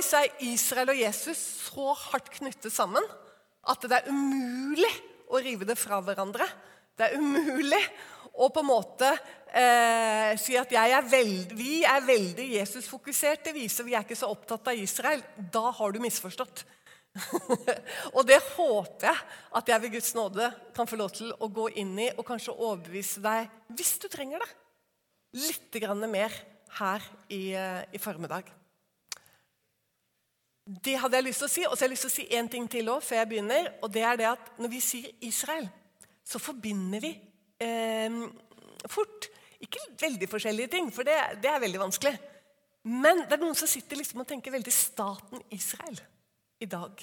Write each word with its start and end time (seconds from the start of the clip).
meg 0.00 0.06
så 0.06 0.22
er 0.24 0.44
Israel 0.48 0.94
og 0.94 1.00
Jesus 1.00 1.40
så 1.66 1.92
hardt 2.08 2.32
knyttet 2.38 2.72
sammen 2.72 3.04
at 3.68 3.82
det 3.84 3.98
er 3.98 4.08
umulig 4.08 4.92
å 5.30 5.40
rive 5.42 5.66
det 5.68 5.76
fra 5.78 6.00
hverandre. 6.00 6.46
Det 6.96 7.06
er 7.06 7.20
umulig 7.20 7.80
å 8.40 8.48
på 8.48 8.62
en 8.62 8.68
måte 8.70 9.10
eh, 9.52 10.32
si 10.40 10.56
at 10.56 10.72
er 10.72 11.04
veld, 11.04 11.52
vi 11.56 11.82
er 11.84 12.00
veldig 12.06 12.46
Jesus-fokuserte. 12.56 13.52
viser 13.52 13.84
vi 13.84 13.94
er 13.94 14.06
ikke 14.06 14.16
så 14.16 14.30
opptatt 14.32 14.72
av 14.72 14.80
Israel. 14.80 15.22
Da 15.36 15.68
har 15.76 15.92
du 15.92 16.00
misforstått. 16.00 16.64
og 18.16 18.22
det 18.24 18.38
håper 18.54 19.08
jeg 19.10 19.28
at 19.58 19.72
jeg 19.72 19.82
ved 19.82 19.94
Guds 19.96 20.12
nåde 20.14 20.46
kan 20.76 20.88
få 20.88 20.96
lov 20.96 21.12
til 21.18 21.34
å 21.36 21.50
gå 21.52 21.66
inn 21.82 21.92
i 21.98 22.08
og 22.14 22.24
kanskje 22.28 22.54
overbevise 22.54 23.20
deg, 23.24 23.50
hvis 23.74 23.96
du 24.00 24.06
trenger 24.08 24.40
det, 24.40 24.50
litt 25.42 26.08
mer 26.08 26.32
her 26.78 27.04
i, 27.28 27.50
eh, 27.52 27.84
i 27.92 27.98
formiddag. 27.98 28.59
Det 30.70 30.94
hadde 31.02 31.18
jeg 31.18 31.26
lyst 31.26 31.42
til 31.42 31.48
å 31.48 31.50
si. 31.50 31.66
Og 31.66 31.74
så 31.74 31.82
har 31.82 31.88
jeg 31.88 31.96
lyst 31.96 32.06
til 32.06 32.12
å 32.12 32.14
si 32.14 32.26
én 32.38 32.48
ting 32.50 32.68
til 32.70 32.90
også, 32.92 33.08
før 33.08 33.20
jeg 33.22 33.30
begynner. 33.32 33.70
og 33.82 33.90
det 33.90 34.02
er 34.06 34.16
det 34.20 34.28
at 34.30 34.50
Når 34.58 34.70
vi 34.70 34.80
sier 34.80 35.10
Israel, 35.26 35.68
så 36.24 36.38
forbinder 36.38 37.02
vi 37.02 37.10
eh, 37.58 38.18
fort 38.86 39.30
Ikke 39.60 39.82
veldig 40.00 40.28
forskjellige 40.30 40.72
ting, 40.72 40.90
for 40.94 41.04
det, 41.04 41.16
det, 41.42 41.50
er 41.50 41.60
veldig 41.60 41.80
vanskelig. 41.82 42.14
Men 42.88 43.26
det 43.26 43.36
er 43.36 43.42
noen 43.42 43.58
som 43.58 43.68
sitter 43.68 43.98
liksom 43.98 44.22
og 44.22 44.28
tenker 44.28 44.54
veldig 44.54 44.72
staten 44.72 45.42
Israel 45.52 45.98
i 46.60 46.68
dag. 46.70 47.02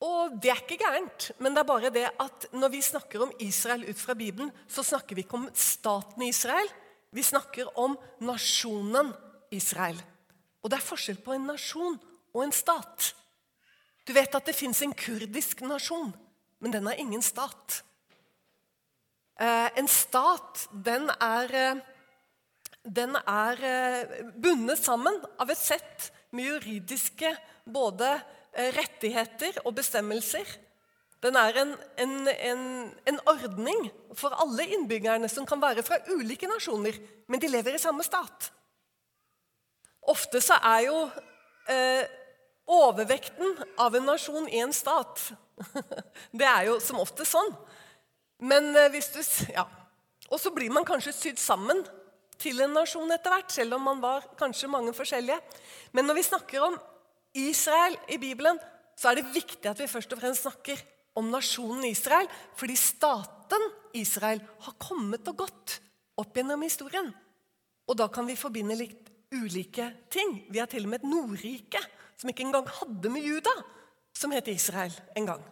Og 0.00 0.34
det 0.42 0.50
er 0.50 0.62
ikke 0.64 0.80
gærent, 0.80 1.28
men 1.38 1.54
det 1.54 1.60
er 1.62 1.68
bare 1.68 1.92
det 1.94 2.06
at 2.08 2.48
når 2.56 2.72
vi 2.72 2.80
snakker 2.82 3.22
om 3.22 3.34
Israel 3.44 3.84
ut 3.86 4.00
fra 4.00 4.16
Bibelen, 4.18 4.50
så 4.66 4.82
snakker 4.82 5.14
vi 5.14 5.22
ikke 5.22 5.38
om 5.38 5.46
staten 5.54 6.24
Israel, 6.26 6.66
vi 7.14 7.22
snakker 7.22 7.70
om 7.78 7.94
nasjonen 8.24 9.12
Israel. 9.54 10.00
Og 10.64 10.70
det 10.70 10.80
er 10.80 10.88
forskjell 10.88 11.20
på 11.22 11.36
en 11.36 11.46
nasjon 11.52 12.00
og 12.34 12.44
en 12.44 12.54
stat. 12.54 13.12
Du 14.06 14.14
vet 14.16 14.34
at 14.34 14.46
det 14.46 14.56
fins 14.56 14.80
en 14.82 14.94
kurdisk 14.96 15.62
nasjon, 15.66 16.12
men 16.60 16.74
den 16.74 16.88
har 16.88 16.98
ingen 17.00 17.22
stat. 17.22 17.82
Eh, 19.40 19.68
en 19.80 19.88
stat, 19.88 20.66
den 20.72 21.08
er, 21.20 21.54
eh, 21.54 21.76
den 22.84 23.16
er 23.16 23.62
eh, 23.64 24.16
bundet 24.36 24.82
sammen 24.82 25.16
av 25.40 25.50
et 25.50 25.60
sett 25.60 26.10
med 26.32 26.50
juridiske 26.50 27.36
både 27.64 28.18
rettigheter 28.74 29.60
og 29.64 29.76
bestemmelser. 29.78 30.46
Den 31.22 31.36
er 31.36 31.56
en, 31.62 31.74
en, 32.00 32.28
en, 32.28 32.62
en, 33.06 33.18
ordning 33.28 33.90
for 34.16 34.34
alle 34.40 34.64
innbyggerne 34.74 35.28
som 35.28 35.46
kan 35.46 35.60
være 35.62 35.84
fra 35.84 36.00
ulike 36.08 36.48
nasjoner, 36.48 36.96
men 37.28 37.40
de 37.40 37.50
lever 37.52 37.76
i 37.76 37.82
samme 37.82 38.04
stat. 38.04 38.48
Ofte 40.08 40.40
så 40.40 40.56
er 40.64 40.86
jo 40.88 41.02
eh, 41.68 42.08
overvekten 42.70 43.56
av 43.82 43.96
en 43.96 44.06
nasjon 44.06 44.46
i 44.48 44.60
en 44.62 44.72
stat 44.74 45.32
Det 46.38 46.46
er 46.46 46.68
jo 46.70 46.78
som 46.80 47.00
ofte 47.02 47.26
sånn. 47.28 47.50
Men 48.40 48.70
eh, 48.76 48.90
hvis 48.94 49.12
du 49.14 49.20
Ja. 49.52 49.66
Og 50.30 50.38
så 50.38 50.52
blir 50.54 50.70
man 50.70 50.86
kanskje 50.86 51.10
sydd 51.10 51.40
sammen 51.42 51.80
til 52.40 52.60
en 52.62 52.70
nasjon 52.72 53.10
etter 53.10 53.32
hvert, 53.34 53.50
selv 53.50 53.74
om 53.76 53.82
man 53.82 53.98
var 54.00 54.28
kanskje 54.38 54.70
mange 54.70 54.92
forskjellige. 54.94 55.40
Men 55.92 56.06
når 56.06 56.20
vi 56.20 56.22
snakker 56.28 56.66
om 56.68 56.76
Israel 57.34 57.96
i 58.06 58.18
Bibelen, 58.22 58.60
så 58.94 59.10
er 59.10 59.18
det 59.18 59.32
viktig 59.34 59.66
at 59.66 59.82
vi 59.82 59.90
først 59.90 60.14
og 60.14 60.20
fremst 60.22 60.46
snakker 60.46 60.78
om 61.18 61.32
nasjonen 61.34 61.82
Israel, 61.88 62.30
fordi 62.54 62.78
staten 62.78 63.66
Israel 63.98 64.38
har 64.68 64.78
kommet 64.78 65.26
og 65.32 65.42
gått 65.42 65.80
opp 66.22 66.38
gjennom 66.38 66.62
historien. 66.62 67.10
Og 67.90 67.98
da 67.98 68.06
kan 68.12 68.28
vi 68.28 68.38
forbinde 68.38 68.78
litt 68.78 69.10
ulike 69.34 69.88
ting. 70.14 70.44
Vi 70.46 70.62
har 70.62 70.70
til 70.70 70.86
og 70.86 70.92
med 70.92 71.02
et 71.02 71.10
Nordrike 71.10 71.82
som 72.20 72.30
ikke 72.30 72.44
engang 72.44 72.68
hadde 72.80 73.12
med 73.12 73.24
Juda, 73.24 73.54
som 74.16 74.32
het 74.36 74.50
Israel 74.52 74.92
en 75.16 75.30
gang. 75.32 75.46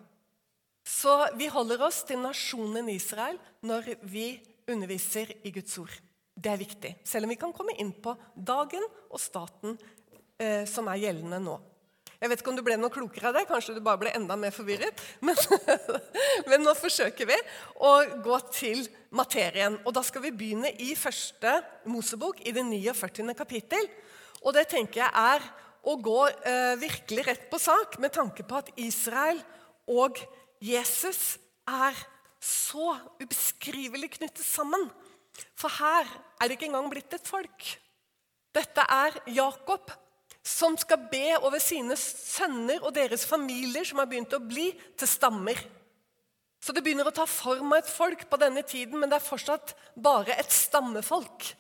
Så 0.88 1.14
vi 1.36 1.48
holder 1.52 1.83
oss 1.88 2.02
til 2.08 2.20
nasjonen 2.20 2.88
Israel 2.92 3.38
når 3.64 3.94
vi 4.08 4.30
underviser 4.68 5.33
i 5.45 5.52
Guds 5.52 5.77
ord. 5.80 5.95
Det 6.39 6.52
er 6.52 6.61
viktig, 6.61 6.92
selv 7.08 7.27
om 7.27 7.33
vi 7.33 7.40
kan 7.40 7.52
komme 7.57 7.74
inn 7.80 7.90
på 7.92 8.14
dagen 8.34 8.84
og 9.08 9.20
staten 9.20 9.74
eh, 10.39 10.64
som 10.70 10.89
er 10.89 11.02
gjeldende 11.02 11.40
nå. 11.42 11.57
Jeg 12.18 12.30
vet 12.33 12.40
ikke 12.42 12.51
om 12.51 12.57
du 12.58 12.64
ble 12.67 12.77
noe 12.78 12.90
klokere 12.90 13.30
av 13.30 13.36
det, 13.36 13.45
kanskje 13.46 13.77
du 13.77 13.83
bare 13.84 14.01
ble 14.01 14.12
enda 14.17 14.34
mer 14.39 14.55
forvirret. 14.55 14.98
Men, 15.27 15.39
men, 16.48 16.64
nå 16.64 16.74
forsøker 16.74 17.28
vi 17.30 17.36
å 17.86 17.92
gå 18.24 18.39
til 18.51 18.83
materien. 19.14 19.77
Og 19.86 19.95
Da 19.95 20.02
skal 20.07 20.24
vi 20.24 20.34
begynne 20.34 20.73
i 20.83 20.96
første 20.98 21.61
Mosebok, 21.86 22.42
i 22.42 22.55
det 22.55 22.64
49. 22.67 23.36
kapittel. 23.39 23.86
Og 24.42 24.55
det 24.57 24.67
tenker 24.73 25.05
jeg 25.05 25.11
er 25.14 25.46
å 25.89 25.97
gå 25.97 26.21
eh, 26.29 26.75
virkelig 26.81 27.25
rett 27.27 27.47
på 27.51 27.61
sak 27.63 27.97
med 28.03 28.13
tanke 28.15 28.45
på 28.45 28.61
at 28.61 28.71
Israel 28.77 29.41
og 29.89 30.21
Jesus 30.61 31.39
er 31.69 31.97
så 32.43 32.93
ubeskrivelig 33.21 34.13
knyttet 34.19 34.45
sammen. 34.45 34.89
For 35.59 35.73
her 35.81 36.07
er 36.39 36.49
det 36.49 36.59
ikke 36.59 36.69
engang 36.71 36.91
blitt 36.93 37.15
et 37.15 37.27
folk. 37.27 37.73
Dette 38.55 38.85
er 38.85 39.17
Jakob 39.33 39.91
som 40.49 40.77
skal 40.81 41.09
be 41.11 41.37
over 41.43 41.61
sine 41.61 41.97
sønner 41.99 42.81
og 42.81 42.95
deres 42.97 43.27
familier, 43.29 43.85
som 43.85 44.01
har 44.01 44.09
begynt 44.09 44.33
å 44.33 44.41
bli 44.41 44.70
til 44.97 45.11
stammer. 45.11 45.59
Så 46.59 46.75
det 46.75 46.83
begynner 46.83 47.07
å 47.09 47.15
ta 47.15 47.27
form 47.29 47.75
av 47.75 47.83
et 47.83 47.91
folk 47.91 48.25
på 48.31 48.39
denne 48.41 48.65
tiden, 48.67 48.99
men 48.99 49.11
det 49.11 49.20
er 49.20 49.29
fortsatt 49.29 49.75
bare 49.95 50.35
et 50.41 50.53
stammefolk. 50.53 51.53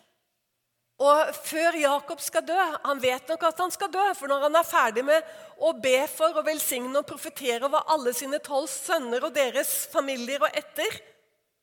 Og 0.98 1.34
før 1.46 1.76
Jakob 1.78 2.18
skal 2.18 2.42
dø 2.42 2.58
Han 2.82 2.98
vet 2.98 3.28
nok 3.30 3.44
at 3.46 3.60
han 3.62 3.70
skal 3.70 3.90
dø, 3.94 4.06
for 4.18 4.30
når 4.30 4.48
han 4.48 4.58
er 4.58 4.66
ferdig 4.66 5.04
med 5.06 5.28
å 5.62 5.70
be 5.78 6.00
for 6.10 6.34
og 6.34 6.46
velsigne 6.46 6.98
og 6.98 7.06
profetere 7.06 7.66
over 7.68 7.86
alle 7.94 8.14
sine 8.16 8.40
tolv 8.42 8.66
sønner 8.70 9.26
og 9.26 9.34
deres 9.34 9.86
familier 9.92 10.42
og 10.42 10.58
etter, 10.58 10.98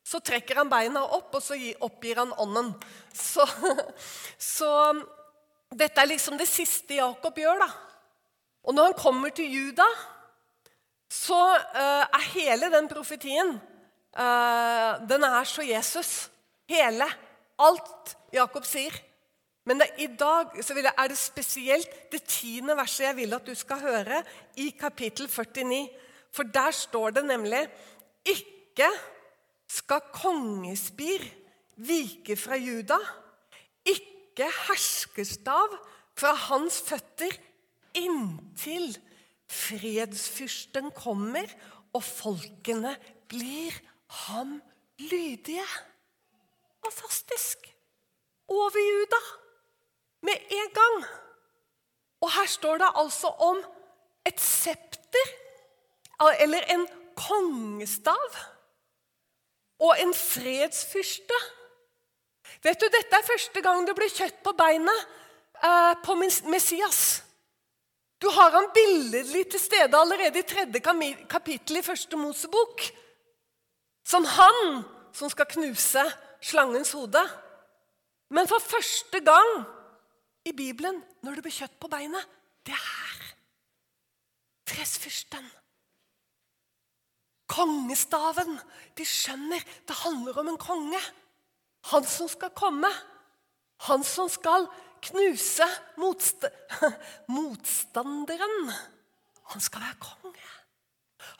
så 0.06 0.20
trekker 0.22 0.60
han 0.60 0.70
beina 0.70 1.02
opp, 1.16 1.34
og 1.34 1.42
så 1.42 1.56
oppgir 1.82 2.20
han 2.20 2.32
ånden. 2.38 2.70
Så, 3.10 3.44
så 4.38 4.70
dette 5.74 6.02
er 6.02 6.12
liksom 6.12 6.36
det 6.38 6.46
siste 6.48 7.00
Jakob 7.00 7.40
gjør. 7.40 7.64
da. 7.64 7.70
Og 8.66 8.76
når 8.76 8.90
han 8.90 9.00
kommer 9.00 9.34
til 9.34 9.50
Juda, 9.50 9.86
så 11.10 11.40
uh, 11.56 12.04
er 12.04 12.30
hele 12.34 12.70
den 12.72 12.88
profetien 12.90 13.52
uh, 14.18 14.92
Den 15.06 15.26
er 15.26 15.44
så 15.46 15.62
Jesus. 15.66 16.12
Hele. 16.70 17.06
Alt 17.62 18.16
Jakob 18.34 18.66
sier. 18.66 18.94
Men 19.66 19.82
det, 19.82 19.88
i 19.98 20.06
dag 20.06 20.54
jeg, 20.54 20.92
er 20.94 21.08
det 21.10 21.18
spesielt 21.18 21.94
det 22.12 22.22
tiende 22.30 22.76
verset 22.78 23.08
jeg 23.08 23.16
vil 23.18 23.34
at 23.34 23.46
du 23.46 23.54
skal 23.54 23.80
høre, 23.82 24.22
i 24.56 24.70
kapittel 24.78 25.26
49. 25.28 25.88
For 26.30 26.46
der 26.54 26.70
står 26.70 27.16
det 27.16 27.24
nemlig 27.26 27.66
Ikke 28.26 28.90
skal 29.68 30.04
kongespir 30.14 31.24
vike 31.76 32.36
fra 32.38 32.56
Juda. 32.56 32.98
Ikke 33.84 34.46
herskestav 34.68 35.74
fra 36.16 36.32
hans 36.46 36.78
føtter 36.86 37.34
inntil 37.96 38.94
fredsfyrsten 39.50 40.92
kommer 40.94 41.50
og 41.94 42.04
folkene 42.04 42.94
blir 43.30 43.74
ham 44.26 44.60
lydige. 44.98 45.66
Fantastisk! 46.84 47.66
Over 48.46 48.78
Juda 48.78 49.20
med 50.22 50.52
en 50.60 50.70
gang. 50.74 51.04
Og 52.20 52.32
her 52.32 52.46
står 52.46 52.78
det 52.82 52.92
altså 52.94 53.28
om 53.28 53.60
et 54.26 54.40
septer, 54.40 55.34
eller 56.40 56.64
en 56.72 56.86
kongestav, 57.16 58.38
og 59.78 60.00
en 60.00 60.14
fredsfyrste. 60.14 61.38
Vet 62.64 62.80
du, 62.80 62.88
Dette 62.88 63.18
er 63.18 63.26
første 63.26 63.60
gang 63.62 63.84
det 63.86 63.94
blir 63.98 64.10
kjøtt 64.10 64.38
på 64.44 64.54
beinet 64.56 65.02
eh, 65.62 65.92
på 66.02 66.16
Messias. 66.48 67.22
Du 68.22 68.30
har 68.32 68.54
han 68.54 68.70
billedlig 68.74 69.44
til 69.52 69.60
stede 69.60 69.98
allerede 69.98 70.40
i 70.40 70.48
tredje 70.48 70.80
kapittel 71.28 71.76
i 71.76 71.84
første 71.84 72.16
Mosebok. 72.16 72.86
Som 74.06 74.24
han 74.24 74.84
som 75.12 75.30
skal 75.30 75.48
knuse 75.50 76.04
slangens 76.40 76.92
hode. 76.96 77.22
Men 78.30 78.48
for 78.48 78.62
første 78.62 79.20
gang 79.20 79.66
i 80.46 80.52
Bibelen, 80.54 81.00
når 81.26 81.38
det 81.38 81.46
blir 81.46 81.54
kjøtt 81.54 81.78
på 81.82 81.90
beinet, 81.90 82.34
det 82.66 82.74
er 82.74 82.82
her. 82.82 83.30
Tressfyrsten. 84.66 85.46
Kongestaven. 87.50 88.56
De 88.98 89.06
skjønner 89.06 89.62
det 89.86 90.00
handler 90.02 90.38
om 90.42 90.50
en 90.52 90.60
konge. 90.60 91.00
Han 91.92 92.06
som 92.06 92.30
skal 92.30 92.54
komme. 92.58 92.90
Han 93.86 94.02
som 94.06 94.30
skal 94.32 94.66
knuse 95.06 95.66
motst 96.00 96.46
motstanderen. 97.34 98.72
Han 99.52 99.62
skal 99.62 99.86
være 99.86 100.00
konge. 100.02 100.50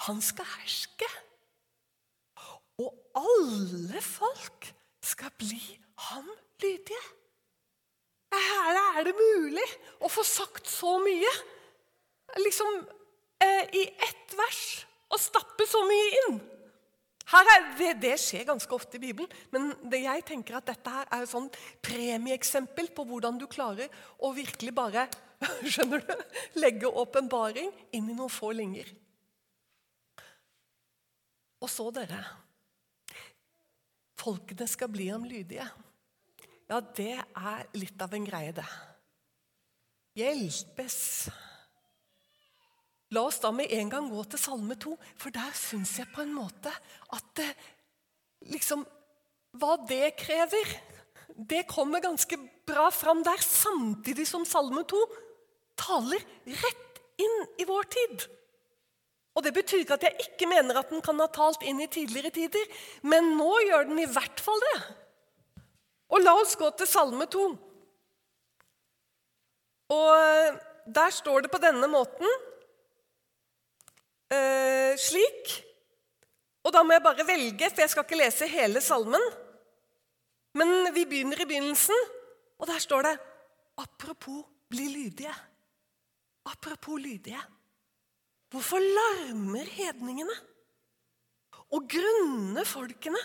Han 0.06 0.22
skal 0.22 0.46
herske. 0.58 1.08
Og 2.82 2.92
alle 3.16 4.02
folk 4.04 4.70
skal 5.02 5.32
bli 5.38 5.62
ham 6.10 6.28
lydige. 6.62 7.15
Er, 8.96 9.04
det 9.04 9.14
mulig 9.16 9.66
å 10.00 10.08
få 10.08 10.24
sagt 10.24 10.68
så 10.70 10.96
mye? 11.04 11.32
Liksom 12.40 12.78
eh, 13.44 13.64
i 13.76 13.84
ett 13.92 14.36
vers 14.38 14.62
og 15.12 15.20
stappe 15.20 15.66
så 15.68 15.82
mye 15.86 16.12
inn? 16.22 16.38
Det, 17.76 17.90
det, 18.00 18.14
skjer 18.22 18.46
ganske 18.46 18.72
ofte 18.74 18.96
i 18.96 19.02
Bibelen, 19.02 19.30
men 19.50 19.72
jeg 19.90 20.22
tenker 20.28 20.56
at 20.56 20.68
dette 20.68 20.92
her 20.92 21.08
er 21.10 21.24
et 21.24 21.30
sånn 21.30 21.48
premieeksempel 21.84 22.92
på 22.94 23.04
hvordan 23.08 23.40
du 23.40 23.48
klarer 23.50 23.90
å 24.22 24.30
virkelig 24.36 24.72
bare 24.76 25.08
skjønner 25.72 26.04
du, 26.06 26.14
legge 26.62 26.86
åpenbaring 26.88 27.72
inn 27.98 28.12
i 28.12 28.14
noen 28.16 28.32
få 28.32 28.52
linjer. 28.54 28.88
Og 31.60 31.72
så, 31.72 31.90
dere 31.94 32.22
Folkene 34.16 34.66
skal 34.66 34.90
bli 34.90 35.10
ham 35.12 35.26
lydige. 35.28 35.66
Ja, 36.66 36.80
det 36.82 37.14
er 37.14 37.66
litt 37.78 38.00
av 38.02 38.14
en 38.16 38.26
greie, 38.26 38.50
det. 38.54 38.66
Hjelpes. 40.18 40.98
La 43.14 43.22
oss 43.28 43.38
da 43.38 43.52
med 43.54 43.70
en 43.70 43.92
gang 43.92 44.08
gå 44.10 44.24
til 44.26 44.40
Salme 44.42 44.74
2, 44.82 44.96
for 45.14 45.34
der 45.34 45.52
syns 45.54 45.94
jeg 46.00 46.10
på 46.14 46.24
en 46.24 46.34
måte 46.34 46.72
at 47.14 47.32
det, 47.38 47.48
liksom 48.50 48.84
Hva 49.56 49.78
det 49.88 50.10
krever, 50.20 50.72
det 51.32 51.62
kommer 51.70 52.02
ganske 52.04 52.36
bra 52.68 52.90
fram 52.92 53.22
der, 53.24 53.40
samtidig 53.40 54.26
som 54.28 54.44
Salme 54.44 54.82
2 54.84 54.98
taler 55.80 56.20
rett 56.44 57.00
inn 57.22 57.38
i 57.62 57.64
vår 57.68 57.88
tid. 57.94 58.26
Og 59.36 59.44
Det 59.44 59.54
betyr 59.56 59.84
ikke 59.84 59.96
at 59.96 60.04
jeg 60.04 60.26
ikke 60.26 60.48
mener 60.50 60.80
at 60.80 60.90
den 60.92 61.00
kan 61.04 61.20
ha 61.20 61.28
talt 61.32 61.64
inn 61.64 61.80
i 61.80 61.88
tidligere 61.92 62.34
tider, 62.34 62.68
men 63.04 63.36
nå 63.38 63.48
gjør 63.68 63.88
den 63.88 64.02
i 64.02 64.08
hvert 64.10 64.40
fall 64.44 64.60
det. 64.72 64.78
Og 66.12 66.22
la 66.22 66.34
oss 66.38 66.54
gå 66.58 66.68
til 66.78 66.88
Salme 66.88 67.26
2. 67.30 67.46
Og 69.96 70.60
Der 70.86 71.10
står 71.10 71.42
det 71.42 71.50
på 71.50 71.58
denne 71.62 71.86
måten 71.90 72.26
eh, 74.30 74.94
slik 74.98 75.50
Og 76.62 76.70
da 76.74 76.82
må 76.82 76.94
jeg 76.94 77.02
bare 77.02 77.26
velge, 77.26 77.70
for 77.70 77.82
jeg 77.82 77.90
skal 77.90 78.06
ikke 78.06 78.18
lese 78.18 78.48
hele 78.50 78.80
salmen. 78.82 79.22
Men 80.56 80.88
vi 80.94 81.04
begynner 81.06 81.42
i 81.42 81.46
begynnelsen, 81.46 82.06
og 82.58 82.66
der 82.70 82.78
står 82.82 83.06
det 83.06 83.12
Apropos 83.78 84.44
bli 84.70 84.88
lydige. 84.88 85.34
Apropos 86.46 86.98
lydige. 87.02 87.42
Hvorfor 88.50 88.80
larmer 88.80 89.66
hedningene 89.68 90.34
og 91.74 91.88
grunner 91.90 92.64
folkene 92.64 93.20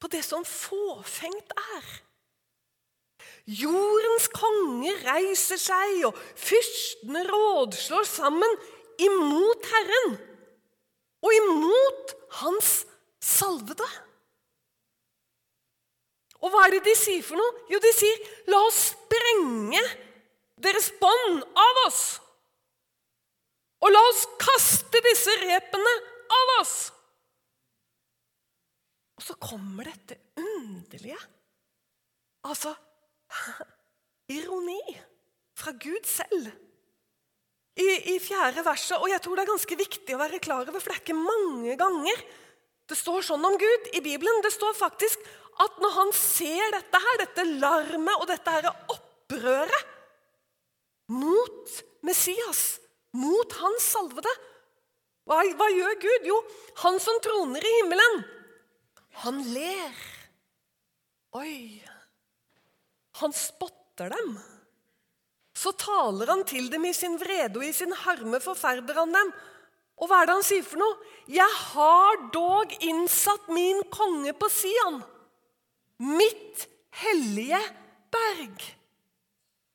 på 0.00 0.10
det 0.12 0.22
som 0.24 0.44
fåfengt 0.44 1.54
er? 1.76 1.86
Jordens 3.46 4.26
konger 4.34 4.98
reiser 5.06 5.60
seg, 5.60 6.00
og 6.08 6.16
fyrstene 6.34 7.22
rådslår 7.28 8.08
sammen 8.10 8.56
imot 8.98 9.68
Herren 9.70 10.16
og 11.22 11.30
imot 11.34 12.14
Hans 12.40 12.72
salvede. 13.22 13.86
Og 16.42 16.52
hva 16.52 16.66
er 16.66 16.76
det 16.76 16.84
de 16.84 16.94
sier 16.98 17.24
for 17.24 17.38
noe? 17.38 17.54
Jo, 17.72 17.78
de 17.80 17.92
sier 17.96 18.18
'la 18.46 18.60
oss 18.66 18.92
sprenge 18.92 19.82
deres 20.62 20.90
bånd 21.00 21.42
av 21.42 21.80
oss'. 21.86 22.20
Og 23.80 23.90
la 23.92 24.02
oss 24.10 24.26
kaste 24.40 25.00
disse 25.08 25.32
repene 25.42 25.94
av 26.40 26.52
oss. 26.60 26.92
Og 29.16 29.24
så 29.24 29.36
kommer 29.40 29.88
dette 29.88 30.18
underlige 30.38 31.18
Altså 32.46 32.70
ironi 34.36 34.80
fra 35.56 35.72
Gud 35.74 36.04
selv 36.06 36.46
i, 37.76 37.86
i, 38.14 38.18
fjerde 38.22 38.62
verset. 38.64 39.00
Og 39.00 39.10
jeg 39.10 39.20
tror 39.24 39.36
det 39.36 39.42
er 39.44 39.50
ganske 39.50 39.78
viktig 39.80 40.14
å 40.14 40.20
være 40.20 40.40
klar 40.42 40.62
over, 40.62 40.78
for 40.78 40.92
det 40.92 40.96
er 40.96 41.02
ikke 41.02 41.18
mange 41.18 41.74
ganger 41.80 42.22
det 42.86 42.94
står 42.94 43.24
sånn 43.26 43.44
om 43.44 43.56
Gud 43.58 43.88
i 43.98 44.02
Bibelen. 44.04 44.42
Det 44.44 44.52
står 44.54 44.76
faktisk 44.78 45.22
at 45.64 45.80
når 45.82 45.94
han 45.96 46.12
ser 46.14 46.70
dette 46.74 47.00
her, 47.02 47.18
dette 47.24 47.46
larmet 47.58 48.20
og 48.20 48.28
dette 48.30 48.52
her 48.52 48.68
opprøret 48.70 49.94
mot 51.10 51.72
Messias, 52.06 52.78
mot 53.16 53.58
hans 53.58 53.90
salvede. 53.94 54.30
Hva, 55.26 55.40
hva, 55.58 55.68
gjør 55.74 55.98
Gud? 56.04 56.28
Jo, 56.30 56.38
han 56.84 57.00
som 57.02 57.18
troner 57.24 57.64
i 57.64 57.74
himmelen, 57.80 58.22
han 59.22 59.40
ler. 59.52 59.96
Oi! 61.36 61.82
Han 63.20 63.32
spotter 63.32 64.12
dem. 64.12 64.36
Så 65.56 65.72
taler 65.80 66.28
han 66.28 66.44
til 66.48 66.68
dem 66.72 66.84
i 66.84 66.92
sin 66.96 67.16
vrede 67.20 67.56
og 67.60 67.64
i 67.64 67.72
sin 67.72 67.94
harme 68.04 68.40
forferder 68.44 68.98
han 69.00 69.14
dem. 69.14 69.32
Og 69.96 70.10
hva 70.10 70.20
er 70.20 70.28
det 70.28 70.36
han 70.36 70.44
sier 70.44 70.64
for 70.66 70.82
noe? 70.82 70.96
Jeg 71.32 71.48
har 71.72 72.26
dog 72.34 72.72
innsatt 72.84 73.48
min 73.48 73.80
konge 73.92 74.34
på 74.36 74.50
Sian, 74.52 75.00
mitt 75.96 76.66
hellige 77.00 77.60
berg. 78.12 78.66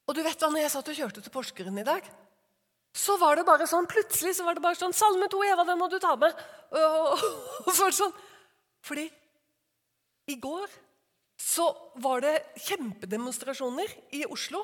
Og 0.05 0.17
du 0.17 0.21
vet 0.21 0.37
hva, 0.37 0.51
når 0.53 0.67
jeg 0.67 0.73
satt 0.75 0.91
og 0.93 0.99
kjørte 0.99 1.23
til 1.25 1.33
Porsgrunn 1.33 1.81
i 1.81 1.87
dag 1.87 2.05
så 2.91 3.15
var 3.17 3.39
det 3.39 3.47
bare 3.47 3.67
sånn, 3.69 3.87
Plutselig 3.87 4.35
så 4.35 4.45
var 4.45 4.57
det 4.57 4.63
bare 4.63 4.75
sånn 4.75 4.93
'Salme 4.93 5.29
2, 5.31 5.43
Eva, 5.47 5.63
den 5.63 5.79
må 5.79 5.87
du 5.89 5.97
ta 5.99 6.15
med.' 6.15 6.35
Og, 6.71 7.23
og 7.67 7.73
så 7.75 7.87
sånn. 7.95 8.13
Fordi 8.83 9.07
i 10.29 10.37
går 10.41 10.69
så 11.41 11.65
var 12.03 12.21
det 12.21 12.35
kjempedemonstrasjoner 12.67 13.89
i 14.17 14.25
Oslo. 14.29 14.61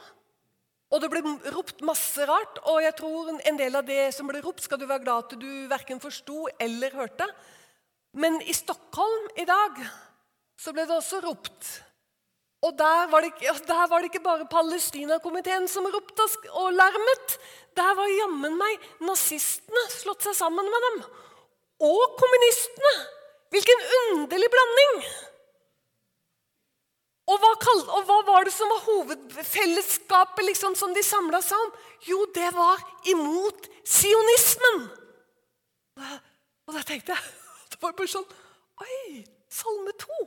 Og 0.94 1.02
det 1.04 1.10
ble 1.12 1.24
ropt 1.52 1.82
masse 1.84 2.24
rart, 2.30 2.62
og 2.70 2.80
jeg 2.84 2.96
tror 2.96 3.34
en 3.36 3.58
del 3.60 3.76
av 3.76 3.88
det 3.88 4.12
som 4.16 4.30
ble 4.30 4.40
ropt, 4.46 4.62
skal 4.64 4.80
du 4.80 4.86
være 4.88 5.04
glad 5.04 5.26
at 5.26 5.40
du 5.42 5.50
verken 5.68 6.00
forsto 6.00 6.46
eller 6.64 6.94
hørte. 6.96 7.28
Men 8.16 8.40
i 8.46 8.56
Stockholm 8.56 9.28
i 9.36 9.48
dag 9.50 9.82
så 10.58 10.72
ble 10.74 10.86
det 10.88 10.96
også 10.96 11.20
ropt 11.26 11.74
og 12.66 12.74
der 12.78 13.08
var, 13.12 13.22
det, 13.22 13.34
der 13.68 13.88
var 13.88 13.98
det 14.02 14.10
ikke 14.10 14.24
bare 14.24 14.48
Palestinakomiteen 14.50 15.68
som 15.70 15.86
ropte 15.94 16.26
og 16.50 16.74
larmet. 16.74 17.38
Der 17.78 17.94
var 17.96 18.10
jammen 18.10 18.58
meg 18.58 18.88
nazistene 19.06 19.84
slått 19.94 20.26
seg 20.26 20.34
sammen 20.40 20.66
med 20.66 20.88
dem. 20.88 20.98
Og 21.86 22.18
kommunistene! 22.18 22.94
Hvilken 23.54 23.84
underlig 24.00 24.50
blanding! 24.52 24.96
Og 27.28 27.42
hva, 27.44 27.52
og 27.98 28.06
hva, 28.08 28.18
var 28.30 28.48
det 28.48 28.54
som 28.56 28.70
var 28.72 28.86
hovedfellesskapet 28.86 30.46
liksom, 30.48 30.78
som 30.80 30.94
de 30.96 31.04
samla 31.04 31.42
seg 31.44 31.60
om? 31.60 31.74
Jo, 32.08 32.22
det 32.36 32.48
var 32.56 32.80
imot 33.12 33.68
sionismen! 33.84 34.86
Og 35.98 36.76
da 36.76 36.84
tenkte 36.86 37.16
jeg 37.16 37.36
Det 37.72 37.80
var 37.82 37.96
bare 37.98 38.12
sånn 38.12 38.28
Oi, 38.84 39.24
Salme 39.52 39.94
2. 39.98 40.18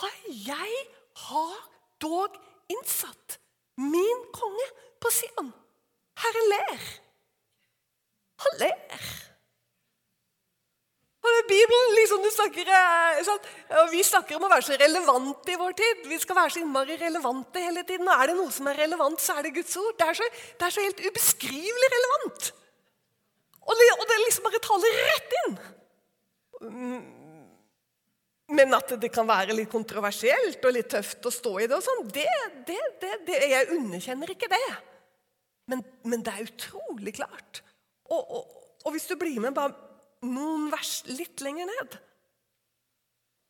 Har 0.00 0.16
jeg 0.30 0.82
har 1.26 1.56
dog 2.02 2.36
innsatt 2.70 3.38
min 3.80 4.26
konge 4.36 4.66
på 5.02 5.10
Sion. 5.12 5.50
Herre 6.20 6.44
ler. 6.52 6.84
Han 8.44 8.60
ler. 8.60 9.08
Og 11.26 11.48
Bibelen 11.48 11.94
liksom 11.96 12.22
du 12.22 12.30
snakker, 12.30 12.68
og 13.80 13.90
Vi 13.90 14.02
snakker 14.06 14.36
om 14.36 14.46
å 14.46 14.50
være 14.52 14.66
så 14.66 14.76
relevante 14.78 15.52
i 15.52 15.58
vår 15.58 15.74
tid. 15.78 16.04
Vi 16.10 16.18
skal 16.22 16.38
være 16.38 16.54
så 16.54 16.62
innmari 16.62 16.98
relevante 17.00 17.62
hele 17.62 17.82
tiden. 17.88 18.08
Og 18.08 18.14
er 18.14 18.30
det 18.30 18.36
noe 18.38 18.54
som 18.54 18.70
er 18.70 18.78
relevant, 18.84 19.20
så 19.22 19.36
er 19.36 19.46
det 19.46 19.56
Guds 19.58 19.74
ord. 19.80 19.96
Det 19.98 20.06
er 20.06 20.20
så, 20.20 20.30
det 20.30 20.68
er 20.68 20.76
så 20.76 20.86
helt 20.86 21.02
ubeskrivelig 21.08 21.90
relevant. 21.96 22.50
Og 23.66 23.74
det, 23.80 23.90
og 23.96 24.04
det 24.06 24.22
liksom 24.22 24.46
bare 24.46 24.62
taler 24.62 24.98
rett 25.10 25.38
inn. 25.42 25.56
Men 28.56 28.76
at 28.78 28.92
det 29.02 29.10
kan 29.14 29.26
være 29.26 29.56
litt 29.58 29.72
kontroversielt 29.72 30.62
og 30.62 30.76
litt 30.76 30.92
tøft 30.92 31.26
å 31.26 31.32
stå 31.34 31.54
i 31.58 31.66
det, 31.66 31.80
og 31.80 31.82
sånn, 31.82 32.04
det, 32.14 32.28
det, 32.68 32.78
det, 33.26 33.40
Jeg 33.50 33.72
underkjenner 33.74 34.30
ikke 34.36 34.50
det. 34.52 34.66
Men, 35.66 35.82
men 36.06 36.22
det 36.22 36.34
er 36.34 36.46
utrolig 36.46 37.16
klart. 37.16 37.64
Og, 38.06 38.22
og, 38.22 38.44
og, 38.84 38.92
hvis 38.94 39.08
du 39.10 39.16
blir 39.18 39.40
med 39.42 39.56
bare 39.56 39.74
noen 40.24 40.70
vers 40.72 41.02
litt 41.10 41.42
lenger 41.44 41.68
ned 41.68 41.98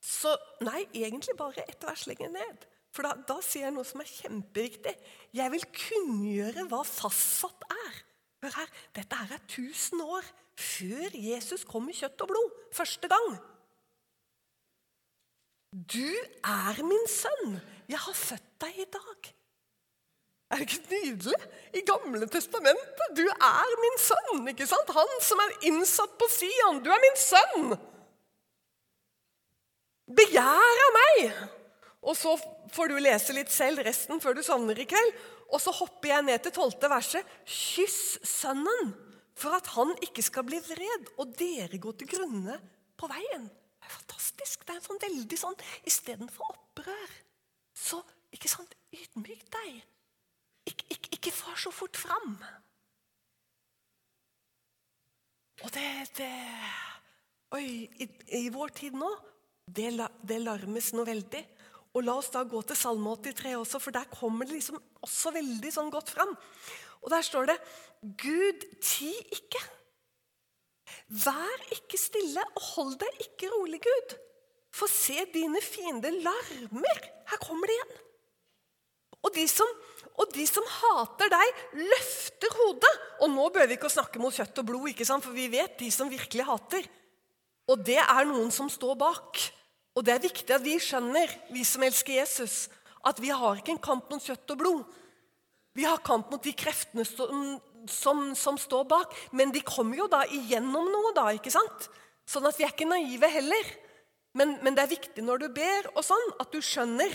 Så 0.02 0.32
Nei, 0.66 0.86
egentlig 0.94 1.36
bare 1.38 1.64
ett 1.66 1.84
vers 1.84 2.06
lenger 2.08 2.30
ned. 2.32 2.64
For 2.94 3.04
da, 3.04 3.12
da 3.28 3.36
sier 3.44 3.66
jeg 3.66 3.74
noe 3.76 3.84
som 3.84 4.00
er 4.00 4.08
kjempeviktig. 4.08 4.94
Jeg 5.36 5.52
vil 5.52 5.66
kunngjøre 5.68 6.64
hva 6.70 6.80
fastsatt 6.88 7.66
er. 7.68 7.98
Hør 8.44 8.54
her, 8.56 8.70
Dette 8.96 9.18
her 9.20 9.34
er 9.36 9.42
1000 9.42 10.04
år 10.04 10.30
før 10.56 11.16
Jesus 11.20 11.66
kom 11.68 11.90
i 11.92 11.96
kjøtt 11.96 12.22
og 12.24 12.30
blod 12.32 12.54
første 12.76 13.10
gang. 13.12 13.36
Du 15.76 16.08
er 16.40 16.80
min 16.86 17.08
sønn. 17.10 17.58
Jeg 17.90 18.00
har 18.00 18.16
født 18.16 18.52
deg 18.64 18.80
i 18.80 18.88
dag. 18.96 19.32
Er 20.50 20.60
det 20.60 20.68
ikke 20.68 20.92
nydelig? 20.92 21.38
I 21.74 21.82
Gamle 21.86 22.28
testamentet. 22.30 23.14
Du 23.18 23.24
er 23.26 23.76
min 23.82 23.96
sønn. 23.98 24.44
ikke 24.52 24.66
sant? 24.70 24.92
Han 24.94 25.14
som 25.22 25.42
er 25.42 25.56
innsatt 25.70 26.14
på 26.20 26.28
Sian. 26.30 26.82
Du 26.84 26.90
er 26.94 27.02
min 27.02 27.18
sønn. 27.18 27.74
Begjær 30.06 30.82
av 30.84 30.92
meg. 31.00 31.40
Og 32.06 32.14
så 32.14 32.36
får 32.72 32.92
du 32.92 33.00
lese 33.02 33.34
litt 33.34 33.50
selv 33.50 33.82
resten 33.82 34.22
før 34.22 34.38
du 34.38 34.44
sovner 34.46 34.78
i 34.78 34.86
kveld. 34.86 35.16
Og 35.50 35.58
så 35.62 35.74
hopper 35.74 36.12
jeg 36.12 36.26
ned 36.28 36.44
til 36.44 36.54
tolvte 36.54 36.90
verset. 36.90 37.26
Kyss 37.42 38.20
sønnen 38.26 38.94
for 39.36 39.58
at 39.58 39.66
han 39.74 39.92
ikke 40.04 40.24
skal 40.24 40.46
bli 40.48 40.58
vred, 40.64 41.10
og 41.20 41.34
dere 41.36 41.78
går 41.82 41.98
til 42.00 42.08
grunne 42.14 42.56
på 42.96 43.10
veien. 43.10 43.50
Det 43.50 43.90
er 43.90 43.96
fantastisk. 43.98 44.62
Det 44.64 44.72
er 44.72 44.78
en 44.78 44.86
sånn 44.86 45.02
veldig 45.02 45.38
sånn 45.38 45.58
Istedenfor 45.86 46.54
opprør, 46.54 47.12
så 47.76 48.00
ikke 48.34 48.50
sant, 48.50 48.72
ydmyk 48.94 49.44
deg. 49.52 49.84
Ik 50.66 50.82
ikke, 50.90 51.10
ikke 51.18 51.32
far 51.32 51.56
så 51.60 51.70
fort 51.74 51.96
fram. 51.96 52.36
Og 55.64 55.72
det, 55.74 55.88
det 56.18 56.32
Oi, 57.54 57.86
i, 58.02 58.06
i, 58.34 58.48
vår 58.52 58.72
tid 58.74 58.96
nå, 58.98 59.08
det, 59.70 59.92
det 60.26 60.40
larmes 60.42 60.90
noe 60.96 61.06
veldig. 61.06 61.42
Og 61.96 62.04
La 62.04 62.16
oss 62.18 62.28
da 62.34 62.42
gå 62.44 62.58
til 62.66 62.76
Salme 62.76 63.14
83 63.22 63.54
også, 63.56 63.80
for 63.80 63.94
der 63.94 64.08
kommer 64.10 64.48
det 64.48 64.58
liksom 64.58 64.80
også 65.06 65.32
veldig 65.38 65.70
sånn 65.72 65.92
godt 65.94 66.10
fram. 66.12 66.34
Og 67.06 67.12
Der 67.12 67.24
står 67.24 67.48
det 67.52 67.56
Gud, 68.20 68.66
ti 68.82 69.12
ikke. 69.38 69.62
Vær 71.24 71.62
ikke 71.74 71.98
stille 72.00 72.42
og 72.56 72.62
hold 72.74 72.96
deg 73.00 73.22
ikke 73.24 73.50
rolig, 73.54 73.80
Gud. 73.86 74.16
For 74.74 74.90
se, 74.90 75.22
dine 75.32 75.62
fiender 75.64 76.18
larmer. 76.20 77.00
Her 77.30 77.40
kommer 77.40 77.70
det 77.70 77.78
igjen. 77.78 77.94
Og 79.22 79.32
de, 79.34 79.46
som, 79.48 79.70
og 80.16 80.32
de 80.32 80.46
som 80.48 80.64
hater 80.64 81.28
deg, 81.32 81.58
løfter 81.76 82.54
hodet. 82.56 82.92
Og 83.20 83.32
nå 83.32 83.48
bør 83.52 83.68
vi 83.68 83.76
ikke 83.76 83.92
snakke 83.92 84.20
mot 84.22 84.32
kjøtt 84.32 84.62
og 84.62 84.68
blod, 84.70 84.88
ikke 84.92 85.06
sant? 85.08 85.24
for 85.24 85.36
vi 85.36 85.48
vet 85.52 85.76
de 85.80 85.90
som 85.92 86.08
virkelig 86.08 86.46
hater. 86.48 86.88
Og 87.68 87.82
det 87.84 87.98
er 88.00 88.28
noen 88.28 88.52
som 88.54 88.70
står 88.72 88.96
bak. 89.00 89.42
Og 89.96 90.04
det 90.06 90.14
er 90.14 90.24
viktig 90.24 90.56
at 90.56 90.64
vi 90.64 90.78
skjønner, 90.80 91.30
vi 91.52 91.64
som 91.68 91.84
elsker 91.84 92.16
Jesus, 92.16 92.66
at 93.06 93.20
vi 93.20 93.32
har 93.32 93.60
ikke 93.60 93.74
en 93.74 93.82
kamp 93.82 94.08
mot 94.12 94.22
kjøtt 94.22 94.56
og 94.56 94.60
blod. 94.60 94.98
Vi 95.76 95.84
har 95.84 96.00
kamp 96.04 96.30
mot 96.32 96.42
de 96.42 96.54
kreftene 96.56 97.04
som, 97.04 97.56
som, 97.92 98.30
som 98.36 98.60
står 98.60 98.86
bak. 98.88 99.12
Men 99.36 99.52
de 99.52 99.64
kommer 99.64 100.00
jo 100.00 100.08
da 100.12 100.24
igjennom 100.32 100.88
noe, 100.92 101.12
da, 101.16 101.28
ikke 101.36 101.52
sant? 101.52 101.90
Sånn 102.26 102.48
at 102.48 102.56
vi 102.58 102.64
er 102.64 102.72
ikke 102.72 102.88
naive 102.88 103.28
heller. 103.30 103.72
Men, 104.36 104.56
men, 104.64 104.76
det 104.76 104.84
er 104.84 104.94
viktig 104.96 105.24
når 105.24 105.44
du 105.44 105.48
ber, 105.56 105.90
og 105.94 106.04
sånn, 106.04 106.26
at 106.40 106.52
du 106.52 106.60
skjønner 106.64 107.12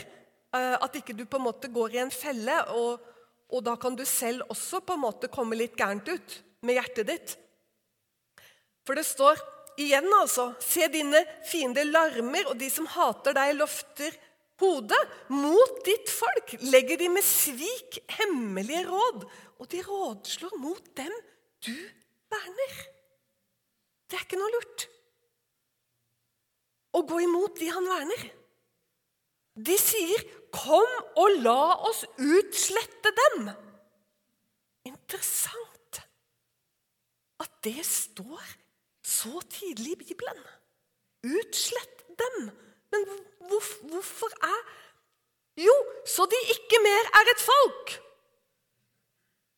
at 0.51 0.97
ikke 0.99 1.15
du 1.15 1.23
på 1.25 1.39
en 1.39 1.47
måte 1.47 1.71
går 1.71 1.95
i 1.95 2.01
en 2.03 2.13
felle. 2.13 2.57
Og, 2.75 2.99
og, 3.51 3.61
da 3.65 3.77
kan 3.79 3.95
du 3.95 4.03
selv 4.07 4.47
også 4.51 4.81
på 4.83 4.97
en 4.97 5.05
måte 5.05 5.31
komme 5.31 5.57
litt 5.59 5.77
gærent 5.79 6.09
ut 6.11 6.37
med 6.67 6.77
hjertet 6.79 7.07
ditt. 7.07 7.37
For 8.87 8.97
det 8.97 9.05
står 9.07 9.39
igjen, 9.81 10.09
altså 10.17 10.51
Se 10.61 10.87
dine 10.91 11.21
fiender 11.47 11.87
larmer, 11.87 12.51
og 12.51 12.59
de 12.59 12.69
som 12.73 12.89
hater 12.89 13.37
deg, 13.37 13.55
løfter 13.59 14.17
hodet. 14.61 15.01
Mot 15.33 15.83
ditt 15.87 16.11
folk 16.11 16.55
legger 16.67 16.99
de 17.01 17.09
med 17.13 17.25
svik 17.25 18.01
hemmelige 18.19 18.85
råd, 18.89 19.27
og 19.61 19.69
de 19.71 19.83
rådslår 19.85 20.57
mot 20.61 20.95
dem 20.97 21.13
du 21.61 21.75
verner. 22.31 22.81
Det 24.09 24.17
er 24.17 24.25
ikke 24.25 24.39
noe 24.41 24.51
lurt 24.51 24.89
å 26.91 27.01
gå 27.07 27.21
imot 27.23 27.59
de 27.59 27.69
han 27.71 27.87
verner. 27.87 28.23
De 29.55 29.75
sier, 29.79 30.23
'Kom 30.51 30.91
og 31.15 31.29
la 31.45 31.63
oss 31.89 32.05
utslette 32.19 33.11
dem'. 33.21 33.51
Interessant 34.85 36.01
at 37.39 37.51
det 37.63 37.85
står 37.85 38.43
så 39.03 39.41
tidlig 39.49 39.91
i 39.91 40.03
Bibelen. 40.03 40.43
Utslett 41.23 42.03
dem. 42.19 42.51
Men 42.91 43.05
hvorfor 43.89 44.31
er 44.43 44.61
Jo, 45.57 45.73
så 46.07 46.25
de 46.31 46.37
ikke 46.53 46.77
mer 46.83 47.07
er 47.19 47.29
et 47.31 47.41
folk. 47.43 47.91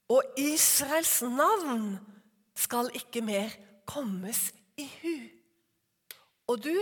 Og 0.09 0.23
Israels 0.37 1.21
navn 1.21 1.99
skal 2.55 2.89
ikke 2.97 3.21
mer 3.21 3.53
kommes 3.85 4.53
i 4.77 4.87
hu. 5.01 5.13
Og 6.47 6.63
du, 6.63 6.73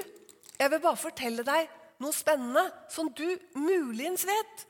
jeg 0.60 0.72
vil 0.72 0.82
bare 0.82 0.98
fortelle 0.98 1.44
deg 1.46 1.68
noe 2.02 2.16
spennende 2.16 2.66
som 2.92 3.10
du 3.14 3.26
muligens 3.58 4.26
vet. 4.28 4.68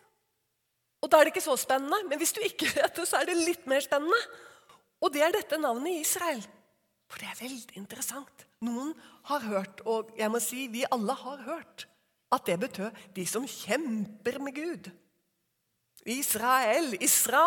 Og 1.02 1.10
da 1.10 1.18
er 1.18 1.28
det 1.28 1.34
ikke 1.34 1.48
så 1.48 1.58
spennende, 1.58 2.04
men 2.10 2.20
hvis 2.22 2.34
du 2.36 2.42
ikke 2.46 2.70
vet 2.78 2.98
det, 2.98 3.08
så 3.10 3.22
er 3.22 3.30
det 3.30 3.40
litt 3.40 3.68
mer 3.70 3.84
spennende. 3.84 4.20
Og 5.02 5.14
det 5.14 5.24
er 5.26 5.34
dette 5.34 5.60
navnet 5.62 6.04
Israel. 6.04 6.44
For 7.12 7.20
det 7.20 7.32
er 7.32 7.42
veldig 7.42 7.80
interessant. 7.82 8.46
Noen 8.64 8.94
har 9.28 9.48
hørt, 9.48 9.82
og 9.90 10.14
jeg 10.20 10.32
må 10.32 10.40
si 10.44 10.68
vi 10.72 10.86
alle 10.94 11.16
har 11.18 11.42
hørt, 11.48 11.88
at 12.32 12.46
det 12.48 12.60
betød 12.60 12.92
'de 13.16 13.26
som 13.28 13.48
kjemper 13.48 14.40
med 14.40 14.56
Gud'. 14.56 14.92
Israel, 16.06 16.96
Isra 17.04 17.44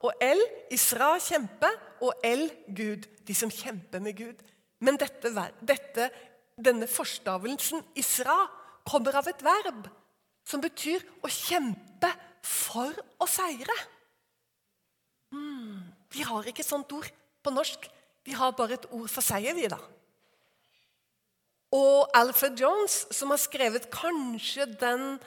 og 0.00 0.12
El, 0.20 0.40
Isra 0.70 1.18
kjempe, 1.18 1.68
og 2.00 2.12
El 2.24 2.50
Gud. 2.76 3.08
De 3.26 3.34
som 3.34 3.50
kjemper 3.50 4.00
med 4.00 4.16
Gud. 4.16 4.44
Men 4.80 4.96
dette, 4.96 5.32
dette 5.60 6.10
denne 6.56 6.86
forstavelsen 6.90 7.82
Isra 7.98 8.36
kommer 8.88 9.18
av 9.20 9.28
et 9.28 9.44
verb 9.44 9.88
som 10.48 10.62
betyr 10.64 11.04
å 11.24 11.30
kjempe 11.30 12.10
for 12.44 12.96
å 13.20 13.28
seire. 13.28 13.76
Mm. 15.28 15.84
vi 16.08 16.24
har 16.24 16.46
ikke 16.48 16.62
et 16.64 16.70
sånt 16.70 16.92
ord 16.96 17.08
på 17.44 17.52
norsk. 17.52 17.84
Vi 18.24 18.32
har 18.32 18.54
bare 18.56 18.78
et 18.78 18.86
ord 18.96 19.10
for 19.12 19.24
seier, 19.24 19.52
vi, 19.56 19.68
da. 19.68 19.78
Og 21.76 22.08
Alfred 22.16 22.56
Jones, 22.56 23.02
som 23.12 23.28
har 23.34 23.40
skrevet 23.40 23.90
kanskje 23.92 24.64
den, 24.80 25.18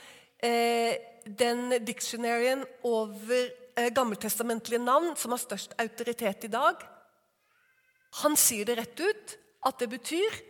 eh, 0.41 0.97
den 1.25 1.85
dictionaryen 1.85 2.65
over 2.83 3.51
eh, 3.77 3.89
gammeltestamentlige 3.93 4.81
navn 4.81 5.13
som 5.15 5.31
har 5.31 5.41
størst 5.41 5.77
autoritet 5.77 6.49
i 6.49 6.51
dag, 6.51 6.81
han 8.23 8.35
sier 8.35 8.65
det 8.65 8.79
rett 8.79 8.99
ut 8.99 9.37
at 9.69 9.77
det 9.79 9.89
betyr 9.93 10.41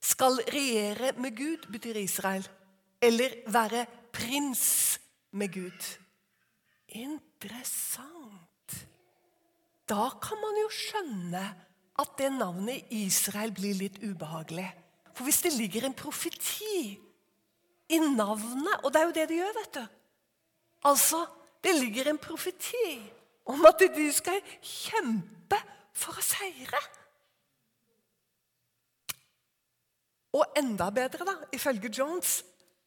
skal 0.00 0.40
regjere 0.48 1.12
med 1.20 1.36
Gud, 1.36 1.68
betyr 1.72 2.00
Israel. 2.00 2.46
Eller 3.00 3.36
være 3.46 3.86
prins 4.12 5.00
med 5.32 5.52
Gud. 5.52 5.88
Interessant. 6.88 8.86
Da 9.88 10.08
kan 10.22 10.40
man 10.40 10.58
jo 10.62 10.70
skjønne 10.72 11.44
at 12.00 12.16
det 12.18 12.30
navnet 12.32 12.90
Israel 12.94 13.52
blir 13.54 13.76
litt 13.76 14.00
ubehagelig. 14.02 14.68
For 15.14 15.26
hvis 15.26 15.42
det 15.44 15.52
ligger 15.56 15.86
en 15.86 15.96
profeti 15.96 16.96
i 17.90 17.98
navnet 17.98 18.84
Og 18.84 18.92
det 18.92 19.00
er 19.00 19.08
jo 19.08 19.14
det 19.16 19.28
det 19.28 19.36
gjør, 19.40 19.56
vet 19.58 19.74
du. 19.74 19.86
Altså, 20.86 21.26
det 21.64 21.74
ligger 21.76 22.08
en 22.08 22.18
profeti 22.18 23.00
om 23.50 23.66
at 23.66 23.82
de 23.96 24.06
skal 24.14 24.38
kjempe 24.62 25.58
for 25.92 26.16
å 26.16 26.24
seire. 26.24 26.80
Og 30.36 30.46
enda 30.58 30.90
bedre, 30.94 31.26
da, 31.26 31.34
ifølge 31.54 31.90
Jones 31.98 32.40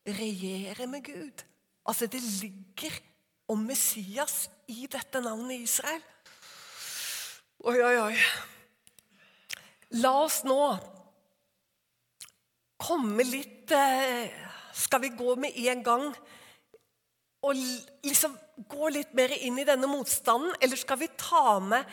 regjere 0.08 0.88
med 0.88 1.04
Gud. 1.04 1.44
Altså, 1.86 2.08
det 2.08 2.22
ligger 2.22 3.00
om 3.52 3.66
Messias 3.68 4.50
i 4.68 4.88
dette 4.92 5.22
navnet 5.22 5.66
Israel. 5.66 6.04
Oi, 7.64 7.78
oi, 7.80 7.98
oi. 8.00 8.16
La 10.04 10.14
oss 10.24 10.42
nå 10.48 10.60
komme 12.82 13.24
litt 13.28 13.72
eh, 13.72 14.32
Skal 14.74 15.04
vi 15.04 15.12
gå 15.14 15.36
med 15.40 15.54
en 15.70 15.84
gang 15.86 16.08
og 17.44 17.60
liksom 18.08 18.34
gå 18.72 18.90
litt 18.96 19.12
mer 19.18 19.34
inn 19.36 19.58
i 19.60 19.66
denne 19.68 19.90
motstanden, 19.92 20.54
eller 20.64 20.80
skal 20.80 21.00
vi 21.02 21.10
ta 21.20 21.60
med 21.60 21.84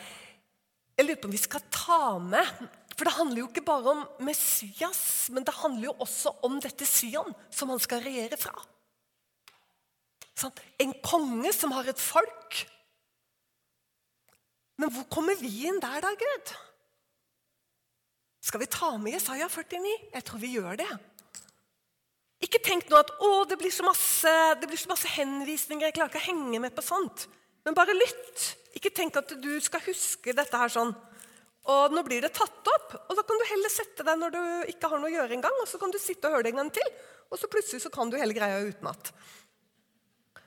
Jeg 0.97 1.07
lurer 1.07 1.19
på 1.21 1.29
om 1.29 1.35
vi 1.35 1.41
skal 1.41 1.65
ta 1.69 2.03
med 2.23 2.67
for 3.01 3.09
det 3.09 3.15
handler 3.17 3.39
jo 3.39 3.47
ikke 3.47 3.63
bare 3.65 3.93
om 3.95 4.01
Messias, 4.21 5.25
men 5.33 5.41
det 5.41 5.55
handler 5.57 5.87
jo 5.87 5.93
også 6.05 6.35
om 6.45 6.59
dette 6.61 6.85
Sion, 6.85 7.33
som 7.49 7.71
han 7.73 7.81
skal 7.81 8.03
regjere 8.05 8.37
fra. 8.37 8.53
En 10.77 10.93
konge 11.01 11.49
som 11.49 11.73
har 11.73 11.89
et 11.89 11.97
folk. 11.97 12.59
Men 14.77 14.93
hvor 14.93 15.09
kommer 15.09 15.41
vi 15.41 15.49
inn 15.65 15.81
der, 15.81 15.97
da, 16.05 16.13
Gud? 16.13 16.53
Skal 18.45 18.61
vi 18.61 18.69
ta 18.69 18.93
med 19.01 19.17
Jesaja 19.17 19.49
49? 19.49 19.97
Jeg 20.13 20.29
tror 20.29 20.45
vi 20.45 20.53
gjør 20.59 20.77
det. 20.85 20.91
Ikke 22.45 22.61
tenk 22.61 22.85
nå 22.85 23.01
at 23.01 23.17
å, 23.17 23.33
det 23.49 23.57
blir, 23.57 23.73
masse, 23.81 24.37
det 24.61 24.69
blir 24.69 24.77
så 24.77 24.93
masse 24.93 25.09
henvisninger, 25.17 25.89
jeg 25.89 25.97
klarer 25.97 26.13
ikke 26.13 26.21
å 26.21 26.29
henge 26.29 26.61
med 26.61 26.77
på 26.77 26.85
sånt. 26.85 27.25
Men 27.65 27.81
bare 27.81 27.97
lytt. 27.97 28.51
Ikke 28.77 28.93
tenk 28.93 29.17
at 29.17 29.33
du 29.41 29.55
skal 29.57 29.81
huske 29.89 30.37
dette 30.37 30.61
her 30.61 30.69
sånn. 30.69 30.93
Og 31.69 31.93
nå 31.93 32.01
blir 32.05 32.23
det 32.25 32.31
tatt 32.33 32.69
opp, 32.71 32.95
og 33.05 33.13
da 33.17 33.23
kan 33.27 33.37
du 33.37 33.45
heller 33.51 33.69
sette 33.69 34.05
deg 34.05 34.17
når 34.17 34.33
du 34.33 34.41
ikke 34.73 34.89
har 34.89 35.01
noe 35.01 35.11
å 35.11 35.13
gjøre 35.13 35.35
engang, 35.37 35.59
og 35.61 35.69
så 35.69 35.77
kan 35.81 35.93
du 35.93 35.99
sitte 36.01 36.25
og 36.25 36.37
høre 36.37 36.47
det 36.47 36.55
en 36.55 36.63
gang 36.63 36.71
til, 36.73 36.87
og 37.29 37.37
så 37.37 37.49
plutselig 37.51 37.83
så 37.83 37.91
kan 37.93 38.09
du 38.09 38.17
hele 38.17 38.35
greia 38.35 38.63
utenat. 38.65 39.11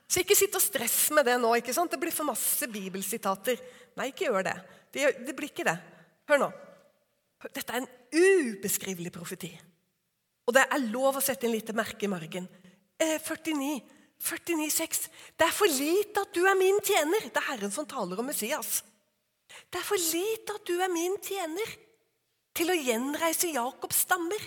Så 0.05 0.21
ikke 0.21 0.37
sitt 0.37 0.53
og 0.57 0.61
stress 0.61 0.99
med 1.15 1.25
det 1.25 1.37
nå. 1.41 1.49
ikke 1.57 1.73
sant? 1.73 1.89
Det 1.91 1.99
blir 2.01 2.13
for 2.13 2.27
masse 2.27 2.67
bibelsitater. 2.69 3.61
Nei, 3.97 4.11
ikke 4.11 4.27
gjør 4.27 4.45
det. 4.45 4.55
Det, 4.93 5.07
det 5.25 5.33
blir 5.37 5.49
ikke 5.49 5.65
det. 5.65 5.75
Hør 6.29 6.43
nå. 6.43 6.51
Dette 7.47 7.73
er 7.73 7.81
en 7.81 7.89
ubeskrivelig 8.13 9.11
profeti. 9.15 9.49
Og 10.45 10.53
det 10.53 10.67
er 10.67 10.87
lov 10.91 11.17
å 11.17 11.23
sette 11.25 11.47
inn 11.47 11.55
lite 11.55 11.73
merke 11.77 12.05
i 12.05 12.11
margen. 12.11 12.45
Eh, 13.01 13.17
49. 13.17 13.79
49,6. 14.21 15.07
Det 15.35 15.47
er 15.47 15.53
for 15.53 15.69
lite 15.69 16.21
at 16.21 16.37
du 16.37 16.45
er 16.47 16.57
min 16.57 16.77
tjener. 16.85 17.25
Det 17.25 17.41
er 17.41 17.49
Herren 17.49 17.73
som 17.73 17.87
taler 17.89 18.21
om 18.21 18.29
Messias. 18.29 18.83
Det 19.71 19.81
er 19.81 19.87
for 19.87 19.99
lite 19.99 20.55
at 20.55 20.67
du 20.67 20.75
er 20.79 20.91
min 20.91 21.17
tjener 21.23 21.75
til 22.55 22.71
å 22.71 22.77
gjenreise 22.77 23.51
Jakobs 23.51 24.05
stammer. 24.05 24.41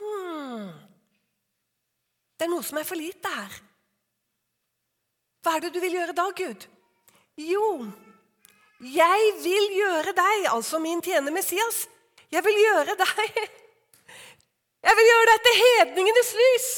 Hmm. 0.00 0.70
Det 2.36 2.46
er 2.46 2.52
noe 2.52 2.64
som 2.64 2.80
er 2.80 2.88
for 2.88 3.00
lite 3.00 3.32
her. 3.32 3.60
Hva 5.44 5.56
er 5.56 5.66
det 5.66 5.74
du 5.76 5.80
vil 5.82 5.96
gjøre 5.98 6.16
da, 6.16 6.26
Gud? 6.36 6.66
Jo, 7.40 7.66
jeg 8.80 9.28
vil 9.44 9.76
gjøre 9.76 10.12
deg, 10.16 10.48
altså 10.52 10.80
min 10.82 11.02
tjener 11.04 11.32
Messias, 11.32 11.84
jeg 12.32 12.42
vil 12.44 12.58
gjøre 12.60 12.96
deg 12.98 13.36
Jeg 14.86 14.94
vil 14.98 15.08
gjøre 15.08 15.30
deg 15.30 15.42
til 15.42 15.56
hedningenes 15.60 16.28
lys. 16.38 16.68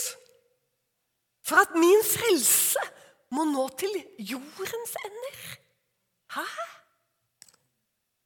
For 1.45 1.61
at 1.61 1.75
min 1.77 2.01
frelse 2.05 2.81
må 3.37 3.45
nå 3.49 3.67
til 3.81 3.93
jordens 4.31 4.95
ender. 5.03 5.43
Hæ? 6.37 6.45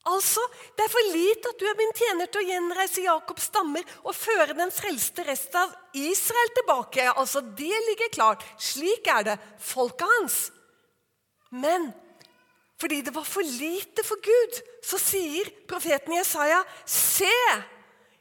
Altså, 0.05 0.41
Det 0.77 0.85
er 0.85 0.91
for 0.91 1.13
lite 1.13 1.49
at 1.49 1.61
du 1.61 1.67
er 1.67 1.79
min 1.79 1.93
tjener 1.95 2.27
til 2.27 2.43
å 2.43 2.49
gjenreise 2.49 3.05
Jakobs 3.05 3.45
stammer 3.53 3.85
og 4.03 4.17
føre 4.19 4.57
den 4.59 4.73
frelste 4.75 5.23
resten 5.27 5.61
av 5.61 5.75
Israel 5.95 6.51
tilbake. 6.57 7.07
Altså, 7.13 7.41
Det 7.41 7.77
ligger 7.89 8.11
klart. 8.11 8.43
Slik 8.59 9.07
er 9.07 9.23
det. 9.23 9.39
Folket 9.59 10.09
hans. 10.19 10.51
Men 11.51 11.93
fordi 12.83 13.01
det 13.01 13.15
var 13.15 13.23
for 13.23 13.47
lite 13.47 14.03
for 14.03 14.19
Gud, 14.19 14.59
så 14.83 14.99
sier 14.99 15.47
profeten 15.71 16.17
Jesaja, 16.17 16.65
Se, 16.85 17.31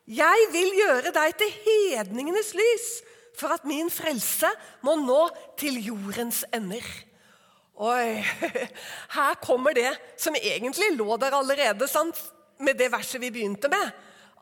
jeg 0.05 0.47
vil 0.53 0.75
gjøre 0.77 1.13
deg 1.15 1.33
til 1.39 1.55
hedningenes 1.65 2.53
lys, 2.53 2.89
for 3.39 3.55
at 3.55 3.65
min 3.65 3.89
frelse 3.89 4.50
må 4.85 5.00
nå 5.01 5.23
til 5.57 5.79
jordens 5.81 6.43
ender. 6.53 6.85
Oi, 7.81 8.21
her 9.17 9.39
kommer 9.41 9.73
det 9.73 9.89
som 10.21 10.35
egentlig 10.38 10.91
lå 11.00 11.17
der 11.21 11.33
allerede, 11.33 11.88
sant? 11.89 12.19
med 12.61 12.77
det 12.77 12.91
verset 12.93 13.21
vi 13.21 13.31
begynte 13.33 13.69
med. 13.71 13.89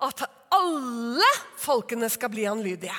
At 0.03 0.25
alle 0.55 1.29
folkene 1.59 2.09
skal 2.11 2.31
bli 2.33 2.45
anlydige. 2.49 2.95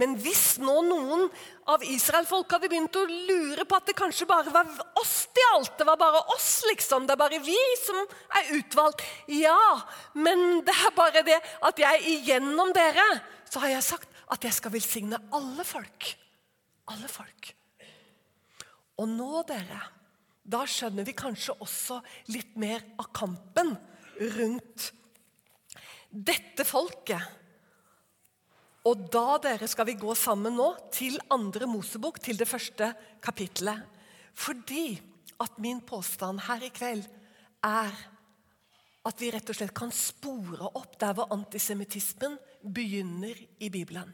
Men 0.00 0.14
hvis 0.16 0.54
nå 0.62 0.78
noen 0.86 1.26
av 1.68 1.82
Israel-folk 1.84 2.52
hadde 2.54 2.70
begynt 2.72 2.96
å 2.96 3.02
lure 3.04 3.66
på 3.68 3.76
at 3.76 3.90
det 3.90 3.96
kanskje 3.98 4.28
bare 4.28 4.52
var 4.54 4.70
oss 5.00 5.26
det 5.34 5.44
gjaldt, 5.44 5.74
det 5.76 5.86
var 5.88 5.98
bare 6.00 6.22
oss, 6.32 6.48
liksom, 6.70 7.04
det 7.04 7.16
er 7.16 7.20
bare 7.20 7.42
vi 7.44 7.58
som 7.82 7.98
er 8.38 8.54
utvalgt 8.56 9.04
Ja, 9.28 9.82
men 10.16 10.62
det 10.64 10.76
er 10.86 10.96
bare 10.96 11.24
det 11.26 11.36
at 11.36 11.84
jeg 11.84 12.04
igjennom 12.14 12.72
dere 12.76 13.06
så 13.50 13.60
har 13.64 13.74
jeg 13.74 13.88
sagt 13.90 14.20
at 14.30 14.46
jeg 14.46 14.56
skal 14.56 14.72
velsigne 14.72 15.20
alle 15.36 15.66
folk. 15.68 16.12
Alle 16.94 17.10
folk. 17.10 17.52
Og 19.00 19.08
nå, 19.08 19.42
dere, 19.48 19.80
da 20.44 20.62
skjønner 20.68 21.06
vi 21.06 21.16
kanskje 21.16 21.56
også 21.64 22.00
litt 22.34 22.56
mer 22.60 22.84
av 23.00 23.10
kampen 23.16 23.74
rundt 24.36 24.90
dette 26.10 26.66
folket 26.66 27.40
og 28.88 29.08
da 29.12 29.36
dere 29.44 29.68
skal 29.68 29.88
vi 29.90 29.98
gå 30.00 30.14
sammen 30.16 30.56
nå 30.56 30.70
til 30.94 31.18
andre 31.32 31.68
Mosebok, 31.68 32.20
til 32.22 32.38
det 32.40 32.48
første 32.48 32.92
kapittelet. 33.22 33.82
Fordi 34.32 34.94
at 35.40 35.58
min 35.60 35.82
påstand 35.84 36.40
her 36.46 36.64
i 36.64 36.72
kveld 36.72 37.04
er 37.66 37.92
at 39.08 39.20
vi 39.20 39.30
rett 39.32 39.52
og 39.52 39.56
slett 39.56 39.76
kan 39.76 39.92
spore 39.92 40.72
opp 40.76 40.96
der 41.00 41.14
hvor 41.16 41.32
antisemittismen 41.32 42.38
begynner 42.64 43.36
i 43.60 43.68
Bibelen. 43.72 44.12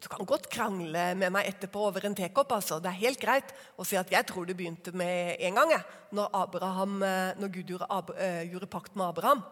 Du 0.00 0.08
kan 0.08 0.24
godt 0.24 0.48
krangle 0.48 1.10
med 1.14 1.32
meg 1.34 1.48
etterpå 1.50 1.82
over 1.90 2.06
en 2.08 2.16
tekopp. 2.16 2.54
Altså. 2.56 2.78
Det 2.80 2.88
er 2.88 3.02
helt 3.02 3.20
greit 3.20 3.50
å 3.76 3.84
si 3.84 3.98
at 4.00 4.10
jeg 4.12 4.26
tror 4.28 4.48
det 4.48 4.56
begynte 4.56 4.94
med 4.96 5.36
en 5.44 5.58
gang. 5.60 5.74
Når, 6.16 6.30
Abraham, 6.40 7.02
eh, 7.04 7.32
når 7.40 7.52
Gud 7.56 7.74
gjorde, 7.74 7.90
Ab 7.92 8.14
gjorde 8.48 8.70
pakt 8.72 8.96
med 8.96 9.10
Abraham, 9.10 9.44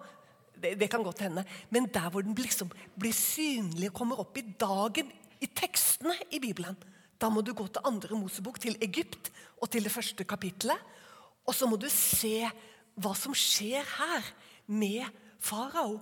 det, 0.58 0.74
det, 0.80 0.88
kan 0.90 1.04
godt 1.04 1.22
hende. 1.26 1.44
Men 1.70 1.88
der 1.94 2.08
hvor 2.10 2.24
den 2.24 2.36
liksom 2.38 2.70
blir 2.98 3.14
synlig 3.14 3.92
og 3.92 3.98
kommer 4.00 4.22
opp 4.24 4.38
i 4.40 4.46
dagen 4.58 5.12
i 5.38 5.46
tekstene 5.46 6.16
i 6.34 6.40
Bibelen, 6.42 6.76
da 7.18 7.30
må 7.30 7.42
du 7.42 7.52
gå 7.54 7.66
til 7.66 7.86
andre 7.86 8.18
Mosebok, 8.18 8.58
til 8.62 8.78
Egypt 8.82 9.30
og 9.58 9.70
til 9.70 9.86
det 9.86 9.92
første 9.92 10.24
kapittelet. 10.24 10.78
Og 11.46 11.54
så 11.54 11.66
må 11.66 11.78
du 11.80 11.88
se 11.90 12.48
hva 12.98 13.14
som 13.16 13.34
skjer 13.36 13.86
her 13.98 14.32
med 14.66 15.06
farao. 15.40 15.98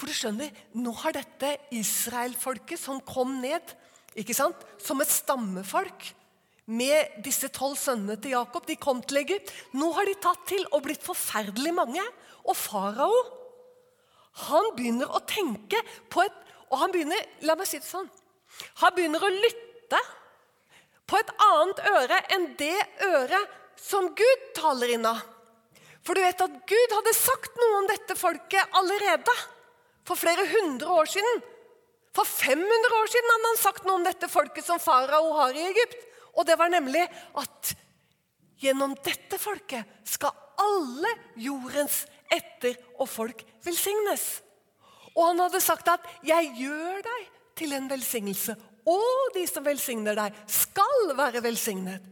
For 0.00 0.08
du 0.08 0.16
skjønner, 0.16 0.48
nå 0.80 0.94
har 1.02 1.12
dette 1.12 1.58
israelfolket 1.76 2.80
som 2.80 3.02
kom 3.04 3.36
ned 3.42 3.74
ikke 4.18 4.34
sant? 4.34 4.56
som 4.80 5.00
et 5.04 5.12
stammefolk 5.12 6.06
med 6.70 7.18
disse 7.24 7.50
tolv 7.52 7.76
sønnene 7.76 8.16
til 8.22 8.32
Jakob, 8.32 8.64
de 8.64 8.78
kom 8.80 9.02
til 9.04 9.20
Egypt. 9.20 9.50
Nå 9.76 9.90
har 9.96 10.08
de 10.08 10.16
tatt 10.22 10.46
til 10.48 10.62
og 10.70 10.84
blitt 10.86 11.04
forferdelig 11.04 11.74
mange. 11.76 12.04
Og 12.48 12.56
farao 12.56 13.10
han 14.46 14.70
begynner 14.76 15.10
å 15.10 15.20
tenke 15.28 15.82
på 16.08 16.22
et 16.24 16.46
Og 16.70 16.78
han 16.78 16.92
begynner 16.94 17.18
la 17.42 17.56
meg 17.58 17.66
si 17.66 17.80
det 17.82 17.88
sånn, 17.88 18.06
han 18.78 18.92
begynner 18.94 19.24
å 19.26 19.30
lytte 19.34 19.98
på 21.10 21.18
et 21.18 21.32
annet 21.42 21.80
øre 21.90 22.18
enn 22.36 22.44
det 22.60 22.76
øret 23.08 23.56
som 23.74 24.06
Gud 24.14 24.44
taler 24.54 24.92
inn 24.94 25.08
av. 25.10 25.18
For 26.06 26.14
du 26.14 26.22
vet 26.22 26.44
at 26.46 26.54
Gud 26.70 26.94
hadde 26.94 27.16
sagt 27.18 27.58
noe 27.58 27.80
om 27.80 27.88
dette 27.90 28.14
folket 28.14 28.78
allerede. 28.78 29.34
For 30.10 30.18
flere 30.18 30.42
hundre 30.50 30.90
år 30.90 31.06
siden. 31.06 31.42
For 32.10 32.26
500 32.26 32.94
år 32.98 33.10
siden 33.12 33.30
hadde 33.30 33.50
han 33.52 33.60
sagt 33.60 33.84
noe 33.86 34.00
om 34.00 34.06
dette 34.06 34.26
folket 34.26 34.66
som 34.66 34.80
farao 34.82 35.28
har 35.36 35.54
i 35.54 35.68
Egypt. 35.68 36.00
Og 36.34 36.46
det 36.48 36.56
var 36.58 36.72
nemlig 36.72 37.04
at 37.38 37.74
gjennom 38.58 38.96
dette 39.06 39.38
folket 39.38 39.86
skal 40.02 40.34
alle 40.58 41.12
jordens 41.38 42.02
etter 42.26 42.74
og 42.98 43.06
folk 43.08 43.44
velsignes. 43.62 44.40
Og 45.14 45.28
han 45.28 45.44
hadde 45.44 45.62
sagt 45.62 45.88
at 45.88 46.02
'jeg 46.26 46.50
gjør 46.58 47.02
deg 47.06 47.30
til 47.56 47.72
en 47.72 47.88
velsignelse', 47.90 48.56
og 48.86 49.34
de 49.34 49.46
som 49.46 49.64
velsigner 49.64 50.14
deg, 50.14 50.34
skal 50.46 51.14
være 51.16 51.42
velsignet. 51.42 52.02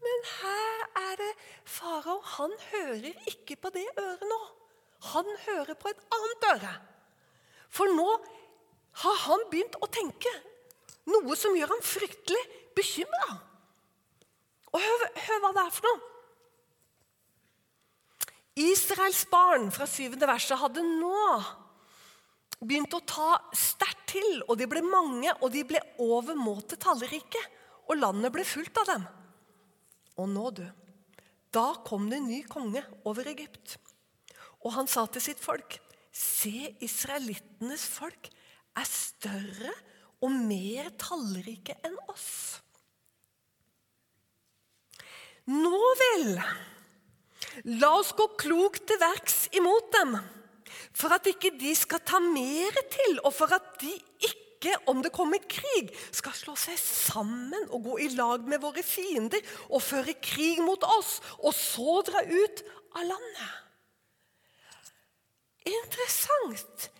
Men 0.00 0.20
her 0.40 0.78
er 0.96 1.16
det 1.16 1.32
farao. 1.64 2.20
Han 2.38 2.52
hører 2.72 3.12
ikke 3.26 3.56
på 3.56 3.68
det 3.68 3.86
øret 3.98 4.24
nå. 4.24 4.40
Han 5.12 5.24
hører 5.46 5.74
på 5.74 5.88
et 5.88 6.00
annet 6.16 6.48
øre. 6.54 6.89
For 7.70 7.90
nå 7.94 8.08
har 9.04 9.20
han 9.26 9.46
begynt 9.50 9.78
å 9.78 9.88
tenke 9.90 10.32
noe 11.10 11.36
som 11.38 11.54
gjør 11.56 11.72
ham 11.72 11.82
fryktelig 11.84 12.42
bekymra. 12.76 13.38
Og 14.70 14.82
hør, 14.82 15.06
hør 15.26 15.42
hva 15.42 15.52
det 15.56 15.64
er 15.64 15.74
for 15.74 15.88
noe. 15.88 16.06
Israels 18.60 19.22
barn 19.30 19.70
fra 19.72 19.86
syvende 19.88 20.28
verset 20.28 20.58
hadde 20.60 20.82
nå 20.84 21.38
begynt 22.60 22.92
å 22.92 23.00
ta 23.08 23.38
sterkt 23.56 24.10
til, 24.10 24.42
og 24.50 24.58
de 24.58 24.66
ble 24.68 24.82
mange, 24.84 25.32
og 25.40 25.52
de 25.54 25.62
ble 25.64 25.80
overmåte 26.02 26.76
tallrike. 26.80 27.40
Og 27.90 27.98
landet 27.98 28.30
ble 28.34 28.44
fullt 28.46 28.76
av 28.82 28.86
dem. 28.90 29.06
Og 30.20 30.28
nå, 30.30 30.50
du, 30.54 30.66
da 31.54 31.70
kom 31.86 32.10
det 32.10 32.20
en 32.20 32.28
ny 32.30 32.42
konge 32.46 32.82
over 33.08 33.26
Egypt. 33.30 33.78
Og 34.62 34.74
han 34.76 34.90
sa 34.90 35.06
til 35.10 35.24
sitt 35.24 35.40
folk, 35.42 35.78
se, 36.12 36.74
israelittenes 36.82 37.84
folk 37.88 38.30
er 38.78 38.88
større 38.88 39.72
og 40.20 40.34
mer 40.34 40.90
tallrike 41.00 41.76
enn 41.86 41.96
oss. 42.12 42.60
Nå 45.50 45.78
vel, 45.98 46.36
La 47.80 47.90
oss 47.98 48.12
gå 48.16 48.26
klokt 48.40 48.84
til 48.88 49.00
verks 49.00 49.48
imot 49.56 49.90
dem, 49.96 50.14
for 50.96 51.12
at 51.14 51.26
ikke 51.28 51.52
de 51.58 51.72
skal 51.76 52.02
ta 52.06 52.20
mer 52.22 52.76
til, 52.92 53.18
og 53.24 53.34
for 53.34 53.52
at 53.56 53.72
de 53.82 53.92
ikke, 54.28 54.76
om 54.92 55.00
det 55.02 55.12
kommer 55.14 55.42
krig, 55.50 55.90
skal 56.12 56.36
slå 56.36 56.54
seg 56.60 56.78
sammen 56.80 57.68
og 57.70 57.88
gå 57.88 57.96
i 58.04 58.10
lag 58.14 58.44
med 58.48 58.62
våre 58.62 58.84
fiender 58.86 59.40
og 59.70 59.82
føre 59.82 60.14
krig 60.22 60.60
mot 60.64 60.84
oss, 60.98 61.18
og 61.40 61.56
så 61.56 62.00
dra 62.06 62.22
ut 62.28 62.64
av 62.94 63.08
landet. 63.08 63.50
Interessant. 65.70 66.90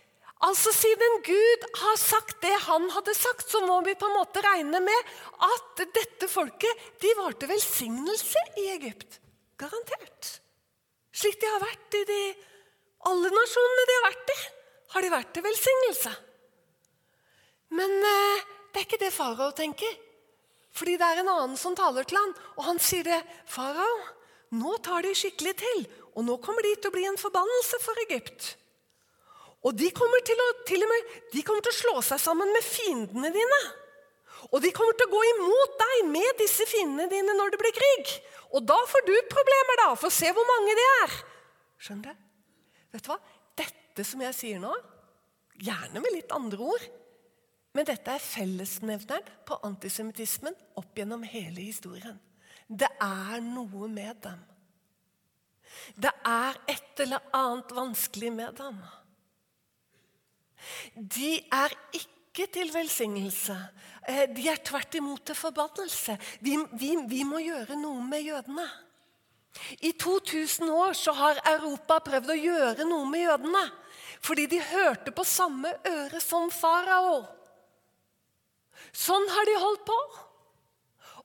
Altså 0.40 0.72
Siden 0.72 1.18
Gud 1.26 1.64
har 1.83 1.96
sagt 2.00 2.38
det 2.40 2.54
han 2.64 2.87
hadde 2.94 3.14
sagt, 3.16 3.44
så 3.50 3.61
må 3.66 3.80
vi 3.85 3.96
på 3.98 4.09
en 4.09 4.16
måte 4.16 4.40
regne 4.44 4.80
med 4.80 5.11
at 5.44 5.83
dette 5.92 6.28
folket 6.33 6.87
de 7.02 7.11
var 7.18 7.37
til 7.37 7.50
velsignelse 7.50 8.44
i 8.62 8.70
Egypt. 8.72 9.18
Garantert. 9.61 10.30
Slik 11.12 11.37
de 11.42 11.50
har 11.50 11.61
vært 11.61 11.96
i 11.98 12.04
de, 12.09 12.20
alle 13.11 13.33
nasjonene 13.35 13.85
de 13.90 13.96
har 13.98 14.06
vært 14.06 14.33
i, 14.33 14.38
har 14.94 15.04
de 15.04 15.11
vært 15.12 15.35
til 15.35 15.44
velsignelse. 15.44 16.12
Men 17.76 17.92
eh, 17.98 18.46
det 18.70 18.80
er 18.80 18.87
ikke 18.87 19.00
det 19.02 19.12
farao 19.12 19.50
tenker. 19.56 19.92
Fordi 20.72 20.96
det 20.96 21.04
er 21.04 21.20
en 21.20 21.33
annen 21.35 21.59
som 21.61 21.76
taler 21.76 22.06
til 22.09 22.16
han, 22.16 22.33
og 22.56 22.64
han 22.64 22.80
sier 22.80 23.04
det. 23.04 23.20
'Farao, 23.50 23.98
nå 24.56 24.76
tar 24.87 25.02
de 25.04 25.12
skikkelig 25.18 25.54
til, 25.59 25.85
og 26.14 26.24
nå 26.24 26.38
kommer 26.40 26.64
de 26.64 26.76
til 26.78 26.88
å 26.88 26.94
bli 26.94 27.04
en 27.11 27.20
forbannelse 27.20 27.83
for 27.85 28.04
Egypt.' 28.06 28.54
Og 29.66 29.77
de 29.77 29.90
kommer 29.92 30.23
til 30.25 30.40
å, 30.40 30.49
til 30.68 30.83
og 30.85 30.88
med, 30.88 31.14
de 31.35 31.42
kommer 31.44 31.64
til 31.64 31.75
å 31.75 31.79
slå 31.79 31.94
seg 32.05 32.20
sammen 32.23 32.53
med 32.55 32.64
fiendene 32.64 33.33
dine. 33.35 33.61
Og 34.49 34.62
de 34.64 34.70
kommer 34.73 34.96
til 34.96 35.09
å 35.09 35.12
gå 35.12 35.20
imot 35.35 35.75
deg 35.83 36.07
med 36.09 36.38
disse 36.40 36.64
fiendene 36.68 37.11
dine 37.11 37.35
når 37.37 37.53
det 37.53 37.61
blir 37.61 37.75
krig. 37.77 38.14
Og 38.57 38.64
da 38.66 38.79
får 38.88 39.05
du 39.07 39.12
problemer, 39.31 39.83
da. 39.83 39.90
For 40.01 40.14
se 40.14 40.31
hvor 40.35 40.49
mange 40.49 40.77
de 40.79 40.87
er. 41.03 41.18
Skjønner 41.81 42.16
du? 42.16 42.25
Vet 42.94 43.05
du 43.05 43.12
hva? 43.12 43.18
Dette 43.61 44.07
som 44.07 44.25
jeg 44.25 44.37
sier 44.38 44.62
nå, 44.62 44.73
gjerne 45.61 46.01
med 46.01 46.14
litt 46.16 46.33
andre 46.35 46.73
ord, 46.73 46.87
men 47.77 47.87
dette 47.87 48.16
er 48.16 48.25
fellesnevneren 48.25 49.29
på 49.46 49.59
antisemittismen 49.68 50.57
opp 50.81 50.96
gjennom 50.99 51.23
hele 51.23 51.62
historien. 51.62 52.16
Det 52.66 52.88
er 53.03 53.44
noe 53.44 53.90
med 53.90 54.25
dem. 54.25 54.40
Det 55.94 56.11
er 56.27 56.59
et 56.70 57.05
eller 57.05 57.29
annet 57.37 57.75
vanskelig 57.77 58.33
med 58.35 58.59
dem. 58.59 58.81
De 60.94 61.37
er 61.40 61.75
ikke 61.96 62.46
til 62.53 62.70
velsignelse. 62.75 63.57
Eh, 64.09 64.27
de 64.37 64.46
er 64.49 64.62
tvert 64.64 64.94
imot 64.94 65.25
til 65.27 65.38
forbannelse. 65.38 66.16
Vi, 66.40 66.57
vi, 66.79 66.94
vi 67.09 67.25
må 67.25 67.42
gjøre 67.44 67.79
noe 67.81 68.05
med 68.07 68.27
jødene. 68.29 68.68
I 69.81 69.92
2000 69.92 70.70
år 70.70 70.92
så 70.94 71.12
har 71.12 71.42
Europa 71.57 71.99
prøvd 72.07 72.33
å 72.33 72.38
gjøre 72.38 72.87
noe 72.88 73.09
med 73.11 73.27
jødene. 73.27 73.64
Fordi 74.20 74.46
de 74.46 74.61
hørte 74.62 75.12
på 75.16 75.25
samme 75.25 75.73
øre 75.88 76.20
som 76.23 76.51
farao. 76.53 77.23
Sånn 78.92 79.27
har 79.31 79.49
de 79.49 79.57
holdt 79.62 79.87
på. 79.88 79.99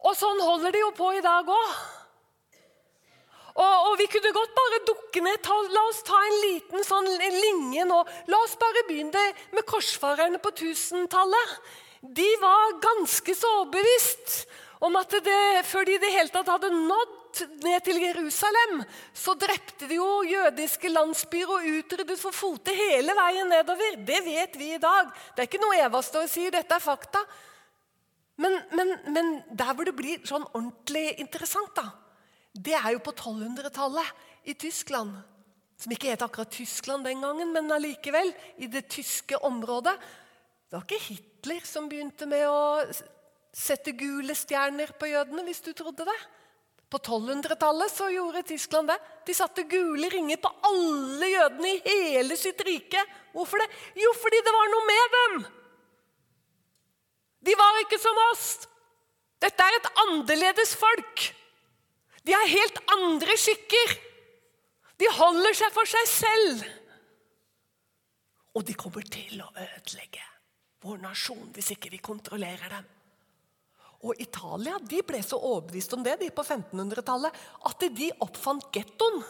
Og 0.06 0.18
sånn 0.18 0.42
holder 0.44 0.76
de 0.76 0.82
jo 0.84 0.92
på 0.96 1.12
i 1.18 1.24
dag 1.26 1.48
òg. 1.50 1.78
Og, 3.56 3.76
og, 3.88 3.94
vi 4.02 4.08
kunne 4.12 4.34
godt 4.36 4.52
bare 4.58 4.82
dukke 4.88 5.24
ned. 5.24 5.40
Ta, 5.44 5.56
la 5.72 5.86
oss 5.88 6.04
ta 6.04 6.20
en 6.20 6.38
liten 6.44 6.84
sånn 6.84 7.08
linje 7.16 7.86
nå. 7.88 8.02
La 8.32 8.42
oss 8.44 8.58
bare 8.60 8.84
begynne 8.90 9.24
med 9.56 9.64
korsfarerne 9.70 10.42
på 10.44 10.52
1000-tallet. 10.52 11.56
De 12.16 12.28
var 12.42 12.76
ganske 12.84 13.36
så 13.36 13.54
overbevist 13.62 14.44
om 14.84 14.98
at 15.00 15.16
det, 15.24 15.64
før 15.66 15.88
de 15.88 15.96
i 15.96 16.02
det 16.04 16.12
hele 16.14 16.34
tatt 16.34 16.52
hadde 16.52 16.74
nådd 16.76 17.42
ned 17.64 17.84
til 17.84 17.98
Jerusalem, 18.04 18.84
så 19.16 19.34
drepte 19.40 19.88
de 19.90 19.98
jo 19.98 20.10
jødiske 20.28 20.92
landsbyer 20.92 21.56
og 21.56 21.66
utryddet 21.80 22.20
for 22.20 22.36
fote 22.36 22.76
hele 22.76 23.16
veien 23.18 23.50
nedover. 23.52 23.98
Det 24.08 24.22
vet 24.28 24.60
vi 24.60 24.74
i 24.76 24.82
dag. 24.84 25.10
Det 25.32 25.44
er 25.44 25.50
ikke 25.50 25.64
noe 25.64 25.80
Eva 25.80 26.04
står 26.04 26.28
og 26.28 26.32
sier, 26.32 26.54
dette 26.54 26.76
er 26.76 26.84
fakta. 26.84 27.24
Men, 28.44 28.60
men, 28.76 28.98
men 29.16 29.36
der 29.56 29.72
hvor 29.72 29.88
det 29.88 29.96
blir 29.96 30.24
sånn 30.28 30.44
ordentlig 30.52 31.14
interessant, 31.24 31.72
da, 31.80 31.88
det 32.56 32.76
er 32.78 32.94
jo 32.96 33.02
på 33.04 33.12
1200-tallet 33.12 34.48
i 34.48 34.56
Tyskland. 34.56 35.16
Som 35.76 35.92
ikke 35.92 36.14
het 36.14 36.24
akkurat 36.24 36.54
Tyskland 36.56 37.04
den 37.04 37.24
gangen, 37.24 37.52
men 37.52 37.74
allikevel 37.76 38.32
i 38.64 38.70
det 38.72 38.86
tyske 38.92 39.38
området. 39.44 39.96
Det 40.70 40.78
var 40.78 40.86
ikke 40.88 41.08
Hitler 41.10 41.68
som 41.68 41.90
begynte 41.92 42.28
med 42.30 42.46
å 42.48 42.86
sette 43.56 43.92
gule 43.96 44.36
stjerner 44.36 44.96
på 45.00 45.12
jødene, 45.12 45.44
hvis 45.48 45.62
du 45.66 45.74
trodde 45.76 46.08
det. 46.08 46.18
På 46.92 47.00
1200-tallet 47.02 47.92
så 47.92 48.08
gjorde 48.14 48.46
Tyskland 48.48 48.88
det. 48.92 48.98
De 49.28 49.36
satte 49.36 49.66
gule 49.68 50.08
ringer 50.14 50.40
på 50.40 50.52
alle 50.70 51.32
jødene 51.34 51.74
i 51.76 51.96
hele 52.16 52.38
sitt 52.40 52.62
rike. 52.64 53.02
Hvorfor 53.34 53.60
det? 53.60 53.68
Jo, 54.00 54.14
fordi 54.22 54.42
det 54.46 54.54
var 54.56 54.72
noe 54.72 54.90
med 54.90 55.16
dem! 55.18 55.38
De 57.46 57.54
var 57.60 57.82
ikke 57.84 58.00
som 58.02 58.22
oss. 58.32 58.46
Dette 59.44 59.66
er 59.66 59.76
et 59.78 59.90
annerledes 60.06 60.72
folk. 60.80 61.26
De 62.26 62.34
har 62.34 62.50
helt 62.50 62.80
andre 62.96 63.38
skikker. 63.38 63.96
De 64.98 65.12
holder 65.18 65.58
seg 65.58 65.74
for 65.76 65.90
seg 65.90 66.10
selv. 66.10 66.66
Og 68.56 68.64
de 68.66 68.76
kommer 68.80 69.06
til 69.12 69.42
å 69.44 69.52
ødelegge 69.52 70.24
vår 70.86 71.02
nasjon 71.04 71.50
hvis 71.56 71.74
ikke 71.76 71.92
vi 71.94 72.02
kontrollerer 72.04 72.78
dem. 72.78 72.92
Og 74.06 74.22
Italia 74.22 74.78
de 74.86 75.02
ble 75.06 75.22
så 75.26 75.40
overbevist 75.40 75.96
om 75.98 76.04
det 76.06 76.20
de 76.22 76.30
på 76.34 76.44
1500-tallet 76.46 77.42
at 77.70 77.86
de 77.98 78.12
oppfant 78.22 78.68
gettoen. 78.74 79.24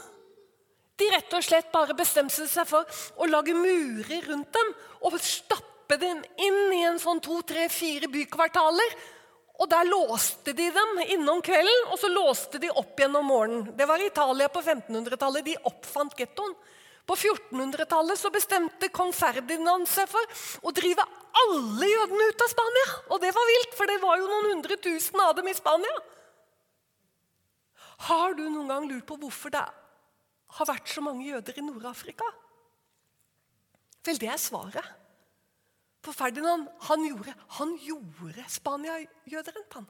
De 0.95 1.08
rett 1.12 1.36
og 1.36 1.43
slett 1.43 1.71
bare 1.73 1.95
bestemte 1.97 2.47
seg 2.47 2.67
for 2.67 2.88
å 3.19 3.27
lage 3.27 3.55
murer 3.55 4.29
rundt 4.29 4.51
dem 4.55 4.71
og 5.08 5.17
stappe 5.19 5.97
dem 6.01 6.21
inn 6.41 6.62
i 6.75 6.84
en 6.88 6.99
sånn 7.01 7.21
to, 7.23 7.41
tre, 7.47 7.67
fire 7.71 8.10
bykvartaler 8.12 8.95
og 9.56 9.70
Der 9.72 9.88
låste 9.88 10.54
de 10.54 10.68
dem 10.72 10.98
innom 11.08 11.41
kvelden, 11.41 11.86
og 11.91 12.00
så 12.00 12.10
låste 12.12 12.60
de 12.60 12.72
opp 12.72 13.00
igjen 13.00 13.15
om 13.15 13.30
morgenen. 13.30 13.70
Det 13.78 13.88
var 13.88 14.04
Italia 14.04 14.50
på 14.52 14.62
1500-tallet. 14.62 15.46
De 15.46 15.56
oppfant 15.70 16.15
gettoen. 16.18 16.56
På 17.06 17.15
1400-tallet 17.15 18.20
så 18.20 18.32
bestemte 18.34 18.89
kong 18.89 19.13
Ferdinand 19.13 19.88
seg 19.88 20.10
for 20.10 20.41
å 20.65 20.74
drive 20.76 21.06
alle 21.44 21.88
jødene 21.88 22.28
ut 22.32 22.44
av 22.44 22.52
Spania. 22.52 22.89
Og 23.13 23.22
det 23.24 23.32
var 23.36 23.50
vilt, 23.52 23.78
for 23.78 23.91
det 23.91 23.98
var 24.02 24.20
jo 24.20 24.28
noen 24.32 24.52
hundre 24.56 24.78
tusen 24.82 25.24
av 25.24 25.36
dem 25.38 25.48
i 25.48 25.56
Spania. 25.56 26.04
Har 28.10 28.36
du 28.36 28.44
noen 28.50 28.74
gang 28.74 28.89
lurt 28.89 29.06
på 29.08 29.20
hvorfor 29.22 29.54
det 29.54 29.63
har 30.58 30.68
vært 30.68 30.91
så 30.91 31.04
mange 31.06 31.30
jøder 31.30 31.62
i 31.62 31.63
Nord-Afrika? 31.63 32.28
Vel, 34.06 34.20
det 34.20 34.30
er 34.30 34.41
svaret. 34.41 35.05
For 36.06 36.13
Ferdinand 36.13 36.70
han 36.86 37.06
gjorde, 37.08 37.34
han 37.58 37.76
gjorde 37.82 38.46
Spania-jøderen. 38.54 39.65
han. 39.74 39.88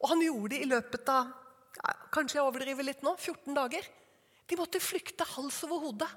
Og 0.00 0.08
han 0.12 0.20
gjorde 0.20 0.52
det 0.52 0.62
i 0.62 0.68
løpet 0.68 1.08
av 1.08 1.32
kanskje 2.12 2.38
jeg 2.38 2.44
overdriver 2.44 2.84
litt 2.84 3.04
nå, 3.04 3.14
14 3.16 3.56
dager. 3.56 3.86
De 4.46 4.58
måtte 4.58 4.82
flykte 4.82 5.24
hals 5.32 5.62
over 5.64 5.88
hode. 5.88 6.08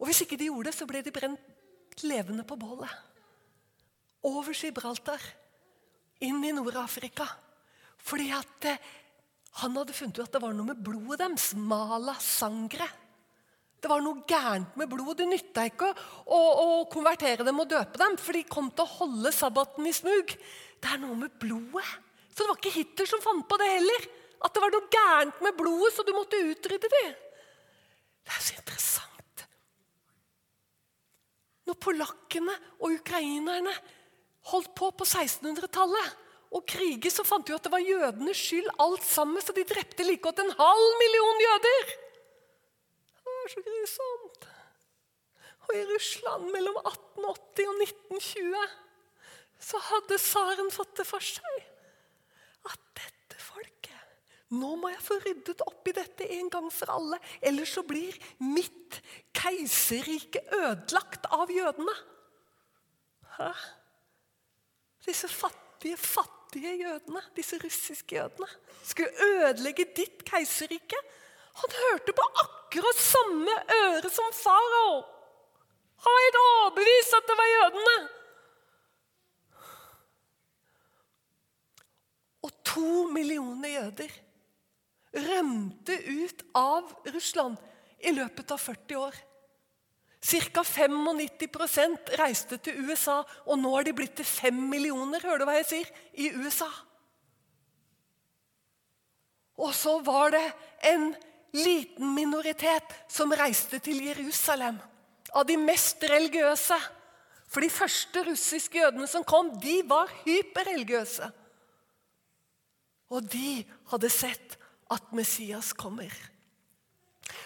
Og 0.00 0.08
hvis 0.08 0.24
ikke 0.24 0.38
de 0.40 0.48
gjorde 0.48 0.70
det, 0.70 0.76
så 0.76 0.88
ble 0.88 1.02
de 1.04 1.12
brent 1.14 2.04
levende 2.04 2.44
på 2.48 2.58
bålet. 2.60 2.92
Over 4.26 4.56
Gibraltar, 4.56 5.22
inn 6.24 6.40
i 6.44 6.52
Nord-Afrika. 6.56 7.28
Fordi 8.06 8.30
at 8.34 8.68
eh, 8.68 8.80
han 9.62 9.76
hadde 9.76 9.94
funnet 9.96 10.18
ut 10.18 10.26
at 10.26 10.36
det 10.36 10.42
var 10.42 10.56
noe 10.56 10.72
med 10.72 10.80
blodet 10.84 11.20
deres. 11.22 11.52
Mala 11.56 12.16
sangre. 12.20 12.88
Det 13.86 13.92
var 13.92 14.02
noe 14.02 14.24
gærent 14.26 14.72
med 14.74 14.88
blod. 14.90 15.12
Det 15.14 15.28
nytta 15.30 15.62
ikke 15.68 15.92
å, 15.94 16.38
å, 16.38 16.70
konvertere 16.90 17.44
dem 17.46 17.60
og 17.62 17.68
døpe 17.70 18.00
dem, 18.00 18.16
for 18.18 18.34
de 18.34 18.40
kom 18.50 18.66
til 18.74 18.82
å 18.82 18.94
holde 18.96 19.30
sabbaten 19.30 19.86
i 19.86 19.92
smug. 19.94 20.32
Det 20.82 20.88
er 20.90 20.98
noe 20.98 21.14
med 21.20 21.36
blodet. 21.38 21.84
Så 22.32 22.40
det 22.40 22.48
var 22.50 22.58
ikke 22.58 22.72
Hitler 22.74 23.06
som 23.06 23.20
fant 23.22 23.44
på 23.46 23.58
det 23.60 23.68
heller. 23.70 24.08
At 24.42 24.56
det 24.56 24.62
var 24.64 24.74
noe 24.74 24.90
gærent 24.90 25.38
med 25.46 25.54
blodet, 25.60 25.92
så 25.94 26.02
du 26.02 26.10
måtte 26.16 26.40
utrydde 26.48 26.90
det. 26.96 27.04
Det 28.26 28.34
er 28.34 28.42
så 28.42 28.56
interessant. 28.58 29.44
Når 31.70 31.78
polakkene 31.86 32.56
og 32.80 32.96
ukrainerne 32.96 33.74
holdt 34.50 34.72
på 34.74 34.88
på 34.98 35.06
1600-tallet 35.06 36.58
og 36.58 36.66
kriget, 36.66 37.14
så 37.14 37.22
fant 37.22 37.46
de 37.46 37.54
at 37.54 37.62
det 37.62 37.70
var 37.70 37.86
jødenes 37.86 38.42
skyld 38.48 38.66
alt 38.82 39.06
sammen, 39.06 39.38
så 39.46 39.54
de 39.54 39.62
drepte 39.62 40.08
like 40.10 40.24
godt 40.26 40.42
en 40.42 40.52
halv 40.58 40.98
million 41.04 41.46
jøder 41.46 41.94
er 43.46 43.54
så 43.54 43.62
grusomt. 43.64 44.48
Og 45.66 45.74
i 45.74 45.84
Russland 45.90 46.50
mellom 46.54 46.76
1880 46.82 47.70
og 47.70 47.80
1920 47.86 48.66
så 49.66 49.80
hadde 49.88 50.18
tsaren 50.20 50.68
fått 50.74 50.98
det 50.98 51.06
for 51.08 51.24
seg 51.24 51.62
at 52.68 52.82
dette 52.98 53.38
folket 53.40 54.52
Nå 54.54 54.74
må 54.78 54.92
jeg 54.92 55.02
få 55.02 55.16
ryddet 55.24 55.62
opp 55.64 55.88
i 55.90 55.94
dette 55.96 56.28
en 56.36 56.50
gang 56.52 56.68
for 56.70 56.92
alle, 56.94 57.18
ellers 57.40 57.72
så 57.74 57.82
blir 57.86 58.14
mitt 58.42 59.00
keiserrike 59.34 60.44
ødelagt 60.54 61.26
av 61.34 61.50
jødene. 61.50 61.94
Hæ? 63.38 63.48
Disse 65.08 65.26
fattige, 65.32 65.98
fattige 65.98 66.76
jødene, 66.78 67.24
disse 67.34 67.58
russiske 67.64 68.20
jødene, 68.20 68.46
skulle 68.86 69.26
ødelegge 69.32 69.88
ditt 69.98 70.22
keiserrike. 70.28 71.00
Han 71.56 71.76
hørte 71.80 72.12
på 72.16 72.26
akkurat 72.42 73.00
samme 73.00 73.54
øre 73.76 74.10
som 74.12 74.34
farao. 74.36 74.96
Han 76.04 76.16
var 76.16 76.24
helt 76.26 76.40
overbevist 76.42 77.16
at 77.16 77.28
det 77.30 77.36
var 77.38 77.52
jødene. 77.52 77.96
Og 82.46 82.52
to 82.68 82.90
millioner 83.10 83.72
jøder 83.72 84.12
rømte 85.16 85.96
ut 85.96 86.44
av 86.54 86.92
Russland 87.14 87.56
i 88.04 88.12
løpet 88.12 88.52
av 88.52 88.60
40 88.60 89.00
år. 89.00 89.16
Ca. 90.26 90.62
95% 90.62 92.10
reiste 92.18 92.58
til 92.58 92.88
USA, 92.88 93.20
og 93.46 93.60
nå 93.60 93.72
er 93.78 93.86
de 93.86 93.94
blitt 93.96 94.16
til 94.18 94.26
5 94.26 94.58
millioner 94.72 95.22
hører 95.22 95.42
du 95.42 95.46
hva 95.48 95.56
jeg 95.60 95.68
sier, 95.70 95.90
i 96.18 96.32
USA. 96.34 96.68
Og 99.56 99.72
så 99.74 99.96
var 100.04 100.34
det 100.34 100.44
en 100.90 101.12
liten 101.56 102.12
minoritet 102.14 102.94
som 103.08 103.32
reiste 103.32 103.80
til 103.82 104.04
Jerusalem. 104.08 104.78
Av 105.34 105.46
de 105.48 105.56
mest 105.60 106.04
religiøse. 106.06 106.78
For 107.46 107.62
de 107.62 107.70
første 107.70 108.22
russiske 108.26 108.80
jødene 108.80 109.06
som 109.10 109.24
kom, 109.24 109.52
de 109.62 109.80
var 109.86 110.10
hyperreligiøse. 110.24 111.28
Og 113.14 113.28
de 113.30 113.62
hadde 113.92 114.10
sett 114.10 114.56
at 114.90 115.12
Messias 115.14 115.72
kommer. 115.76 116.10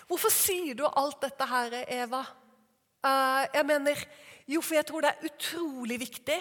Hvorfor 0.09 0.33
sier 0.33 0.75
du 0.77 0.87
alt 0.89 1.21
dette 1.23 1.47
her, 1.47 1.77
Eva? 1.87 2.25
Uh, 3.05 3.45
jeg 3.55 3.67
mener, 3.67 4.05
Jo, 4.51 4.61
for 4.61 4.75
jeg 4.75 4.87
tror 4.89 5.05
det 5.05 5.11
er 5.13 5.29
utrolig 5.31 5.97
viktig 6.01 6.37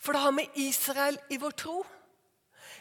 For 0.00 0.16
det 0.16 0.22
har 0.22 0.32
med 0.34 0.56
Israel 0.58 1.18
i 1.30 1.36
vår 1.36 1.52
tro. 1.54 1.82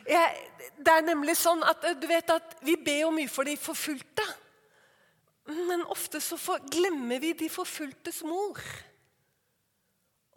Jeg, 0.07 0.69
det 0.79 0.93
er 0.93 1.07
nemlig 1.07 1.35
sånn 1.39 1.63
at 1.67 1.83
du 1.99 2.05
vet 2.09 2.31
at 2.33 2.55
vi 2.65 2.75
ber 2.79 3.03
jo 3.03 3.11
mye 3.15 3.31
for 3.31 3.47
de 3.47 3.55
forfulgte. 3.59 4.25
Men 5.49 5.83
ofte 5.89 6.21
så 6.21 6.37
for, 6.37 6.61
glemmer 6.69 7.19
vi 7.21 7.33
de 7.37 7.49
forfulgtes 7.51 8.21
mor. 8.27 8.59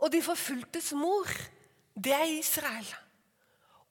Og 0.03 0.11
de 0.13 0.23
forfulgtes 0.25 0.93
mor, 0.99 1.29
det 1.95 2.15
er 2.17 2.33
Israel. 2.39 2.89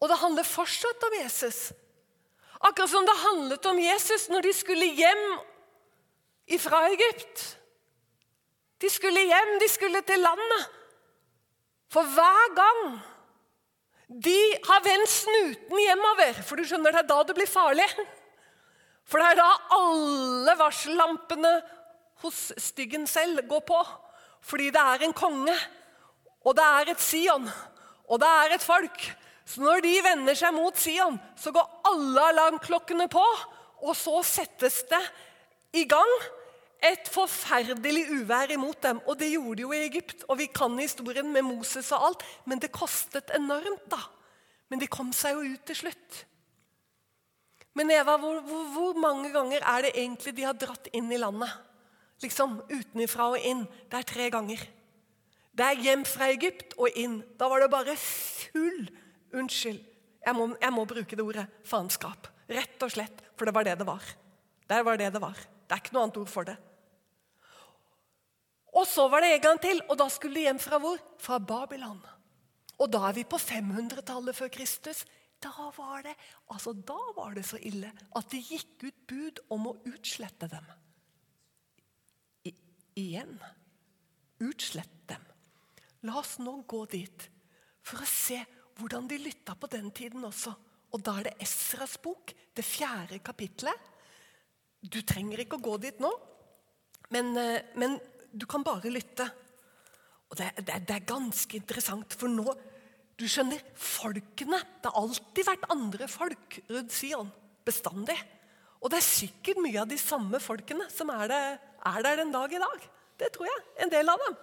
Og 0.01 0.09
det 0.09 0.17
handler 0.17 0.47
fortsatt 0.47 1.05
om 1.07 1.15
Jesus. 1.21 1.69
Akkurat 2.61 2.89
som 2.89 3.05
det 3.05 3.21
handlet 3.21 3.65
om 3.69 3.79
Jesus 3.79 4.27
når 4.29 4.47
de 4.47 4.53
skulle 4.53 4.89
hjem 4.97 5.25
fra 6.61 6.83
Egypt. 6.89 7.45
De 8.81 8.89
skulle 8.89 9.23
hjem, 9.29 9.55
de 9.61 9.69
skulle 9.69 10.01
til 10.05 10.19
landet. 10.19 10.67
For 11.91 12.07
hver 12.15 12.53
gang 12.57 12.99
de 14.11 14.39
har 14.67 14.81
vendt 14.83 15.07
snuten 15.07 15.79
hjemover 15.79 16.41
For 16.43 16.59
du 16.59 16.67
skjønner, 16.67 16.91
det 16.91 17.03
er 17.05 17.07
da 17.11 17.21
det 17.23 17.35
blir 17.37 17.49
farlig. 17.49 17.87
For 19.07 19.21
det 19.21 19.29
er 19.31 19.39
da 19.39 19.49
alle 19.77 20.55
varsellampene 20.59 21.53
hos 22.23 22.49
styggen 22.59 23.07
selv 23.07 23.43
går 23.49 23.63
på. 23.67 23.79
Fordi 24.43 24.69
det 24.73 24.81
er 24.81 25.05
en 25.05 25.15
konge, 25.15 25.55
og 26.43 26.55
det 26.57 26.65
er 26.65 26.91
et 26.91 27.03
Sion, 27.03 27.45
og 28.09 28.21
det 28.21 28.29
er 28.43 28.55
et 28.55 28.63
folk. 28.65 29.03
Så 29.45 29.61
når 29.61 29.83
de 29.85 29.93
vender 30.05 30.37
seg 30.37 30.53
mot 30.55 30.77
Sion, 30.77 31.19
så 31.37 31.53
går 31.53 31.81
alle 31.91 32.27
alarmklokkene 32.33 33.07
på. 33.11 33.23
Og 33.81 33.95
så 33.97 34.21
settes 34.25 34.81
det 34.89 35.01
i 35.77 35.85
gang 35.89 36.11
et 36.81 37.09
forferdelig 37.13 38.07
uvær 38.09 38.51
imot 38.53 38.81
dem. 38.83 39.01
Og 39.05 39.19
det 39.19 39.31
gjorde 39.33 39.59
de 39.59 39.65
jo 39.67 39.71
i 39.75 39.83
Egypt. 39.85 40.25
Og 40.27 40.39
vi 40.39 40.49
kan 40.49 40.77
historien 40.81 41.29
med 41.33 41.45
Moses 41.45 41.91
og 41.93 42.07
alt. 42.07 42.25
Men 42.49 42.61
det 42.61 42.73
kostet 42.73 43.29
enormt, 43.37 43.85
da. 43.91 44.01
Men 44.71 44.81
de 44.81 44.89
kom 44.89 45.11
seg 45.13 45.37
jo 45.37 45.53
ut 45.53 45.65
til 45.67 45.77
slutt. 45.83 46.21
Men 47.77 47.91
Eva, 47.93 48.17
hvor, 48.19 48.41
hvor, 48.43 48.63
hvor 48.73 48.97
mange 48.99 49.31
ganger 49.31 49.63
er 49.63 49.85
det 49.85 49.93
egentlig 49.95 50.33
de 50.35 50.47
har 50.47 50.57
dratt 50.59 50.89
inn 50.95 51.11
i 51.11 51.19
landet? 51.19 51.51
Liksom 52.23 52.59
utenifra 52.71 53.29
og 53.31 53.45
inn. 53.47 53.63
Det 53.91 53.99
er 53.99 54.09
tre 54.09 54.29
ganger. 54.33 54.65
Det 55.51 55.67
er 55.67 55.85
hjem 55.85 56.03
fra 56.07 56.31
Egypt 56.31 56.75
og 56.79 56.97
inn. 56.99 57.21
Da 57.39 57.47
var 57.51 57.63
det 57.63 57.71
bare 57.71 57.97
full 57.99 58.89
Unnskyld, 59.31 59.79
jeg 60.25 60.35
må, 60.35 60.49
jeg 60.59 60.73
må 60.75 60.83
bruke 60.83 61.15
det 61.15 61.23
ordet 61.23 61.45
faenskap. 61.63 62.27
Rett 62.51 62.83
og 62.83 62.91
slett. 62.91 63.21
For 63.39 63.47
det 63.47 63.53
var 63.55 63.63
det 63.63 63.77
det 63.79 63.87
var. 63.87 64.03
Det 64.67 64.79
var 64.83 64.99
det 64.99 65.07
det 65.15 65.21
var. 65.23 65.37
Det 65.39 65.77
er 65.77 65.79
ikke 65.79 65.95
noe 65.95 66.03
annet 66.03 66.19
ord 66.19 66.31
for 66.31 66.49
det. 66.49 66.57
Og 68.81 68.87
så 68.89 69.05
var 69.11 69.21
det 69.21 69.35
en 69.35 69.43
gang 69.43 69.59
til, 69.61 69.81
og 69.89 69.97
da 69.99 70.07
skulle 70.09 70.39
de 70.39 70.47
hjem 70.47 70.59
fra 70.61 70.79
hvor? 70.81 71.01
Fra 71.21 71.37
Babylon. 71.37 71.99
Og 72.81 72.89
da 72.89 73.03
er 73.07 73.17
vi 73.19 73.27
på 73.29 73.37
500-tallet 73.37 74.37
før 74.37 74.49
Kristus. 74.53 75.03
Da 75.41 75.51
var, 75.75 76.01
det, 76.05 76.15
altså 76.53 76.73
da 76.73 76.97
var 77.17 77.35
det 77.37 77.43
så 77.45 77.59
ille 77.61 77.89
at 78.17 78.29
det 78.33 78.41
gikk 78.45 78.85
ut 78.87 78.97
bud 79.09 79.41
om 79.53 79.67
å 79.69 79.75
utslette 79.89 80.49
dem. 80.49 80.65
I, 82.49 82.53
igjen. 83.01 83.37
Utslett 84.41 84.97
dem. 85.09 85.29
La 86.05 86.17
oss 86.21 86.39
nå 86.41 86.59
gå 86.69 86.83
dit 86.89 87.27
for 87.85 88.01
å 88.01 88.09
se 88.09 88.39
hvordan 88.79 89.09
de 89.09 89.21
lytta 89.21 89.53
på 89.57 89.69
den 89.69 89.89
tiden 89.93 90.25
også. 90.25 90.53
Og 90.91 91.05
da 91.05 91.19
er 91.19 91.29
det 91.29 91.37
Esras 91.45 91.99
bok, 92.01 92.33
det 92.57 92.65
fjerde 92.65 93.21
kapitlet. 93.21 93.89
Du 94.81 95.01
trenger 95.05 95.43
ikke 95.43 95.61
å 95.61 95.65
gå 95.69 95.77
dit 95.81 96.01
nå, 96.01 96.09
men, 97.11 97.35
eh, 97.37 97.61
men 97.75 97.99
du 98.31 98.45
kan 98.49 98.63
bare 98.63 98.91
lytte. 98.91 99.27
Og 100.31 100.37
det, 100.39 100.51
det, 100.61 100.81
det, 100.87 100.95
er 100.95 101.09
ganske 101.09 101.57
interessant, 101.57 102.15
for 102.15 102.31
nå 102.31 102.53
Du 103.19 103.27
skjønner, 103.29 103.59
folkene 103.75 104.57
Det 104.81 104.87
har 104.87 105.01
alltid 105.01 105.45
vært 105.45 105.67
andre 105.73 106.07
folk 106.09 106.61
rundt 106.71 106.95
Sion. 106.95 107.31
Bestandig. 107.67 108.17
Og 108.81 108.89
det 108.89 108.97
er 108.97 109.05
sikkert 109.05 109.59
mye 109.61 109.83
av 109.83 109.89
de 109.91 109.99
samme 110.01 110.39
folkene 110.41 110.87
som 110.89 111.11
er, 111.13 111.27
det, 111.29 111.41
er 111.91 112.05
der 112.07 112.23
den 112.23 112.31
dag 112.33 112.53
i 112.55 112.61
dag. 112.63 112.87
Det 113.21 113.29
tror 113.35 113.45
jeg. 113.45 113.59
En 113.85 113.91
del 113.93 114.09
av 114.09 114.23
dem. 114.23 114.39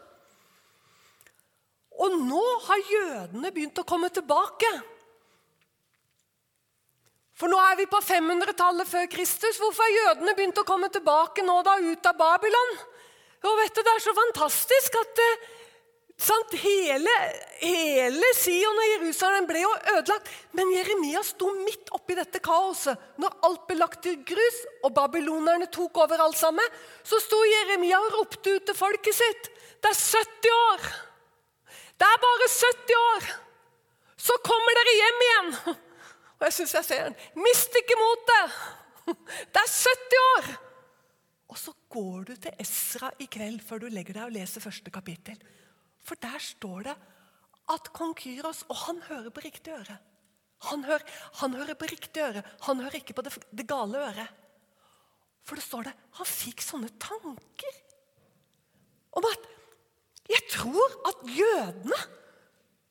Og 1.99 2.21
nå 2.23 2.45
har 2.69 2.93
jødene 2.93 3.51
begynt 3.51 3.81
å 3.83 3.87
komme 3.89 4.13
tilbake. 4.15 4.71
For 7.39 7.51
nå 7.51 7.59
er 7.63 7.81
vi 7.81 7.89
på 7.91 7.99
500-tallet 8.03 8.87
før 8.87 9.11
Kristus. 9.11 9.59
Hvorfor 9.59 9.83
har 9.83 9.97
jødene 9.97 10.35
begynt 10.39 10.63
å 10.63 10.67
komme 10.67 10.91
tilbake 10.95 11.43
nå 11.47 11.59
da 11.67 11.75
ut 11.83 12.07
av 12.11 12.17
Babylon? 12.19 12.73
Og 13.47 13.55
vet 13.61 13.75
du, 13.77 13.83
Det 13.83 13.95
er 13.95 14.03
så 14.03 14.15
fantastisk 14.17 14.99
at 14.99 15.23
eh, 15.23 15.47
sant, 16.19 16.55
hele, 16.59 17.15
hele 17.63 18.31
Sion 18.35 18.81
og 18.83 18.89
Jerusalem 18.97 19.47
ble 19.49 19.63
jo 19.63 19.73
ødelagt. 19.95 20.31
Men 20.59 20.73
Jeremia 20.75 21.23
sto 21.27 21.53
midt 21.61 21.93
oppi 21.95 22.17
dette 22.19 22.43
kaoset. 22.45 22.99
Når 23.23 23.37
alt 23.47 23.67
ble 23.69 23.79
lagt 23.79 24.03
til 24.07 24.19
grus 24.27 24.63
og 24.83 24.95
babylonerne 24.97 25.71
tok 25.75 26.03
over 26.05 26.25
alt 26.25 26.39
sammen, 26.39 26.79
så 27.07 27.21
sto 27.23 27.39
Jeremia 27.47 28.01
og 28.03 28.19
ropte 28.19 28.57
ut 28.59 28.67
til 28.67 28.79
folket 28.79 29.19
sitt. 29.21 29.53
Det 29.79 29.93
er 29.93 30.01
70 30.01 30.57
år! 30.57 30.89
Det 31.99 32.07
er 32.07 32.19
bare 32.23 32.49
70 32.51 32.99
år! 32.99 33.29
Så 34.19 34.35
kommer 34.47 34.75
dere 34.79 34.97
hjem 34.99 35.23
igjen! 35.29 35.53
Og 36.39 36.47
jeg 36.47 36.55
syns 36.55 36.75
jeg 36.77 36.87
ser 36.87 37.07
den. 37.09 37.17
Mist 37.43 37.75
ikke 37.79 37.99
motet! 37.99 38.59
Det 39.55 39.63
er 39.63 39.71
70 39.71 40.19
år! 40.25 40.51
Og 41.49 41.59
så 41.59 41.73
går 41.93 42.29
du 42.29 42.35
til 42.37 42.61
Esra 42.61 43.11
i 43.21 43.29
kveld 43.31 43.63
før 43.65 43.85
du 43.85 43.89
legger 43.93 44.19
deg 44.19 44.29
og 44.29 44.35
leser 44.37 44.65
første 44.65 44.93
kapittel. 44.93 45.39
For 46.05 46.21
der 46.21 46.41
står 46.43 46.89
det 46.91 46.97
at 47.69 47.91
kong 47.93 48.15
Kyros 48.17 48.63
Og 48.73 48.79
han 48.87 49.01
hører 49.11 49.29
på 49.35 49.43
riktig 49.45 49.75
øre. 49.75 49.99
Han 50.71 50.85
hører, 50.85 51.05
han 51.43 51.55
hører 51.55 51.77
på 51.79 51.89
riktig 51.91 52.23
øre. 52.23 52.43
Han 52.67 52.81
hører 52.81 52.99
ikke 52.99 53.15
på 53.15 53.23
det, 53.23 53.35
det 53.53 53.67
gale 53.69 54.01
øret. 54.09 54.33
For 55.47 55.57
det 55.57 55.65
står 55.65 55.89
det 55.89 55.95
han 56.19 56.29
fikk 56.29 56.65
sånne 56.65 56.91
tanker 57.01 57.77
om 59.17 59.25
at 59.25 59.47
Jeg 60.29 60.45
tror 60.53 60.97
at 61.09 61.23
jødene 61.33 61.99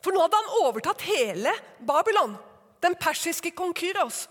For 0.01 0.10
nå 0.10 0.23
hadde 0.23 0.39
han 0.39 0.55
overtatt 0.63 1.03
hele 1.05 1.51
Babylon. 1.86 2.33
Den 2.81 2.95
persiske 2.97 3.51
kong 3.57 3.75
Kyros. 3.77 4.25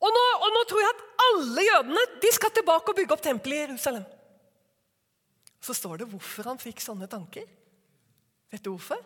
Og 0.00 0.16
nå, 0.16 0.24
og 0.40 0.54
nå, 0.54 0.64
tror 0.68 0.82
jeg 0.82 0.94
at 0.94 1.06
alle 1.26 1.64
jødene 1.66 2.04
de 2.22 2.32
skal 2.32 2.52
tilbake 2.56 2.92
og 2.92 2.96
bygge 2.96 3.16
opp 3.16 3.24
tempelet 3.24 3.58
i 3.58 3.62
Jerusalem. 3.66 4.06
Så 5.60 5.76
står 5.76 6.00
det 6.00 6.08
hvorfor 6.08 6.48
han 6.48 6.60
fikk 6.60 6.80
sånne 6.80 7.08
tanker. 7.10 7.44
Vet 8.50 8.64
du 8.64 8.72
hvorfor? 8.72 9.02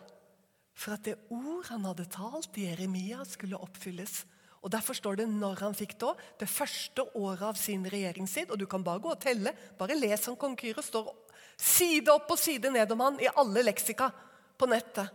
For 0.75 0.95
at 0.95 1.03
det 1.07 1.17
ord 1.31 1.67
han 1.69 1.83
hadde 1.87 2.07
talt 2.11 2.55
i 2.59 2.69
Jeremia, 2.69 3.23
skulle 3.27 3.59
oppfylles. 3.59 4.23
Og 4.65 4.71
Derfor 4.73 4.97
står 4.97 5.19
det 5.19 5.27
når 5.29 5.61
han 5.61 5.75
fikk 5.77 5.93
det 6.01 6.13
Det 6.39 6.49
første 6.49 7.03
året 7.13 7.43
av 7.51 7.59
sin 7.59 7.85
regjeringstid. 7.85 8.49
Og 8.49 8.57
du 8.57 8.65
kan 8.65 8.83
bare 8.83 8.99
gå 8.99 9.11
og 9.11 9.19
telle. 9.21 9.53
Bare 9.77 9.95
les 9.95 10.27
om 10.27 10.35
kong 10.35 10.55
Kyros. 10.57 10.87
står 10.87 11.11
side 11.57 12.11
opp 12.11 12.31
og 12.31 12.39
side 12.39 12.71
ned 12.71 12.91
om 12.91 12.99
han 12.99 13.19
i 13.21 13.29
alle 13.35 13.63
leksika 13.63 14.09
på 14.57 14.65
nettet. 14.67 15.11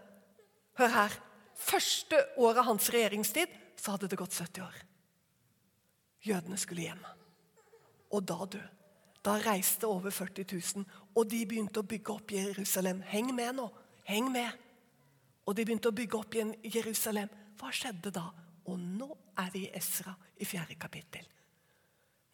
Hør 0.79 0.89
her. 0.89 1.19
Første 1.55 2.17
året 2.39 2.63
av 2.63 2.71
hans 2.71 2.89
regjeringstid 2.89 3.49
så 3.77 3.97
hadde 3.97 4.09
det 4.09 4.17
gått 4.17 4.33
70 4.33 4.63
år. 4.63 4.90
Jødene 6.27 6.59
skulle 6.61 6.83
hjem. 6.89 7.05
Og 8.11 8.25
da, 8.29 8.37
du, 8.53 8.59
da 9.25 9.37
reiste 9.45 9.89
over 9.89 10.11
40 10.11 10.45
000, 10.77 10.85
og 11.15 11.31
de 11.31 11.45
begynte 11.47 11.81
å 11.81 11.87
bygge 11.87 12.13
opp 12.13 12.35
Jerusalem. 12.35 13.03
Heng 13.07 13.33
med 13.35 13.57
nå. 13.61 13.69
Heng 14.09 14.31
med. 14.33 14.51
Og 15.47 15.57
de 15.57 15.65
begynte 15.65 15.91
å 15.91 15.97
bygge 15.97 16.19
opp 16.19 16.37
igjen 16.37 16.55
Jerusalem. 16.65 17.31
Hva 17.59 17.73
skjedde 17.75 18.13
da? 18.15 18.27
Og 18.71 18.79
nå 18.79 19.09
er 19.41 19.51
vi 19.55 19.65
i 19.67 19.73
Esra 19.77 20.13
i 20.41 20.47
fjerde 20.49 20.77
kapittel. 20.81 21.27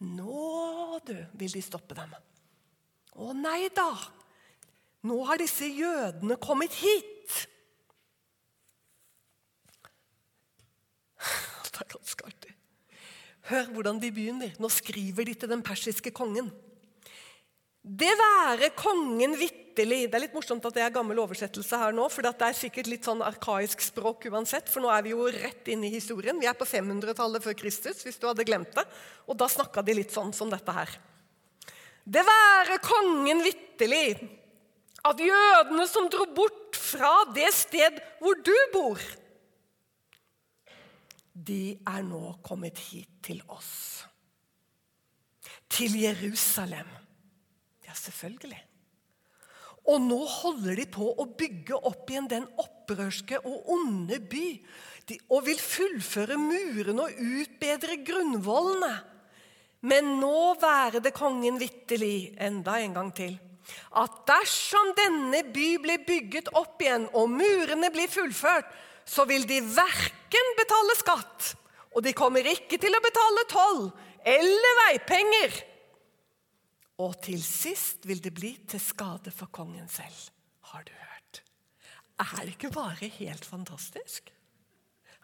Nå, 0.05 1.01
du, 1.07 1.17
vil 1.41 1.55
de 1.57 1.63
stoppe 1.65 1.97
dem. 1.97 2.13
Å 3.17 3.33
nei 3.37 3.69
da! 3.75 3.91
Nå 5.07 5.21
har 5.29 5.39
disse 5.39 5.69
jødene 5.71 6.37
kommet 6.43 6.75
hit. 6.83 7.47
Det 11.77 11.85
er 11.85 11.91
ganske 11.93 12.27
artig. 12.27 12.46
Hør 13.47 13.69
hvordan 13.75 14.01
de 14.03 14.11
begynner. 14.11 14.55
Nå 14.59 14.71
skriver 14.73 15.29
de 15.29 15.35
til 15.39 15.51
den 15.51 15.63
persiske 15.67 16.11
kongen. 16.15 16.49
Det 17.87 18.11
være 18.19 18.73
kongen 18.75 19.37
vitterlig 19.39 20.09
Det 20.09 20.17
er 20.17 20.23
litt 20.25 20.35
morsomt 20.35 20.65
at 20.67 20.75
det 20.75 20.83
er 20.83 20.95
gammel 20.95 21.19
oversettelse 21.21 21.79
her 21.79 21.93
nå, 21.95 22.07
for 22.09 22.25
det 22.25 22.33
er 22.43 22.57
sikkert 22.57 22.89
litt 22.89 23.05
sånn 23.07 23.21
arkaisk 23.23 23.83
språk 23.85 24.25
uansett, 24.33 24.71
for 24.73 24.81
nå 24.81 24.89
er 24.89 25.05
vi 25.05 25.13
jo 25.13 25.27
rett 25.29 25.69
inne 25.69 25.91
i 25.91 25.93
historien. 25.93 26.39
Vi 26.41 26.49
er 26.49 26.57
på 26.57 26.65
500-tallet 26.67 27.45
før 27.45 27.59
Kristus, 27.61 28.01
hvis 28.03 28.17
du 28.17 28.25
hadde 28.25 28.47
glemt 28.49 28.73
det. 28.75 28.87
Og 29.29 29.37
da 29.37 29.51
snakka 29.53 29.85
de 29.85 29.99
litt 29.99 30.17
sånn 30.17 30.33
som 30.33 30.49
dette 30.49 30.73
her. 30.73 30.97
Det 32.09 32.25
være 32.25 32.81
kongen 32.83 33.45
vitterlig 33.45 34.17
at 35.07 35.23
jødene 35.23 35.87
som 35.91 36.09
dro 36.11 36.25
bort 36.35 36.81
fra 36.81 37.13
det 37.37 37.53
sted 37.55 38.01
hvor 38.23 38.41
du 38.41 38.57
bor 38.73 39.07
de 41.37 41.77
er 41.85 42.05
nå 42.07 42.39
kommet 42.45 42.79
hit 42.89 43.11
til 43.27 43.43
oss. 43.53 44.07
Til 45.69 45.99
Jerusalem. 46.01 46.89
Ja, 47.85 47.95
selvfølgelig. 47.95 48.63
Og 49.87 50.03
nå 50.03 50.19
holder 50.27 50.81
de 50.81 50.87
på 50.91 51.13
å 51.15 51.29
bygge 51.39 51.77
opp 51.77 52.09
igjen 52.11 52.31
den 52.31 52.47
opprørske 52.59 53.39
og 53.47 53.69
onde 53.77 54.19
by. 54.19 54.47
De, 55.07 55.19
og 55.31 55.45
vil 55.47 55.61
fullføre 55.63 56.39
murene 56.41 57.05
og 57.05 57.21
utbedre 57.23 58.01
grunnvollene. 58.07 58.95
Men 59.87 60.17
nå 60.19 60.57
være 60.59 61.03
det 61.05 61.13
kongen 61.15 61.61
vitterlig, 61.61 62.33
enda 62.43 62.81
en 62.83 62.97
gang 62.97 63.13
til, 63.15 63.37
at 64.01 64.17
dersom 64.27 64.91
denne 64.99 65.45
by 65.55 65.69
blir 65.85 66.03
bygget 66.07 66.51
opp 66.59 66.83
igjen 66.83 67.07
og 67.19 67.31
murene 67.31 67.91
blir 67.95 68.11
fullført, 68.11 68.67
så 69.07 69.25
vil 69.29 69.47
de 69.49 69.61
verken 69.63 70.53
betale 70.59 70.99
skatt, 70.99 71.53
og 71.95 72.05
de 72.05 72.13
kommer 72.17 72.47
ikke 72.51 72.79
til 72.83 72.95
å 72.97 73.03
betale 73.05 73.47
toll 73.51 73.83
eller 74.27 74.81
veipenger. 74.83 75.61
Og 77.05 77.15
til 77.25 77.43
sist 77.45 78.07
vil 78.09 78.23
det 78.25 78.33
bli 78.35 78.55
til 78.69 78.81
skade 78.83 79.33
for 79.35 79.53
kongen 79.53 79.89
selv. 79.93 80.17
Har 80.73 80.85
du 80.87 80.93
hørt? 80.93 81.43
Er 82.25 82.43
det 82.43 82.57
ikke 82.57 82.73
bare 82.75 83.11
helt 83.19 83.45
fantastisk? 83.45 84.33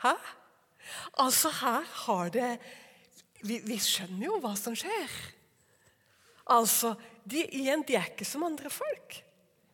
Hæ? 0.05 0.15
Altså, 1.23 1.51
her 1.63 1.87
har 2.05 2.33
det 2.35 2.51
vi, 3.43 3.59
vi, 3.65 3.79
skjønner 3.81 4.29
jo 4.29 4.39
hva 4.43 4.53
som 4.59 4.75
skjer. 4.77 5.15
Altså, 6.53 6.95
de, 7.25 7.43
igjen, 7.55 7.85
de 7.87 7.97
er 7.99 8.11
ikke 8.13 8.27
som 8.27 8.45
andre 8.47 8.71
folk. 8.71 9.19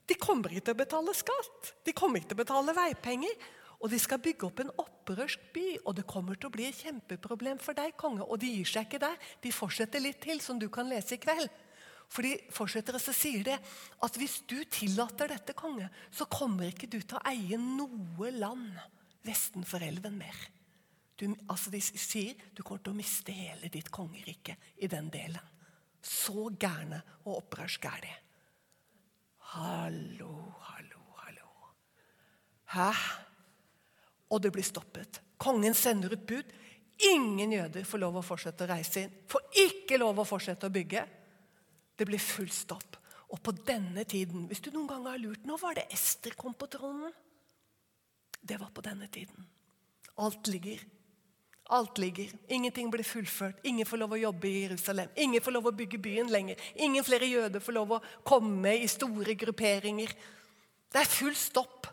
De 0.08 0.16
kommer 0.16 0.52
ikke 0.52 0.70
til 0.70 0.76
å 0.76 0.82
betale 0.84 1.14
skatt. 1.16 1.72
De 1.84 1.92
kommer 1.96 2.20
ikke 2.20 2.32
til 2.32 2.38
å 2.38 2.44
betale 2.44 2.76
veipenger. 2.76 3.48
Og 3.78 3.92
de 3.92 3.98
skal 4.02 4.18
bygge 4.22 4.48
opp 4.48 4.60
en 4.62 4.72
opprørsk 4.82 5.50
by, 5.54 5.66
og 5.86 5.94
det 5.98 6.08
kommer 6.10 6.38
til 6.38 6.50
å 6.50 6.54
bli 6.54 6.66
et 6.66 6.80
kjempeproblem 6.82 7.60
for 7.62 7.78
deg, 7.78 7.94
konge. 8.00 8.24
Og 8.26 8.40
de 8.42 8.50
gir 8.56 8.66
seg 8.66 8.88
ikke 8.88 9.02
der. 9.04 9.18
De 9.44 9.54
fortsetter 9.54 10.02
litt 10.02 10.18
til, 10.24 10.42
som 10.42 10.58
du 10.58 10.66
kan 10.72 10.90
lese 10.90 11.14
i 11.14 11.22
kveld. 11.22 11.46
For 12.08 12.24
de 12.24 12.34
fortsetter 12.54 12.96
og 12.96 13.02
så 13.04 13.12
sier 13.14 13.44
det 13.46 13.56
at 14.04 14.18
hvis 14.18 14.40
du 14.48 14.56
tillater 14.72 15.30
dette, 15.30 15.54
konge, 15.54 15.86
så 16.10 16.26
kommer 16.32 16.70
ikke 16.70 16.88
du 16.90 16.98
til 17.02 17.18
å 17.18 17.24
eie 17.28 17.58
noe 17.60 18.32
land 18.34 18.72
vestenfor 19.28 19.84
elven 19.84 20.16
mer. 20.18 20.38
Du, 21.18 21.26
altså 21.50 21.70
De 21.74 21.80
sier 21.82 22.38
du 22.54 22.62
kommer 22.62 22.82
til 22.82 22.94
å 22.94 22.98
miste 22.98 23.34
hele 23.34 23.70
ditt 23.74 23.92
kongerike 23.94 24.56
i 24.78 24.90
den 24.90 25.10
delen. 25.12 25.54
Så 26.02 26.48
gærne 26.58 27.02
og 27.26 27.42
opprørske 27.42 27.90
er 27.90 28.04
de. 28.06 28.12
Hallo, 29.52 30.32
hallo, 30.66 31.02
hallo. 31.22 31.48
Hæ? 32.74 32.90
Og 34.28 34.42
det 34.42 34.52
blir 34.52 34.66
stoppet. 34.66 35.20
Kongen 35.40 35.74
sender 35.74 36.12
ut 36.12 36.26
bud. 36.26 36.56
Ingen 37.08 37.52
jøder 37.54 37.86
får 37.86 38.02
lov 38.02 38.18
å 38.18 38.26
fortsette 38.26 38.66
å 38.66 38.70
reise 38.72 39.04
inn. 39.04 39.14
Får 39.30 39.60
ikke 39.64 40.00
lov 40.00 40.18
å 40.18 40.26
fortsette 40.26 40.66
å 40.66 40.74
bygge. 40.74 41.04
Det 41.98 42.06
blir 42.06 42.22
full 42.22 42.50
stopp. 42.52 42.98
Og 43.28 43.40
på 43.44 43.52
denne 43.52 44.06
tiden 44.08 44.46
Hvis 44.48 44.62
du 44.64 44.70
noen 44.72 44.86
gang 44.88 45.02
har 45.04 45.18
lurt 45.20 45.42
Nå 45.44 45.58
var 45.60 45.74
det 45.76 45.82
Ester 45.92 46.32
kom 46.38 46.54
på 46.56 46.68
tronen. 46.72 47.12
Det 48.40 48.56
var 48.56 48.70
på 48.72 48.80
denne 48.80 49.08
tiden. 49.12 49.44
Alt 50.16 50.48
ligger. 50.48 50.80
Alt 51.68 51.98
ligger. 51.98 52.30
Ingenting 52.48 52.90
blir 52.90 53.04
fullført. 53.04 53.58
Ingen 53.68 53.86
får 53.86 54.00
lov 54.00 54.14
å 54.16 54.20
jobbe 54.22 54.48
i 54.48 54.62
Jerusalem. 54.62 55.10
Ingen 55.20 55.42
får 55.44 55.52
lov 55.52 55.68
å 55.68 55.74
bygge 55.76 56.00
byen 56.00 56.30
lenger. 56.32 56.56
Ingen 56.80 57.04
flere 57.04 57.28
jøder 57.28 57.60
får 57.60 57.76
lov 57.76 57.92
å 57.98 58.00
komme 58.24 58.72
i 58.78 58.88
store 58.88 59.34
grupperinger. 59.36 60.14
Det 60.88 61.02
er 61.02 61.10
full 61.12 61.36
stopp. 61.36 61.90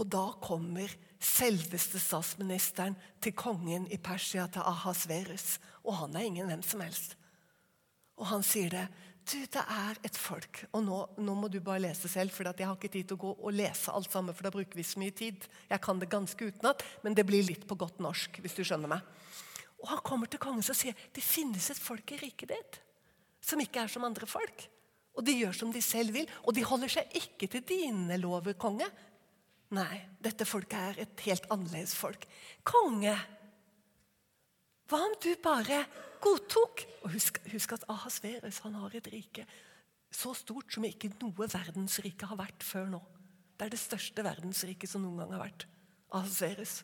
Og 0.00 0.08
da 0.08 0.30
kommer 0.40 0.88
selveste 1.20 2.00
statsministeren 2.00 2.96
til 3.20 3.36
kongen 3.36 3.84
i 3.92 3.98
Persia, 4.00 4.46
til 4.48 4.64
Ahasverus. 4.64 5.58
Og 5.84 5.98
han 5.98 6.16
er 6.16 6.26
ingen 6.28 6.48
hvem 6.48 6.64
som 6.64 6.80
helst. 6.84 7.16
Og 8.20 8.30
han 8.32 8.44
sier 8.44 8.72
det. 8.72 8.86
Du, 9.30 9.36
det 9.36 9.60
er 9.60 9.98
et 10.02 10.16
folk 10.16 10.62
Og 10.72 10.80
nå, 10.82 10.96
nå 11.20 11.34
må 11.36 11.50
du 11.52 11.58
bare 11.62 11.82
lese 11.84 12.08
selv, 12.08 12.32
for 12.32 12.48
jeg 12.48 12.66
har 12.66 12.74
ikke 12.74 12.90
tid 12.90 13.10
til 13.10 13.18
å 13.18 13.22
gå 13.26 13.32
og 13.36 13.52
lese 13.54 13.92
alt 13.92 14.08
sammen, 14.10 14.34
for 14.34 14.48
da 14.48 14.52
bruker 14.54 14.80
vi 14.80 14.86
så 14.86 14.98
mye 15.02 15.14
tid. 15.14 15.44
Jeg 15.68 15.84
kan 15.84 16.00
det 16.00 16.08
ganske 16.10 16.48
utenat, 16.48 16.82
men 17.04 17.14
det 17.14 17.26
blir 17.28 17.44
litt 17.46 17.66
på 17.68 17.76
godt 17.78 18.00
norsk, 18.02 18.40
hvis 18.40 18.56
du 18.56 18.64
skjønner 18.64 18.90
meg. 18.90 19.04
Og 19.84 19.92
han 19.92 20.02
kommer 20.04 20.28
til 20.28 20.40
kongen 20.42 20.64
og 20.64 20.76
sier 20.76 20.96
det 21.14 21.24
finnes 21.24 21.68
et 21.70 21.80
folk 21.80 22.16
i 22.16 22.20
riket 22.20 22.52
ditt 22.52 22.80
som 23.44 23.60
ikke 23.60 23.84
er 23.84 23.92
som 23.92 24.04
andre 24.04 24.26
folk. 24.28 24.66
Og 25.16 25.24
de 25.26 25.36
gjør 25.36 25.56
som 25.56 25.70
de 25.72 25.82
selv 25.84 26.14
vil, 26.14 26.28
og 26.44 26.54
de 26.56 26.64
holder 26.66 26.92
seg 26.92 27.16
ikke 27.20 27.48
til 27.50 27.64
dine 27.66 28.18
lover, 28.20 28.54
konge. 28.60 28.88
Nei, 29.76 30.00
dette 30.18 30.46
folket 30.48 30.78
er 30.78 31.04
et 31.04 31.26
helt 31.28 31.46
annerledes 31.54 31.94
folk. 31.94 32.24
Konge, 32.66 33.14
hva 34.90 34.98
om 35.06 35.12
du 35.22 35.30
bare 35.42 35.84
godtok. 36.22 36.84
Og 37.04 37.14
husk, 37.14 37.38
husk 37.52 37.76
at 37.76 37.86
Ahasverus 37.90 38.60
han 38.64 38.78
har 38.80 38.96
et 38.98 39.10
rike 39.12 39.46
så 40.10 40.32
stort 40.34 40.74
som 40.74 40.84
ikke 40.84 41.12
noe 41.20 41.46
verdensrike 41.46 42.26
har 42.26 42.38
vært 42.40 42.64
før 42.66 42.88
nå. 42.90 43.00
Det 43.54 43.68
er 43.68 43.74
det 43.74 43.78
største 43.78 44.24
verdensriket 44.26 44.90
som 44.90 45.04
noen 45.04 45.22
gang 45.22 45.36
har 45.36 45.44
vært. 45.44 45.66
Ahasverus. 46.18 46.80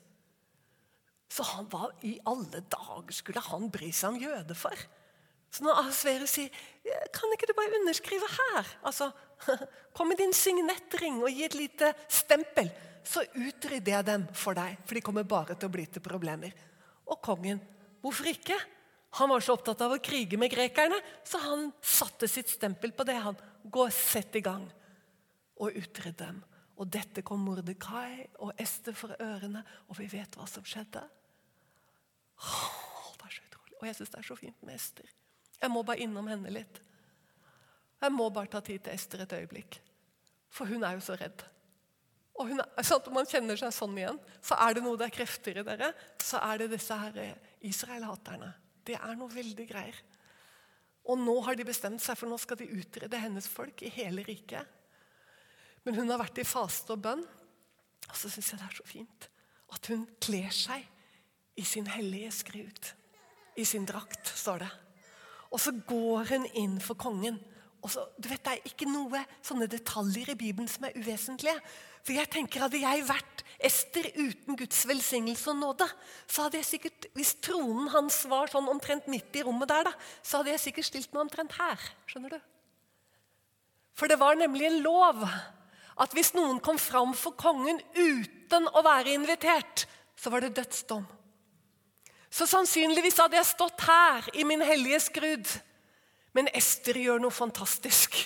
Så 1.27 1.42
han 1.42 1.66
var 1.72 1.96
i 2.07 2.14
alle 2.31 2.62
dager 2.70 3.16
skulle 3.16 3.42
han 3.49 3.66
bry 3.75 3.90
seg 3.90 4.14
om 4.14 4.20
jøder 4.22 4.59
for? 4.59 4.87
Så 5.51 5.65
når 5.65 5.81
Ahasverus 5.81 6.35
sier 6.37 6.65
kan 7.15 7.33
ikke 7.35 7.49
du 7.49 7.55
bare 7.57 7.79
underskrive 7.81 8.29
her? 8.31 8.69
Altså, 8.87 9.11
Kom 9.97 10.09
med 10.09 10.19
din 10.21 10.35
signettring 10.35 11.21
og 11.23 11.33
gi 11.33 11.45
et 11.47 11.57
lite 11.57 11.93
stempel, 12.09 12.71
så 13.07 13.25
utrydder 13.37 13.93
jeg 13.95 14.07
dem 14.09 14.25
for 14.37 14.57
deg. 14.59 14.79
For 14.85 14.99
de 14.99 15.05
kommer 15.05 15.29
bare 15.29 15.57
til 15.57 15.69
å 15.69 15.73
bli 15.73 15.87
til 15.91 16.05
problemer. 16.05 16.57
Og 17.07 17.21
kongen, 17.23 17.61
hvorfor 18.03 18.31
ikke? 18.33 18.59
Han 19.17 19.31
var 19.31 19.45
så 19.45 19.55
opptatt 19.57 19.81
av 19.87 19.95
å 19.95 20.03
krige 20.03 20.37
med 20.41 20.53
grekerne, 20.53 20.99
så 21.25 21.41
han 21.41 21.71
satte 21.81 22.29
sitt 22.29 22.51
stempel 22.53 22.93
på 22.93 23.07
det. 23.09 23.17
han. 23.23 23.39
Gå, 23.63 23.87
sett 23.91 24.37
i 24.37 24.45
gang 24.45 24.67
og 25.57 25.73
utrydde 25.73 26.19
dem. 26.27 26.43
Og 26.77 26.91
dette 26.93 27.23
kom 27.25 27.41
Mordekai 27.41 28.27
og 28.45 28.59
Ester 28.61 28.93
for 28.93 29.15
ørene, 29.23 29.63
og 29.89 29.97
vi 29.97 30.11
vet 30.13 30.37
hva 30.37 30.45
som 30.51 30.67
skjedde. 30.67 31.01
Oh, 32.37 33.15
det 33.17 33.31
er 33.31 33.39
så 33.39 33.47
utrolig. 33.47 33.79
Og 33.79 33.87
jeg 33.89 33.97
syns 33.97 34.13
det 34.13 34.21
er 34.21 34.29
så 34.29 34.37
fint 34.37 34.67
med 34.67 34.77
Ester. 34.77 35.15
Jeg 35.62 35.73
må 35.73 35.83
bare 35.87 36.05
innom 36.05 36.29
henne 36.31 36.53
litt. 36.53 36.81
Jeg 38.03 38.12
må 38.12 38.29
bare 38.31 38.51
ta 38.53 38.61
tid 38.64 38.85
til 38.85 38.95
Ester 38.95 39.23
et 39.25 39.37
øyeblikk. 39.38 39.79
For 40.53 40.69
hun 40.69 40.85
er 40.85 40.97
jo 40.97 41.05
så 41.05 41.16
redd. 41.19 41.45
Og 42.37 42.51
hun 42.51 42.61
er, 42.61 42.85
sånn 42.85 43.14
man 43.16 43.29
kjenner 43.29 43.57
seg 43.59 43.73
sånn 43.73 43.97
igjen, 43.97 44.19
så 44.45 44.59
er 44.61 44.77
det 44.77 44.83
noe 44.85 44.99
det 45.01 45.09
er 45.09 45.14
krefter 45.14 45.57
i 45.57 45.64
dere. 45.64 45.92
Så 46.21 46.40
er 46.45 46.61
det 46.61 46.73
disse 46.75 46.99
her 47.01 47.16
eh, 47.23 47.49
Israel-haterne. 47.64 48.53
Det 48.87 48.99
er 48.99 49.16
noe 49.16 49.33
veldig 49.33 49.66
greier. 49.69 49.97
Og 51.07 51.19
nå 51.23 51.37
har 51.47 51.57
de 51.57 51.64
bestemt 51.66 52.03
seg, 52.03 52.19
for 52.19 52.29
nå 52.29 52.37
skal 52.42 52.59
de 52.61 52.69
utrede 52.77 53.21
hennes 53.23 53.47
folk 53.49 53.83
i 53.87 53.92
hele 53.95 54.25
riket. 54.27 54.75
Men 55.87 56.01
hun 56.01 56.11
har 56.11 56.21
vært 56.21 56.42
i 56.42 56.47
faste 56.47 56.92
og 56.92 57.05
bønn. 57.07 57.25
Og 58.07 58.19
så 58.19 58.29
syns 58.31 58.53
jeg 58.53 58.61
det 58.61 58.69
er 58.69 58.79
så 58.81 58.87
fint 58.87 59.29
at 59.75 59.88
hun 59.90 60.05
kler 60.23 60.53
seg 60.55 60.85
i 61.59 61.64
sin 61.66 61.88
hellige 61.90 62.31
skrud. 62.42 62.90
I 63.57 63.64
sin 63.64 63.87
drakt, 63.88 64.29
står 64.37 64.66
det. 64.66 64.73
Og 65.53 65.61
så 65.63 65.75
går 65.87 66.33
hun 66.33 66.47
inn 66.59 66.81
for 66.83 66.99
kongen. 66.99 67.39
Og 67.85 67.93
så, 67.93 68.03
du 68.19 68.29
vet, 68.29 68.43
Det 68.43 68.53
er 68.53 68.71
ikke 68.71 68.89
noe 68.91 69.21
sånne 69.45 69.69
detaljer 69.71 70.33
i 70.33 70.39
Bibelen 70.39 70.69
som 70.69 70.89
er 70.89 70.97
uvesentlige. 70.99 71.61
For 72.03 72.17
jeg 72.17 72.31
tenker 72.31 72.65
Hadde 72.65 72.81
jeg 72.83 73.05
vært 73.07 73.45
Ester 73.67 74.09
uten 74.19 74.59
Guds 74.59 74.83
velsignelse 74.89 75.49
og 75.51 75.57
nåde, 75.57 75.87
så 76.29 76.45
hadde 76.45 76.59
jeg 76.61 76.69
sikkert, 76.69 77.07
hvis 77.17 77.39
tronen 77.41 77.89
hans 77.95 78.19
var 78.29 78.51
sånn 78.53 78.69
omtrent 78.69 79.07
midt 79.09 79.39
i 79.39 79.45
rommet 79.47 79.71
der, 79.71 79.89
da, 79.89 79.95
så 80.21 80.43
hadde 80.43 80.53
jeg 80.53 80.61
sikkert 80.67 80.89
stilt 80.91 81.15
meg 81.15 81.23
omtrent 81.25 81.57
her. 81.57 81.87
Skjønner 82.05 82.37
du? 82.37 82.43
For 83.97 84.13
det 84.13 84.21
var 84.21 84.37
nemlig 84.37 84.69
en 84.69 84.83
lov 84.85 85.25
at 85.25 86.13
hvis 86.13 86.35
noen 86.37 86.61
kom 86.61 86.77
fram 86.77 87.15
for 87.17 87.33
kongen 87.41 87.81
uten 87.97 88.69
å 88.77 88.85
være 88.85 89.15
invitert, 89.17 89.87
så 90.21 90.33
var 90.33 90.45
det 90.45 90.53
dødsdom. 90.59 91.07
Så 92.37 92.44
sannsynligvis 92.51 93.16
hadde 93.22 93.38
jeg 93.38 93.49
stått 93.49 93.87
her 93.87 94.27
i 94.37 94.44
min 94.44 94.61
hellige 94.64 95.01
skrud. 95.07 95.53
Men 96.37 96.51
Ester 96.57 96.99
gjør 97.01 97.22
noe 97.22 97.33
fantastisk. 97.33 98.18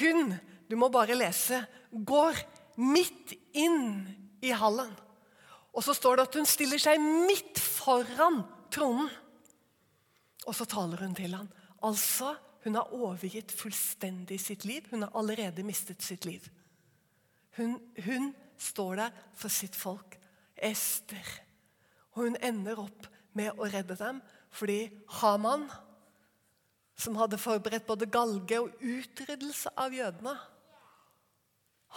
Hun, 0.00 0.32
du 0.66 0.74
må 0.80 0.88
bare 0.90 1.14
lese, 1.14 1.60
går 1.92 2.40
midt 2.82 3.36
inn 3.54 4.00
i 4.42 4.50
hallen. 4.56 4.90
Og 5.74 5.84
så 5.86 5.94
står 5.94 6.16
det 6.16 6.26
at 6.26 6.38
hun 6.40 6.48
stiller 6.48 6.82
seg 6.82 7.02
midt 7.02 7.60
foran 7.62 8.42
tronen. 8.74 9.12
Og 10.44 10.56
så 10.58 10.66
taler 10.68 11.04
hun 11.04 11.14
til 11.14 11.36
ham. 11.38 11.46
Altså, 11.86 12.34
hun 12.66 12.80
har 12.80 12.92
overgitt 12.96 13.54
fullstendig 13.54 14.40
sitt 14.42 14.66
liv. 14.66 14.86
Hun 14.90 15.06
har 15.06 15.14
allerede 15.14 15.62
mistet 15.66 16.02
sitt 16.02 16.26
liv. 16.26 16.42
Hun, 17.58 17.78
hun 18.06 18.32
står 18.58 19.04
der 19.04 19.24
for 19.38 19.52
sitt 19.52 19.76
folk. 19.78 20.18
Ester. 20.56 21.43
Og 22.14 22.26
hun 22.26 22.38
ender 22.42 22.80
opp 22.80 23.08
med 23.34 23.54
å 23.58 23.68
redde 23.70 23.98
dem 23.98 24.22
fordi 24.54 24.86
Haman, 25.18 25.66
som 26.94 27.16
hadde 27.18 27.40
forberedt 27.42 27.88
både 27.88 28.06
galge 28.06 28.60
og 28.62 28.76
utryddelse 28.78 29.72
av 29.82 29.94
jødene 29.96 30.36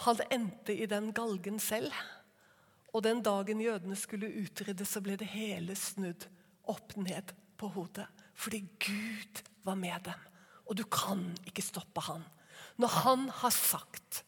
han 0.04 0.20
endte 0.30 0.74
i 0.74 0.86
den 0.86 1.10
galgen 1.14 1.58
selv. 1.62 1.94
Og 2.94 3.02
den 3.04 3.20
dagen 3.24 3.60
jødene 3.60 3.96
skulle 3.98 4.30
utryddes, 4.44 4.94
så 4.94 5.02
ble 5.02 5.16
det 5.18 5.30
hele 5.32 5.74
snudd 5.78 6.28
opp 6.70 6.94
ned 7.00 7.34
på 7.58 7.70
hodet. 7.74 8.06
Fordi 8.38 8.62
Gud 8.78 9.42
var 9.66 9.78
med 9.78 10.06
dem. 10.06 10.26
Og 10.70 10.78
du 10.78 10.84
kan 10.86 11.24
ikke 11.48 11.64
stoppe 11.64 12.04
han. 12.06 12.24
når 12.78 12.88
han 13.02 13.28
har 13.28 13.50
sagt. 13.50 14.24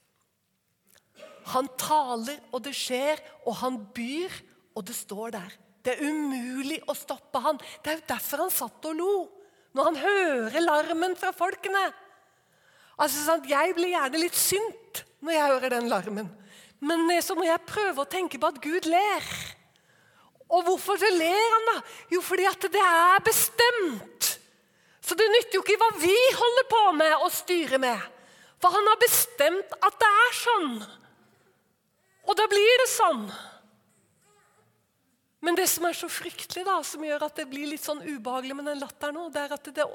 Han 1.55 1.69
taler, 1.79 2.41
og 2.53 2.65
det 2.65 2.73
skjer, 2.75 3.21
og 3.47 3.57
han 3.63 3.77
byr, 3.95 4.31
og 4.75 4.87
det 4.87 4.95
står 4.95 5.31
der. 5.37 5.55
Det 5.85 5.95
er 5.95 6.05
umulig 6.05 6.81
å 6.91 6.97
stoppe 6.97 7.41
han. 7.45 7.61
Det 7.81 7.93
er 7.93 8.01
jo 8.01 8.09
derfor 8.13 8.45
han 8.45 8.53
satt 8.53 8.91
og 8.91 8.99
lo. 8.99 9.15
Når 9.77 9.87
han 9.87 10.01
hører 10.03 10.65
larmen 10.65 11.15
fra 11.19 11.31
folkene. 11.37 11.85
Altså, 13.01 13.23
sant? 13.25 13.49
Jeg 13.49 13.73
blir 13.77 13.95
gjerne 13.95 14.21
litt 14.21 14.37
sint 14.37 15.05
når 15.25 15.37
jeg 15.37 15.53
hører 15.55 15.75
den 15.77 15.89
larmen. 15.93 16.29
Men 16.85 17.07
eh, 17.13 17.23
så 17.25 17.37
må 17.37 17.47
jeg 17.47 17.69
prøve 17.69 18.03
å 18.03 18.11
tenke 18.11 18.41
på 18.41 18.51
at 18.51 18.61
Gud 18.65 18.89
ler. 18.89 19.27
Og 20.51 20.65
hvorfor 20.67 20.99
så 20.99 21.11
ler 21.15 21.55
han, 21.55 21.69
da? 21.71 21.77
Jo, 22.11 22.23
fordi 22.25 22.47
at 22.49 22.65
det 22.73 22.83
er 22.83 23.23
bestemt. 23.25 24.31
Så 25.05 25.17
det 25.19 25.29
nytter 25.31 25.59
jo 25.59 25.63
ikke 25.65 25.79
hva 25.81 25.91
vi 26.01 26.17
holder 26.39 26.67
på 26.71 26.83
med 26.99 27.15
og 27.21 27.31
styrer 27.35 27.81
med. 27.83 28.09
For 28.61 28.75
han 28.75 28.91
har 28.91 28.99
bestemt 29.01 29.79
at 29.81 29.97
det 30.01 30.11
er 30.25 30.35
sånn. 30.37 30.75
Og 32.29 32.37
da 32.37 32.47
blir 32.51 32.83
det 32.83 32.91
sånn. 32.93 33.25
Men 35.41 35.57
det 35.57 35.67
som 35.73 35.87
er 35.89 35.97
så 35.97 36.09
fryktelig, 36.13 36.67
da, 36.69 36.77
som 36.85 37.05
gjør 37.05 37.25
at 37.25 37.39
det 37.41 37.49
blir 37.49 37.71
litt 37.71 37.85
sånn 37.85 38.03
ubehagelig 38.05 38.57
med 38.59 38.67
den 38.69 38.81
latteren 38.83 39.17
nå, 39.17 39.29
det 39.33 39.41
er 39.47 39.55
at 39.57 39.71
det, 39.73 39.87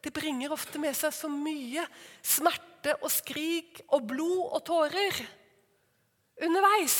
det 0.00 0.12
bringer 0.16 0.54
ofte 0.56 0.80
med 0.80 0.96
seg 0.96 1.12
så 1.12 1.28
mye 1.28 1.84
smerte 2.24 2.96
og 3.02 3.12
skrik 3.12 3.82
og 3.92 4.06
blod 4.08 4.46
og 4.48 4.62
tårer 4.64 5.20
underveis. 6.48 6.98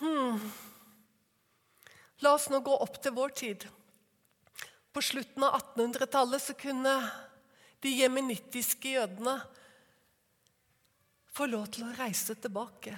Hmm. 0.00 0.42
La 2.22 2.34
oss 2.34 2.48
nå 2.50 2.58
gå 2.66 2.74
opp 2.74 2.98
til 3.02 3.14
vår 3.14 3.34
tid. 3.38 3.68
På 4.90 5.02
slutten 5.04 5.44
av 5.46 5.60
1800-tallet 5.60 6.42
så 6.42 6.56
kunne 6.58 6.94
de 7.82 7.92
jemenittiske 8.00 8.96
jødene 8.96 9.36
få 11.38 11.46
lov 11.46 11.68
til 11.70 11.86
å 11.86 11.94
reise 11.94 12.34
tilbake. 12.34 12.96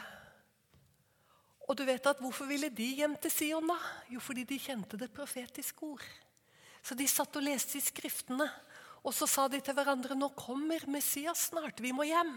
Og 1.70 1.78
du 1.78 1.84
vet 1.86 2.06
at 2.10 2.18
Hvorfor 2.18 2.48
ville 2.50 2.68
de 2.74 2.88
hjem 2.98 3.14
til 3.22 3.30
Sion? 3.30 3.70
da? 3.70 3.78
Jo, 4.10 4.20
fordi 4.20 4.42
de 4.44 4.58
kjente 4.58 4.98
det 4.98 5.12
profetiske 5.14 5.86
ord. 5.86 6.02
Så 6.82 6.96
de 6.98 7.06
satt 7.06 7.36
og 7.38 7.44
leste 7.46 7.78
i 7.78 7.84
Skriftene, 7.84 8.48
og 9.06 9.14
så 9.14 9.28
sa 9.30 9.46
de 9.48 9.60
til 9.62 9.76
hverandre 9.76 10.16
nå 10.18 10.32
kommer 10.36 10.82
Messias 10.90 11.46
snart, 11.52 11.78
vi 11.80 11.92
må 11.92 12.04
hjem. 12.08 12.34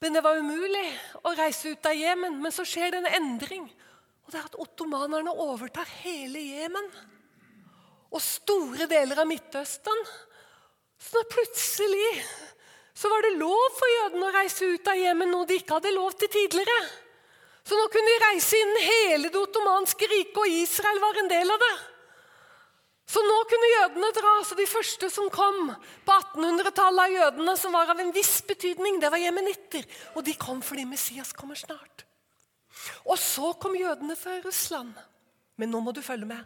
Men 0.00 0.14
det 0.14 0.22
var 0.24 0.38
umulig 0.38 0.86
å 1.26 1.34
reise 1.36 1.74
ut 1.74 1.86
av 1.90 1.96
Jemen. 1.98 2.38
Men 2.42 2.54
så 2.54 2.64
skjer 2.66 2.94
det 2.94 3.00
en 3.02 3.14
endring. 3.18 3.64
Og 4.24 4.30
det 4.30 4.40
er 4.40 4.46
at 4.46 4.58
Ottomanerne 4.62 5.32
overtar 5.42 5.88
hele 6.04 6.42
Jemen 6.42 6.86
og 8.08 8.22
store 8.24 8.86
deler 8.88 9.20
av 9.20 9.28
Midtøsten. 9.28 10.04
Så 10.98 11.22
plutselig 11.30 12.06
så 12.98 13.10
var 13.12 13.22
det 13.22 13.36
lov 13.38 13.76
for 13.78 13.92
jødene 13.92 14.26
å 14.26 14.34
reise 14.34 14.72
ut 14.72 14.88
av 14.90 14.98
hjemmet, 14.98 15.30
noe 15.30 15.46
de 15.46 15.60
ikke 15.60 15.76
hadde 15.76 15.94
lov 15.94 16.16
til 16.18 16.30
tidligere. 16.34 16.78
Så 17.68 17.76
nå 17.78 17.84
kunne 17.92 18.10
de 18.10 18.24
reise 18.24 18.58
inn 18.58 18.74
hele 18.80 19.30
det 19.30 19.38
ottomanske 19.38 20.08
riket, 20.10 20.40
og 20.40 20.56
Israel 20.64 20.98
var 21.04 21.20
en 21.20 21.30
del 21.30 21.52
av 21.54 21.62
det. 21.62 21.76
Så 23.08 23.22
nå 23.24 23.36
kunne 23.48 23.70
jødene 23.70 24.10
dra. 24.16 24.32
Så 24.44 24.56
de 24.58 24.66
første 24.68 25.08
som 25.12 25.30
kom 25.32 25.70
på 26.04 26.16
1800-tallet 26.16 27.04
av 27.04 27.14
jødene, 27.14 27.54
som 27.60 27.76
var 27.76 27.94
av 27.94 28.02
en 28.02 28.12
viss 28.12 28.34
betydning, 28.48 28.98
det 29.00 29.12
var 29.14 29.22
jemenitter. 29.22 29.86
Og 30.18 30.26
de 30.26 30.34
kom 30.40 30.60
fordi 30.64 30.84
Messias 30.88 31.32
kommer 31.36 31.56
snart. 31.56 32.04
Og 33.08 33.16
så 33.20 33.54
kom 33.62 33.78
jødene 33.78 34.16
fra 34.18 34.36
Russland. 34.44 34.92
Men 35.56 35.72
nå 35.72 35.80
må 35.84 35.94
du 35.96 36.02
følge 36.04 36.28
med. 36.28 36.42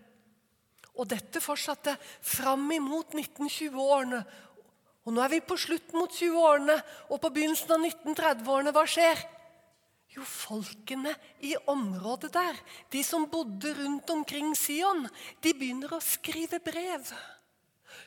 Og 0.93 1.09
dette 1.09 1.41
fortsatte 1.43 1.97
fram 2.21 2.69
imot 2.77 3.17
1920-årene. 3.17 4.23
Og 5.03 5.15
nå 5.15 5.23
er 5.25 5.33
vi 5.33 5.41
på 5.43 5.59
slutt 5.59 5.95
mot 5.97 6.11
20-årene 6.15 6.77
og 7.11 7.19
på 7.23 7.31
begynnelsen 7.35 7.75
av 7.75 7.87
1930-årene. 7.89 8.75
Hva 8.75 8.85
skjer? 8.87 9.23
Jo, 10.13 10.25
folkene 10.29 11.15
i 11.41 11.55
området 11.73 12.35
der, 12.35 12.59
de 12.93 13.01
som 13.07 13.25
bodde 13.33 13.73
rundt 13.79 14.11
omkring 14.13 14.53
Sion, 14.59 15.07
de 15.41 15.55
begynner 15.57 15.95
å 15.97 16.03
skrive 16.05 16.61
brev. 16.63 17.09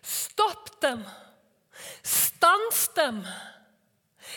Stopp 0.06 0.70
dem! 0.86 1.02
Stans 2.06 2.86
dem! 2.96 3.24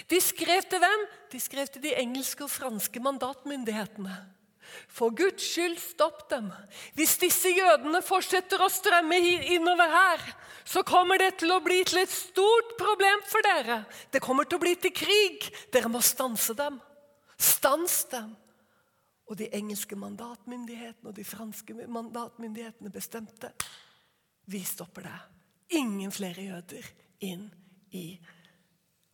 De 0.09 0.21
skrev 0.21 0.65
til 0.69 0.81
hvem? 0.81 1.05
De 1.33 1.41
skrev 1.41 1.69
til 1.73 1.85
de 1.85 1.95
engelske 2.01 2.45
og 2.45 2.53
franske 2.53 3.01
mandatmyndighetene. 3.05 4.17
For 4.89 5.15
Guds 5.15 5.45
skyld, 5.45 5.79
stopp 5.81 6.27
dem. 6.31 6.51
Hvis 6.97 7.17
disse 7.21 7.53
jødene 7.53 8.03
fortsetter 8.05 8.63
å 8.65 8.71
strømme 8.73 9.19
innover 9.55 9.93
her, 9.93 10.25
så 10.69 10.83
kommer 10.85 11.21
det 11.21 11.39
til 11.41 11.55
å 11.55 11.63
bli 11.65 11.81
til 11.89 12.03
et 12.03 12.13
stort 12.13 12.75
problem 12.81 13.23
for 13.29 13.45
dere. 13.47 13.81
Det 14.13 14.21
kommer 14.21 14.45
til 14.45 14.59
å 14.59 14.65
bli 14.67 14.75
til 14.77 14.93
krig. 14.93 15.49
Dere 15.73 15.89
må 15.93 16.03
stanse 16.05 16.57
dem. 16.59 16.77
Stans 17.39 18.03
dem! 18.13 18.35
Og 19.29 19.37
de 19.37 19.51
engelske 19.53 19.97
mandatmyndighetene 20.01 21.11
og 21.11 21.17
de 21.17 21.25
franske 21.29 21.75
mandatmyndighetene 21.85 22.93
bestemte 22.93 23.53
vi 24.49 24.63
stopper 24.65 25.05
det. 25.05 25.19
Ingen 25.77 26.13
flere 26.13 26.47
jøder 26.47 26.87
inn 27.29 27.45
i 27.93 28.17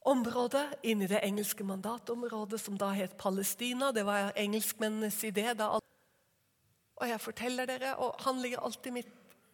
området, 0.04 0.66
inn 0.84 1.02
i 1.02 1.08
det 1.08 1.22
engelske 1.24 1.64
mandatområdet, 1.64 2.60
som 2.60 2.76
da 2.78 2.90
het 2.94 3.16
Palestina. 3.20 3.90
Det 3.92 4.04
var 4.06 4.32
engelskmennenes 4.36 5.22
idé. 5.24 5.54
da. 5.54 5.78
Og 6.96 7.08
jeg 7.08 7.20
forteller 7.20 7.66
dere, 7.66 7.96
og 7.96 8.20
han 8.20 8.40
ligger 8.40 8.62
alltid 8.64 8.92
mitt 8.92 9.12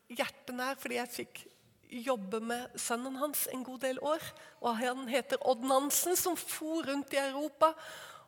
hjerte 0.09 0.53
nær, 0.53 0.75
fordi 0.79 0.99
jeg 0.99 1.15
fikk 1.15 1.45
jobbe 1.91 2.41
med 2.41 2.79
sønnen 2.79 3.17
hans 3.19 3.47
en 3.53 3.65
god 3.65 3.81
del 3.81 3.99
år. 4.03 4.23
Og 4.61 4.77
Han 4.77 5.09
heter 5.09 5.39
Odd 5.47 5.65
Nansen, 5.65 6.17
som 6.17 6.37
for 6.37 6.87
rundt 6.87 7.13
i 7.13 7.17
Europa 7.17 7.75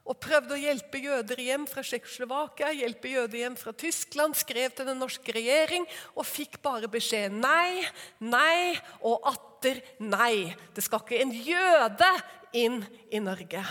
og 0.02 0.18
prøvde 0.18 0.56
å 0.56 0.60
hjelpe 0.60 0.98
jøder 0.98 1.38
hjem 1.44 1.64
fra 1.70 1.84
Tsjekkoslovakia, 1.86 2.72
hjelpe 2.74 3.12
jøder 3.12 3.38
hjem 3.44 3.56
fra 3.58 3.74
Tyskland, 3.78 4.34
skrev 4.38 4.74
til 4.74 4.88
den 4.88 4.98
norske 4.98 5.34
regjering 5.34 5.86
og 6.16 6.26
fikk 6.26 6.58
bare 6.64 6.90
beskjed 6.90 7.36
nei, 7.36 7.84
nei 8.18 8.74
og 8.98 9.22
atter 9.30 9.78
nei. 10.02 10.50
Det 10.74 10.82
skal 10.82 11.04
ikke 11.04 11.20
en 11.22 11.34
jøde 11.36 12.10
inn 12.58 12.80
i 13.14 13.22
Norge. 13.22 13.62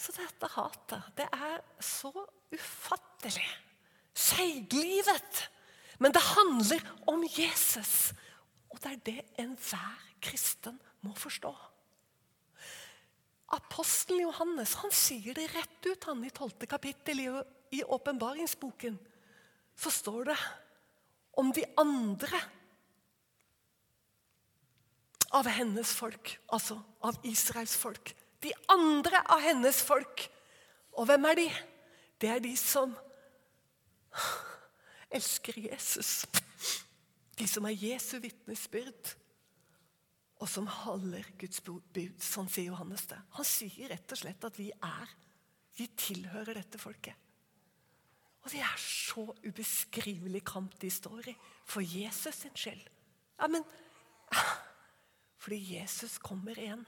Så 0.00 0.14
dette 0.16 0.48
hatet, 0.54 1.10
det 1.18 1.26
er 1.28 1.58
så 1.84 2.12
ufattelig. 2.54 3.48
Seiglivet. 4.16 5.42
Men 6.00 6.14
det 6.14 6.22
handler 6.24 6.80
om 7.10 7.26
Jesus. 7.28 8.14
Og 8.72 8.80
det 8.80 8.94
er 8.94 9.02
det 9.10 9.18
enhver 9.42 10.06
kristen 10.24 10.78
må 11.04 11.12
forstå. 11.18 11.52
Apostelen 13.50 14.28
Johannes 14.28 14.76
han 14.78 14.92
sier 14.94 15.34
det 15.34 15.48
rett 15.50 15.86
ut 15.86 16.04
han 16.06 16.22
i 16.24 16.30
12. 16.30 16.66
kapittel 16.70 17.22
i 17.74 17.82
åpenbaringsboken. 17.82 18.98
Så 19.74 19.90
står 19.90 20.30
det 20.30 20.38
om 21.40 21.50
de 21.54 21.64
andre 21.80 22.40
av 25.30 25.46
hennes 25.50 25.92
folk, 25.94 26.32
altså 26.50 26.78
av 27.06 27.18
Israels 27.26 27.74
folk. 27.78 28.12
De 28.42 28.52
andre 28.70 29.22
av 29.30 29.42
hennes 29.42 29.82
folk. 29.82 30.26
Og 30.98 31.06
hvem 31.06 31.26
er 31.30 31.38
de? 31.38 31.48
Det 32.20 32.30
er 32.30 32.42
de 32.42 32.54
som 32.58 32.94
elsker 35.10 35.58
Jesus. 35.70 36.26
De 37.38 37.46
som 37.48 37.66
er 37.66 37.78
Jesu 37.78 38.18
vitnesbyrd 38.22 39.14
og 40.40 40.48
som 40.48 40.68
holder 40.72 41.26
Guds 41.40 41.60
bud. 41.64 41.98
Sånn 42.24 42.48
sier 42.48 42.70
Johannes 42.70 43.04
det. 43.10 43.18
Han 43.36 43.46
sier 43.46 43.92
rett 43.92 44.14
og 44.14 44.20
slett 44.22 44.46
at 44.48 44.56
vi 44.56 44.70
er, 44.72 45.12
vi 45.76 45.86
tilhører 46.00 46.56
dette 46.56 46.80
folket. 46.80 47.28
Og 48.40 48.48
det 48.54 48.62
er 48.64 48.80
så 48.80 49.26
ubeskrivelig 49.44 50.40
kamp 50.48 50.78
de 50.80 50.88
står 50.92 51.28
i 51.32 51.36
for 51.68 51.84
Jesus 51.84 52.40
sin 52.40 52.56
skyld. 52.56 52.86
Ja, 53.40 53.48
men 53.52 53.64
Fordi 55.40 55.56
Jesus 55.56 56.18
kommer 56.20 56.58
igjen. 56.58 56.82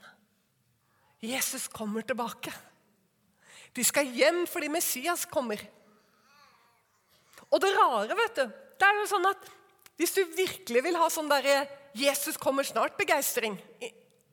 Jesus 1.22 1.68
kommer 1.72 2.04
tilbake. 2.04 2.52
De 3.72 3.84
skal 3.84 4.10
hjem 4.12 4.42
fordi 4.50 4.68
Messias 4.68 5.24
kommer. 5.24 5.60
Og 7.48 7.60
det 7.62 7.70
rare, 7.76 8.16
vet 8.18 8.36
du, 8.36 8.42
det 8.76 8.88
er 8.88 8.98
jo 8.98 9.06
sånn 9.08 9.28
at 9.30 9.48
hvis 9.96 10.12
du 10.16 10.20
virkelig 10.36 10.82
vil 10.84 10.98
ha 11.00 11.08
sånn 11.12 11.30
derre 11.30 11.62
'Jesus 11.94 12.36
kommer 12.36 12.62
snart'-begeistring. 12.62 13.58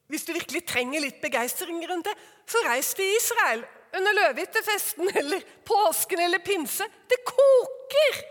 Hvis 0.07 0.25
du 0.25 0.33
virkelig 0.33 0.65
trenger 0.65 1.03
litt 1.03 1.21
begeistring 1.21 1.83
rundt 1.89 2.07
det, 2.09 2.15
så 2.49 2.61
reis 2.65 2.93
til 2.97 3.05
Israel 3.17 3.65
under 3.93 4.15
løvehyttefesten 4.17 5.11
eller 5.21 5.43
påsken 5.65 6.19
eller 6.19 6.41
pinse. 6.41 6.87
Det 7.09 7.21
koker 7.27 8.21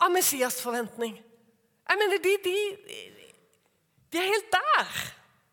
av 0.00 0.12
Messias-forventning. 0.14 1.16
Jeg 1.90 1.98
mener, 1.98 2.22
de, 2.22 2.34
de, 2.44 2.56
de, 4.12 4.18
er 4.18 4.30
helt 4.32 4.52
der. 4.54 5.00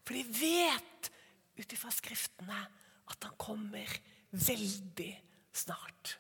For 0.06 0.16
de 0.16 0.24
vet 0.40 1.12
ut 1.58 1.74
ifra 1.74 1.92
Skriftene 1.92 2.60
at 3.08 3.24
han 3.26 3.38
kommer 3.40 3.90
veldig 4.32 5.12
snart. 5.56 6.18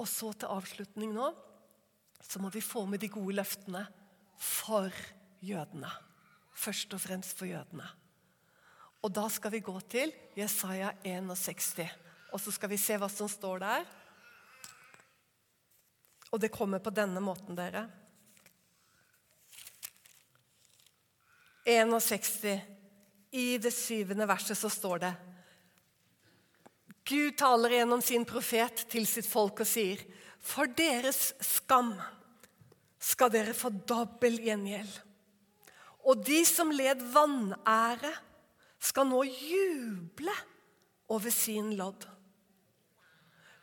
Og 0.00 0.08
så 0.08 0.32
til 0.32 0.52
avslutning 0.52 1.12
nå 1.14 1.30
så 2.20 2.38
må 2.38 2.50
vi 2.52 2.62
få 2.62 2.84
med 2.86 3.00
de 3.02 3.08
gode 3.10 3.34
løftene 3.40 3.82
for 4.40 4.88
jødene. 5.44 5.90
Først 6.56 6.92
og 6.96 7.00
fremst 7.00 7.36
for 7.38 7.48
jødene. 7.48 7.86
Og 9.00 9.12
da 9.12 9.28
skal 9.32 9.52
vi 9.54 9.62
gå 9.64 9.74
til 9.88 10.12
Jesaja 10.36 10.92
61. 11.04 11.86
Og 12.32 12.40
så 12.40 12.52
skal 12.52 12.72
vi 12.72 12.80
se 12.80 12.98
hva 13.00 13.08
som 13.12 13.28
står 13.28 13.62
der. 13.62 13.88
Og 16.30 16.40
det 16.40 16.52
kommer 16.54 16.78
på 16.78 16.92
denne 16.94 17.20
måten, 17.24 17.56
dere. 17.58 17.88
61. 21.66 22.60
I 23.32 23.58
det 23.62 23.72
syvende 23.74 24.26
verset 24.28 24.58
så 24.58 24.68
står 24.72 25.02
det 25.04 25.10
Gud 27.10 27.36
taler 27.38 27.74
gjennom 27.74 28.02
sin 28.02 28.24
profet 28.28 28.84
til 28.90 29.06
sitt 29.08 29.26
folk 29.26 29.62
og 29.62 29.68
sier 29.68 30.02
For 30.42 30.70
deres 30.70 31.32
skam 31.42 31.92
skal 33.00 33.32
dere 33.32 33.56
få 33.56 33.72
dobbel 33.88 34.36
gjengjeld. 34.44 34.92
Og 36.08 36.20
de 36.24 36.42
som 36.48 36.72
led 36.72 37.02
vanære, 37.12 38.12
skal 38.80 39.04
nå 39.10 39.18
juble 39.28 40.32
over 41.12 41.32
sin 41.34 41.74
lodd. 41.76 42.06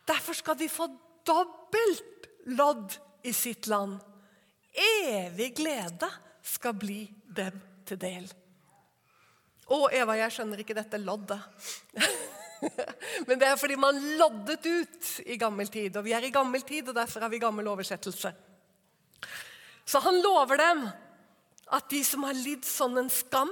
Derfor 0.08 0.38
skal 0.38 0.58
de 0.60 0.68
få 0.70 0.86
dobbelt 1.26 2.28
lodd 2.54 2.94
i 3.26 3.34
sitt 3.34 3.66
land. 3.68 3.98
Evig 4.78 5.56
glede 5.58 6.10
skal 6.46 6.78
bli 6.78 7.02
dem 7.26 7.58
til 7.88 8.00
del. 8.00 8.28
Å, 9.68 9.80
Eva, 9.92 10.16
jeg 10.16 10.36
skjønner 10.36 10.62
ikke 10.64 10.78
dette 10.78 11.00
loddet. 11.02 11.42
Men 13.28 13.42
det 13.42 13.50
er 13.50 13.60
fordi 13.60 13.76
man 13.80 13.98
loddet 14.20 14.64
ut 14.64 15.10
i 15.26 15.36
gammel 15.42 15.68
tid. 15.74 15.98
Og 15.98 16.06
vi 16.06 16.14
er 16.16 16.24
i 16.24 16.32
gammel 16.34 16.64
tid, 16.64 16.88
og 16.88 16.96
derfor 16.96 17.26
har 17.26 17.34
vi 17.34 17.42
gammel 17.42 17.68
oversettelse. 17.74 18.32
Så 19.88 20.02
han 20.04 20.20
lover 20.22 20.60
dem 20.60 20.84
at 21.72 21.88
de 21.92 22.02
som 22.04 22.26
har 22.28 22.36
lidd 22.36 22.66
sånn 22.68 23.00
en 23.00 23.12
skam, 23.12 23.52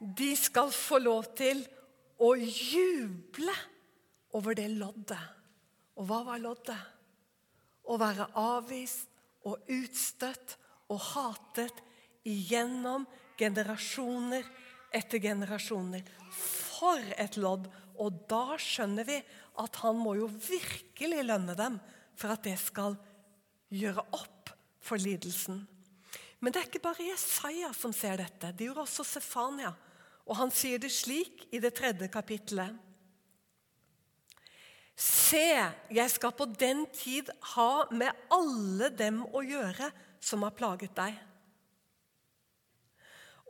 de 0.00 0.30
skal 0.36 0.72
få 0.72 1.00
lov 1.02 1.28
til 1.36 1.60
å 2.20 2.32
juble 2.36 3.54
over 4.36 4.56
det 4.56 4.68
loddet. 4.72 5.20
Og 6.00 6.08
hva 6.08 6.22
var 6.24 6.40
loddet? 6.40 6.80
Å 7.84 7.96
være 8.00 8.30
avvist 8.38 9.08
og 9.48 9.68
utstøtt 9.72 10.56
og 10.92 11.00
hatet 11.12 11.80
igjennom 12.28 13.06
generasjoner 13.40 14.44
etter 14.96 15.22
generasjoner. 15.22 16.04
For 16.32 17.00
et 17.20 17.36
lodd! 17.40 17.68
Og 18.00 18.22
da 18.30 18.56
skjønner 18.56 19.04
vi 19.04 19.18
at 19.60 19.80
han 19.82 19.98
må 20.00 20.14
jo 20.16 20.30
virkelig 20.30 21.24
lønne 21.28 21.52
dem 21.58 21.76
for 22.16 22.32
at 22.32 22.46
det 22.46 22.56
skal 22.60 22.96
gjøre 23.68 24.06
opp 24.16 24.39
for 24.80 25.00
lidelsen. 25.00 25.62
Men 26.40 26.52
det 26.52 26.62
er 26.62 26.68
ikke 26.70 26.82
bare 26.82 27.10
Jesaja 27.10 27.70
som 27.76 27.92
ser 27.92 28.20
dette. 28.22 28.52
Det 28.56 28.68
gjorde 28.68 28.86
også 28.86 29.04
Sefania. 29.04 29.74
Og 30.24 30.38
han 30.38 30.52
sier 30.54 30.80
det 30.80 30.92
slik 30.94 31.48
i 31.52 31.60
det 31.60 31.74
tredje 31.76 32.08
kapittelet. 32.12 32.76
Se, 35.00 35.48
jeg 35.88 36.12
skal 36.12 36.32
på 36.36 36.44
den 36.60 36.84
tid 36.92 37.30
ha 37.54 37.86
med 37.92 38.12
alle 38.32 38.90
dem 38.92 39.22
å 39.24 39.40
gjøre 39.44 39.88
som 40.20 40.44
har 40.44 40.56
plaget 40.56 40.92
deg. 40.96 41.16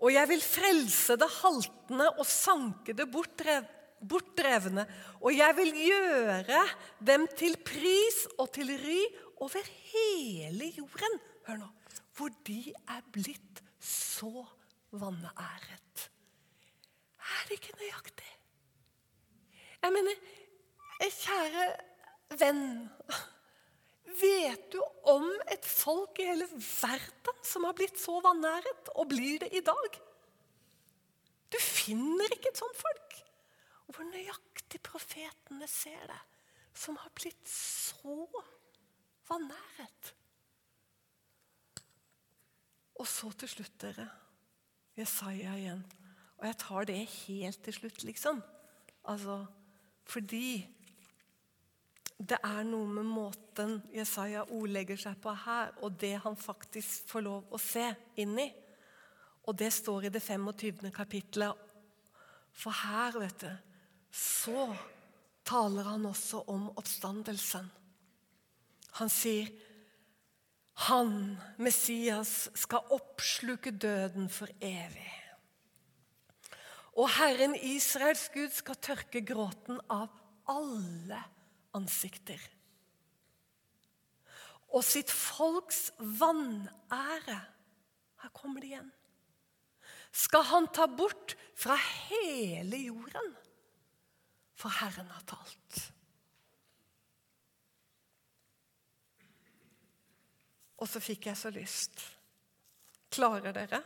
Og 0.00 0.14
jeg 0.14 0.30
vil 0.30 0.42
frelse 0.44 1.16
det 1.20 1.28
haltende 1.40 2.06
og 2.14 2.24
sanke 2.26 2.94
det 2.96 3.08
bortdrevne. 3.10 4.86
Og 5.20 5.34
jeg 5.36 5.56
vil 5.58 5.74
gjøre 5.90 6.62
dem 7.10 7.26
til 7.36 7.58
pris 7.66 8.22
og 8.38 8.48
til 8.54 8.70
ry 8.80 9.02
over 9.40 9.70
hele 9.92 10.70
jorden. 10.76 11.20
Hør 11.46 11.62
nå. 11.62 11.68
Hvor 12.16 12.32
de 12.46 12.74
er 12.88 13.04
blitt 13.12 13.62
så 13.80 14.44
vanæret. 14.92 16.10
Er 17.20 17.48
det 17.48 17.58
ikke 17.58 17.78
nøyaktig? 17.80 18.32
Jeg 19.80 19.92
mener, 19.96 20.16
kjære 21.00 21.66
venn 22.40 22.66
Vet 24.20 24.66
du 24.74 24.80
om 25.08 25.26
et 25.52 25.64
folk 25.64 26.18
i 26.20 26.26
hele 26.26 26.46
verden 26.50 27.44
som 27.46 27.64
har 27.64 27.76
blitt 27.78 28.00
så 28.00 28.18
vanæret, 28.24 28.90
og 28.98 29.08
blir 29.08 29.38
det 29.44 29.52
i 29.54 29.62
dag? 29.64 29.98
Du 31.50 31.58
finner 31.62 32.34
ikke 32.34 32.50
et 32.50 32.60
sånt 32.60 32.76
folk. 32.78 33.16
Hvor 33.90 34.06
nøyaktig 34.10 34.82
profetene 34.86 35.66
ser 35.70 36.02
det, 36.10 36.18
som 36.74 36.98
har 37.00 37.12
blitt 37.16 37.48
så 37.48 38.26
vanæret. 39.30 40.14
Og 43.00 43.08
så 43.08 43.30
til 43.32 43.48
slutt, 43.48 43.78
dere. 43.80 44.08
Jesaja 44.98 45.54
igjen. 45.56 45.84
Og 46.40 46.46
jeg 46.48 46.58
tar 46.60 46.88
det 46.88 46.98
helt 47.06 47.62
til 47.64 47.76
slutt, 47.76 48.04
liksom. 48.04 48.42
Altså, 49.08 49.44
fordi 50.04 50.66
det 52.20 52.36
er 52.44 52.64
noe 52.68 52.88
med 52.92 53.06
måten 53.08 53.78
Jesaja 53.94 54.42
ordlegger 54.52 54.98
seg 55.00 55.16
på 55.22 55.32
her, 55.46 55.72
og 55.80 55.96
det 56.00 56.18
han 56.20 56.36
faktisk 56.36 57.08
får 57.08 57.24
lov 57.24 57.54
å 57.54 57.60
se 57.60 57.86
inn 58.20 58.36
i. 58.40 58.50
Og 59.48 59.56
det 59.56 59.70
står 59.72 60.08
i 60.08 60.12
det 60.12 60.20
25. 60.20 60.90
kapittelet. 60.92 61.66
For 62.52 62.74
her, 62.76 63.16
vet 63.22 63.44
du, 63.46 63.50
så 64.12 64.68
taler 65.48 65.88
han 65.88 66.04
også 66.10 66.42
om 66.52 66.68
oppstandelsen. 66.76 67.70
Han 69.00 69.08
sier 69.12 69.48
han, 70.88 71.36
Messias, 71.60 72.48
skal 72.56 72.92
oppsluke 72.94 73.72
døden 73.72 74.30
for 74.32 74.48
evig. 74.64 75.10
Og 76.96 77.08
Herren 77.18 77.54
Israels 77.56 78.28
Gud 78.32 78.52
skal 78.54 78.78
tørke 78.80 79.20
gråten 79.24 79.80
av 79.92 80.08
alle 80.48 81.20
ansikter. 81.76 82.40
Og 84.70 84.84
sitt 84.86 85.10
folks 85.10 85.90
vanære 85.98 87.38
Her 88.20 88.32
kommer 88.36 88.60
det 88.60 88.72
igjen. 88.72 88.90
Skal 90.12 90.44
han 90.44 90.66
ta 90.74 90.84
bort 90.92 91.36
fra 91.56 91.76
hele 91.80 92.76
jorden, 92.82 93.30
for 94.58 94.68
Herren 94.80 95.08
har 95.08 95.24
talt. 95.24 95.78
Og 100.80 100.88
så 100.88 101.00
fikk 101.02 101.28
jeg 101.28 101.36
så 101.36 101.52
lyst. 101.52 102.02
Klarer 103.12 103.52
dere? 103.54 103.82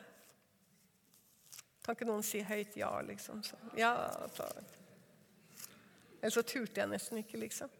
Kan 1.85 1.97
ikke 1.97 2.09
noen 2.09 2.25
si 2.25 2.41
høyt 2.47 2.77
ja, 2.81 2.91
liksom? 3.05 3.43
Ja, 3.77 3.93
klarer. 4.37 4.69
Eller 6.21 6.33
så 6.33 6.45
turte 6.47 6.81
jeg 6.81 6.89
nesten 6.89 7.21
ikke, 7.21 7.41
liksom. 7.43 7.73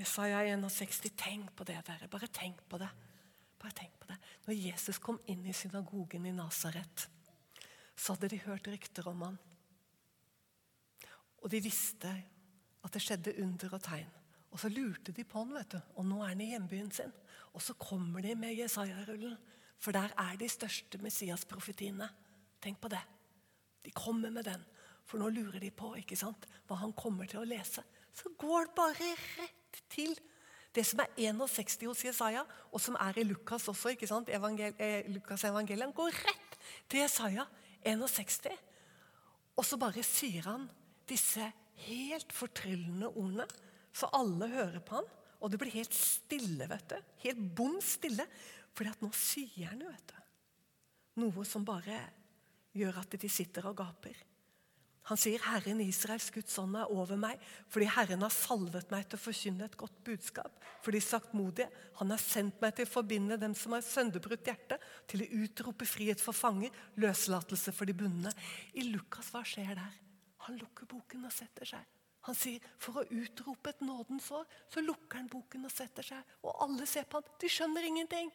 Jesaja 0.00 0.42
61, 0.44 1.12
tenk 1.16 1.54
på 1.56 1.64
det, 1.68 1.78
dere. 1.86 2.08
Bare 2.12 2.28
tenk 2.28 2.60
på 2.68 2.80
det. 2.80 2.90
Bare 3.60 3.76
tenk 3.76 3.96
på 4.00 4.08
det. 4.10 4.18
Når 4.46 4.58
Jesus 4.58 5.00
kom 5.00 5.20
inn 5.28 5.46
i 5.46 5.56
synagogen 5.56 6.26
i 6.26 6.32
Nasaret, 6.36 7.06
så 7.96 8.14
hadde 8.14 8.30
de 8.32 8.42
hørt 8.44 8.68
rykter 8.68 9.08
om 9.08 9.26
han. 9.26 9.40
Og 11.40 11.48
de 11.52 11.60
visste 11.64 12.12
at 12.84 12.92
det 12.92 13.02
skjedde 13.04 13.36
under 13.40 13.76
og 13.76 13.84
tegn. 13.84 14.19
Og 14.50 14.58
så 14.58 14.70
lurte 14.72 15.14
de 15.14 15.24
på 15.24 15.44
han, 15.44 15.54
vet 15.54 15.76
du. 15.76 15.78
Og 16.00 16.06
nå 16.06 16.22
er 16.24 16.32
han 16.32 16.42
i 16.42 16.50
hjembyen 16.52 16.90
sin. 16.94 17.12
Og 17.54 17.62
så 17.62 17.74
kommer 17.78 18.22
de 18.24 18.34
med 18.38 18.58
Jesaja-rullen. 18.58 19.38
For 19.80 19.96
der 19.96 20.12
er 20.18 20.36
de 20.36 20.48
største 20.50 20.98
Messias-profetiene. 21.00 22.08
Tenk 22.60 22.80
på 22.82 22.90
det. 22.92 23.00
De 23.86 23.92
kommer 23.96 24.32
med 24.34 24.44
den. 24.48 24.64
For 25.08 25.18
nå 25.18 25.30
lurer 25.32 25.62
de 25.62 25.70
på 25.74 25.94
ikke 25.98 26.18
sant, 26.18 26.44
hva 26.68 26.78
han 26.82 26.92
kommer 26.94 27.30
til 27.30 27.40
å 27.42 27.48
lese. 27.48 27.82
Så 28.14 28.30
går 28.38 28.68
det 28.68 28.76
bare 28.76 29.14
rett 29.38 29.80
til 29.90 30.12
det 30.74 30.84
som 30.86 31.02
er 31.02 31.10
61 31.18 31.88
hos 31.88 32.04
Jesaja, 32.04 32.44
og 32.70 32.82
som 32.82 32.98
er 33.00 33.18
i 33.18 33.24
Lukas 33.26 33.66
også. 33.70 33.94
ikke 33.94 34.06
sant? 34.06 34.28
Evangel 34.30 34.74
eh, 34.78 35.08
Lukas 35.10 35.44
evangeliet. 35.48 35.94
går 35.94 36.14
rett 36.14 36.58
til 36.88 37.02
Jesaja 37.02 37.46
61. 37.82 38.52
Og 39.56 39.66
så 39.66 39.78
bare 39.80 40.04
sier 40.06 40.46
han 40.46 40.68
disse 41.10 41.48
helt 41.86 42.32
fortryllende 42.32 43.08
ordene, 43.08 43.48
så 43.92 44.10
alle 44.16 44.48
hører 44.52 44.80
på 44.84 44.98
han. 45.00 45.08
Og 45.40 45.50
det 45.50 45.60
blir 45.60 45.72
helt 45.72 45.94
stille. 45.96 46.68
vet 46.68 46.88
du. 46.92 46.96
Helt 47.24 47.40
bom 47.56 47.78
stille. 47.84 48.26
For 48.76 48.88
nå 49.02 49.10
sier 49.16 49.72
han 49.72 49.82
vet 49.82 50.12
du, 50.12 50.18
noe 51.20 51.44
som 51.44 51.64
bare 51.66 51.98
gjør 52.76 53.00
at 53.02 53.16
de 53.18 53.28
sitter 53.28 53.66
og 53.66 53.80
gaper. 53.80 54.14
Han 55.10 55.18
sier, 55.18 55.42
'Herren 55.42 55.80
Israels 55.82 56.30
Guds 56.30 56.54
ånd 56.62 56.76
er 56.78 56.90
over 56.92 57.18
meg, 57.18 57.40
fordi 57.66 57.88
Herren 57.90 58.22
har 58.22 58.30
salvet 58.30 58.92
meg 58.92 59.08
til 59.08 59.18
å 59.18 59.24
forkynne 59.24 59.66
et 59.66 59.76
godt 59.76 59.96
budskap.' 60.06 60.60
For 60.84 60.94
de 60.94 61.00
saktmodige. 61.00 61.66
Han 61.98 62.10
har 62.14 62.22
sendt 62.22 62.60
meg 62.62 62.76
til 62.76 62.86
å 62.86 62.92
forbinde 62.92 63.40
dem 63.40 63.54
som 63.58 63.72
har 63.72 63.82
sønderbrutt 63.82 64.46
hjerte, 64.46 64.78
til 65.10 65.24
å 65.24 65.30
utrope 65.42 65.84
frihet 65.84 66.20
for 66.20 66.32
fanger, 66.32 66.70
løslatelse 66.96 67.74
for 67.74 67.90
de 67.90 67.92
bundne. 67.92 68.32
I 68.74 68.86
Lukas, 68.92 69.32
hva 69.34 69.42
skjer 69.42 69.74
der? 69.74 69.98
Han 70.46 70.56
lukker 70.62 70.86
boken 70.86 71.26
og 71.26 71.34
setter 71.34 71.66
seg. 71.66 71.99
Han 72.28 72.36
sier 72.36 72.64
for 72.80 73.00
å 73.00 73.06
utrope 73.16 73.72
et 73.72 73.80
nådens 73.80 74.28
år, 74.36 74.44
så 74.68 74.82
lukker 74.84 75.22
han 75.22 75.30
boken 75.32 75.64
og 75.64 75.72
setter 75.72 76.04
seg. 76.04 76.34
Og 76.44 76.64
alle 76.66 76.86
ser 76.88 77.06
på 77.08 77.20
han. 77.20 77.32
De 77.40 77.48
skjønner 77.48 77.86
ingenting. 77.88 78.28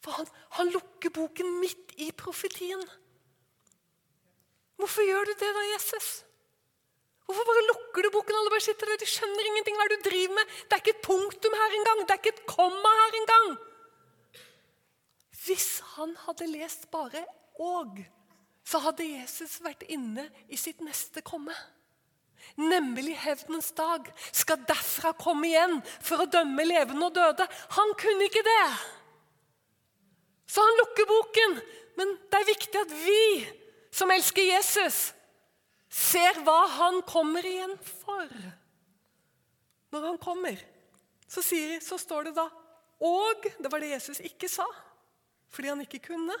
For 0.00 0.16
han, 0.16 0.28
han 0.56 0.72
lukker 0.72 1.12
boken 1.12 1.58
midt 1.60 1.92
i 2.00 2.08
profetien. 2.16 2.80
Hvorfor 4.80 5.04
gjør 5.04 5.28
du 5.28 5.34
det 5.36 5.50
da, 5.56 5.64
Jesus? 5.74 6.08
Hvorfor 7.28 7.44
bare 7.46 7.66
lukker 7.68 8.06
du 8.06 8.10
boken? 8.14 8.38
Alle 8.38 8.52
bare 8.54 8.64
sitter 8.64 8.88
der, 8.88 9.02
De 9.02 9.06
skjønner 9.06 9.50
ingenting. 9.50 9.76
Hva 9.76 9.84
er 9.84 9.92
det 9.92 9.98
du 10.00 10.08
driver 10.08 10.38
med? 10.38 10.54
Det 10.64 10.76
er 10.76 10.82
ikke 10.82 10.94
et 10.96 11.04
punktum 11.04 11.58
her 11.60 11.76
engang. 11.76 12.00
Det 12.00 12.14
er 12.14 12.22
ikke 12.22 12.32
et 12.32 12.48
komma 12.48 12.94
her 13.02 13.18
engang. 13.20 13.50
Hvis 15.44 15.68
han 15.96 16.16
hadde 16.24 16.48
lest 16.48 16.90
bare 16.90 17.24
'og', 17.60 18.00
så 18.64 18.78
hadde 18.78 19.04
Jesus 19.04 19.60
vært 19.64 19.84
inne 19.88 20.30
i 20.48 20.56
sitt 20.56 20.80
neste 20.80 21.22
komme. 21.22 21.54
Nemlig 22.60 23.14
hevnens 23.22 23.70
dag 23.76 24.08
skal 24.32 24.62
derfra 24.68 25.12
komme 25.18 25.48
igjen 25.48 25.78
for 26.02 26.22
å 26.22 26.30
dømme 26.30 26.66
levende 26.66 27.08
og 27.08 27.14
døde. 27.16 27.46
Han 27.76 27.94
kunne 28.00 28.26
ikke 28.26 28.44
det. 28.46 28.66
Så 30.50 30.64
han 30.64 30.78
lukker 30.82 31.08
boken. 31.08 31.56
Men 31.98 32.14
det 32.30 32.38
er 32.40 32.48
viktig 32.48 32.80
at 32.80 32.92
vi 33.04 33.24
som 33.90 34.10
elsker 34.14 34.46
Jesus, 34.46 35.10
ser 35.90 36.38
hva 36.46 36.62
han 36.78 37.00
kommer 37.06 37.46
igjen 37.46 37.74
for. 37.82 38.30
Når 39.90 40.06
han 40.06 40.20
kommer, 40.22 40.60
så, 41.26 41.42
sier, 41.42 41.80
så 41.82 41.98
står 41.98 42.30
det 42.30 42.36
da 42.38 42.46
Og 43.00 43.46
det 43.58 43.70
var 43.72 43.80
det 43.80 43.94
Jesus 43.94 44.18
ikke 44.20 44.48
sa, 44.50 44.66
fordi 45.48 45.70
han 45.72 45.80
ikke 45.80 46.02
kunne. 46.10 46.34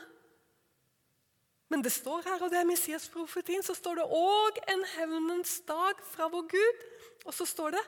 Men 1.70 1.84
det 1.86 1.92
står 1.94 2.26
her, 2.26 2.42
og 2.42 2.50
det 2.50 2.58
er 2.58 2.66
Messias-profetien, 2.68 3.62
så 3.62 3.76
står 3.78 4.00
det 4.00 4.06
òg 4.10 4.58
en 4.72 4.84
hevnens 4.96 5.60
dag 5.68 6.00
fra 6.10 6.26
vår 6.32 6.48
Gud'. 6.50 6.86
Og 7.24 7.34
så 7.34 7.46
står 7.46 7.76
det 7.76 7.84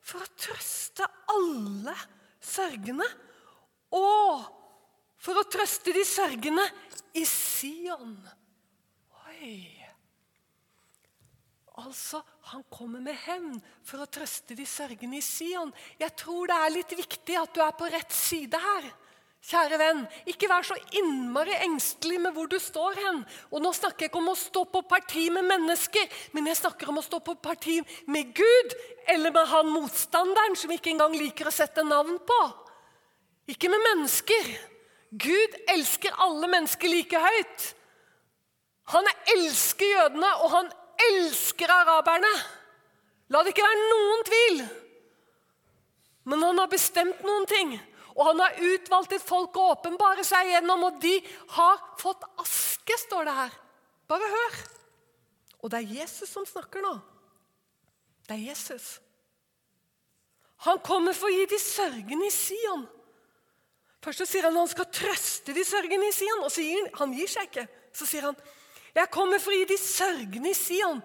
'for 0.00 0.24
å 0.24 0.34
trøste 0.36 1.04
alle 1.28 1.94
sørgende', 2.40 3.12
og 3.92 4.46
for 5.18 5.34
å 5.34 5.48
trøste 5.50 5.92
de 5.92 6.04
sørgende 6.04 6.64
i 7.14 7.24
Sion. 7.24 8.16
Oi! 9.28 9.82
Altså, 11.76 12.22
Han 12.40 12.62
kommer 12.70 13.00
med 13.00 13.16
hevn 13.26 13.60
for 13.84 14.00
å 14.00 14.06
trøste 14.06 14.54
de 14.56 14.64
sørgende 14.64 15.18
i 15.18 15.24
Sion. 15.24 15.72
Jeg 15.98 16.16
tror 16.16 16.46
det 16.46 16.56
er 16.56 16.70
litt 16.70 16.92
viktig 16.96 17.36
at 17.36 17.52
du 17.52 17.60
er 17.60 17.74
på 17.76 17.90
rett 17.90 18.12
side 18.12 18.56
her. 18.56 18.86
Kjære 19.46 19.78
venn, 19.78 20.00
ikke 20.26 20.48
vær 20.50 20.64
så 20.66 20.74
innmari 20.98 21.54
engstelig 21.62 22.16
med 22.18 22.34
hvor 22.34 22.48
du 22.50 22.56
står 22.58 22.96
hen. 22.98 23.20
Og 23.54 23.62
nå 23.62 23.70
snakker 23.76 24.06
jeg 24.06 24.10
ikke 24.10 24.18
om 24.18 24.32
å 24.32 24.38
stå 24.38 24.64
på 24.72 24.82
parti 24.90 25.28
med 25.30 25.46
mennesker, 25.46 26.08
men 26.34 26.50
jeg 26.50 26.58
snakker 26.58 26.90
om 26.90 26.98
å 26.98 27.04
stå 27.06 27.20
på 27.22 27.36
parti 27.38 27.76
med 28.10 28.32
Gud 28.34 28.74
eller 29.14 29.30
med 29.30 29.46
han 29.52 29.70
motstanderen 29.70 30.58
som 30.58 30.74
ikke 30.74 30.90
engang 30.96 31.14
liker 31.14 31.46
å 31.46 31.54
sette 31.54 31.86
navn 31.86 32.18
på. 32.26 32.40
Ikke 33.54 33.70
med 33.70 33.86
mennesker. 33.86 34.50
Gud 35.14 35.58
elsker 35.70 36.18
alle 36.26 36.50
mennesker 36.50 36.90
like 36.90 37.22
høyt. 37.28 37.70
Han 38.90 39.06
elsker 39.30 39.92
jødene, 39.94 40.36
og 40.42 40.50
han 40.58 40.70
elsker 41.12 41.70
araberne. 41.70 42.34
La 43.30 43.42
det 43.42 43.54
ikke 43.54 43.66
være 43.66 43.90
noen 43.94 44.26
tvil. 44.26 44.64
Men 46.26 46.42
han 46.50 46.58
har 46.58 46.70
bestemt 46.70 47.22
noen 47.22 47.46
ting. 47.46 47.78
Og 48.16 48.24
han 48.30 48.40
har 48.40 48.60
utvalgt 48.64 49.12
et 49.12 49.24
folk 49.24 49.56
å 49.60 49.70
åpenbare 49.74 50.24
seg 50.24 50.48
gjennom, 50.54 50.86
og 50.88 51.00
de 51.02 51.18
har 51.52 51.82
fått 52.00 52.24
aske, 52.40 52.96
står 53.04 53.28
det 53.28 53.34
her. 53.36 53.56
Bare 54.08 54.30
hør. 54.32 54.56
Og 55.60 55.72
det 55.72 55.82
er 55.82 55.96
Jesus 56.00 56.30
som 56.32 56.46
snakker 56.48 56.84
nå. 56.84 56.94
Det 58.26 58.38
er 58.38 58.48
Jesus. 58.48 58.96
Han 60.64 60.80
kommer 60.84 61.12
for 61.16 61.28
å 61.28 61.34
gi 61.34 61.44
de 61.50 61.58
sørgende 61.60 62.28
i 62.30 62.32
Sion. 62.32 62.86
Først 64.04 64.22
så 64.22 64.28
sier 64.30 64.46
han 64.48 64.56
han 64.56 64.70
skal 64.70 64.88
trøste 64.94 65.52
de 65.52 65.64
sørgende 65.66 66.08
i 66.08 66.14
Sion, 66.14 66.44
og 66.46 66.52
så 66.54 66.64
gir 66.64 66.80
han, 66.80 66.90
han 67.02 67.14
gir 67.18 67.30
seg 67.30 67.50
ikke. 67.50 67.66
Så 67.92 68.08
sier 68.08 68.30
han, 68.30 68.36
'Jeg 68.96 69.12
kommer 69.12 69.38
for 69.38 69.52
å 69.52 69.58
gi 69.58 69.64
de 69.68 69.76
sørgende 69.76 70.50
i 70.50 70.56
Sion 70.56 71.02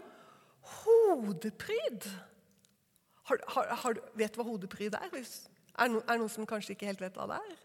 hodepryd'. 0.80 2.08
Har, 3.28 3.40
har, 3.48 3.68
har, 3.84 3.98
vet 4.16 4.32
du 4.32 4.40
hva 4.40 4.48
hodepryd 4.48 4.96
er? 4.96 5.10
Hvis 5.12 5.51
er 5.78 5.92
det 5.92 6.18
noen 6.20 6.32
som 6.32 6.48
kanskje 6.50 6.76
ikke 6.76 6.90
helt 6.90 7.04
vet 7.04 7.18
hva 7.20 7.28
det 7.32 7.40
er? 7.40 7.60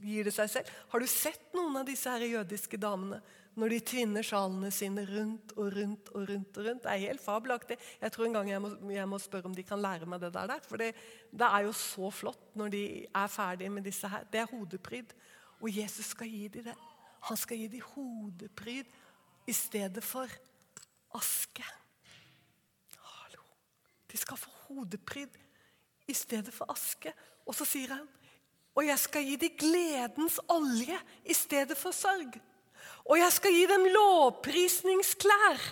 Gir 0.00 0.24
det 0.24 0.32
seg 0.32 0.48
selv? 0.50 0.70
Har 0.92 1.02
du 1.02 1.08
sett 1.10 1.52
noen 1.56 1.76
av 1.80 1.88
disse 1.88 2.08
her 2.08 2.24
jødiske 2.24 2.80
damene 2.80 3.20
når 3.58 3.72
de 3.74 3.78
tvinner 3.90 4.22
sjalene 4.24 4.70
sine 4.72 5.02
rundt 5.08 5.52
og 5.56 5.72
rundt 5.74 6.12
og 6.14 6.28
rundt? 6.30 6.60
og 6.60 6.68
rundt? 6.68 6.84
Det 6.84 6.92
er 6.92 7.02
helt 7.08 7.22
fabelaktig. 7.22 7.76
Jeg 8.00 8.14
tror 8.14 8.28
en 8.28 8.36
gang 8.38 8.52
jeg 8.52 8.62
må, 8.62 8.70
jeg 8.94 9.08
må 9.10 9.18
spørre 9.20 9.50
om 9.50 9.56
de 9.56 9.64
kan 9.66 9.82
lære 9.82 10.06
meg 10.08 10.22
det 10.22 10.30
der. 10.36 10.54
For 10.64 10.80
det, 10.80 10.92
det, 11.32 11.48
er 11.48 11.66
jo 11.66 11.74
så 11.76 12.12
flott 12.14 12.54
når 12.56 12.72
de 12.76 12.84
er 13.06 13.32
ferdige 13.34 13.74
med 13.74 13.84
disse 13.84 14.08
her. 14.08 14.24
Det 14.30 14.40
er 14.40 14.52
hodepryd. 14.52 15.12
Og 15.58 15.74
Jesus 15.74 16.14
skal 16.14 16.30
gi 16.30 16.46
dem 16.54 16.68
det. 16.70 16.76
Han 17.28 17.36
skal 17.36 17.58
gi 17.58 17.66
dem 17.72 17.84
hodepryd 17.96 18.94
i 19.48 19.52
stedet 19.56 20.04
for 20.06 20.30
aske. 21.18 21.66
Hallo. 23.02 23.42
De 24.12 24.16
skal 24.16 24.38
få 24.38 24.54
hodepryd 24.68 25.34
i 26.08 26.14
stedet 26.14 26.54
for 26.54 26.70
aske. 26.72 27.12
Og 27.48 27.56
så 27.56 27.66
sier 27.66 27.96
han 27.96 28.06
og 28.78 28.86
jeg 28.86 29.00
skal 29.02 29.24
gi 29.26 29.36
dem 29.42 29.54
gledens 29.58 30.36
olje 30.54 30.94
i 31.26 31.34
stedet 31.34 31.74
for 31.78 31.94
sorg. 31.94 32.36
Og 33.10 33.16
jeg 33.18 33.32
skal 33.34 33.56
gi 33.56 33.64
dem 33.66 33.86
lovprisningsklær 33.90 35.64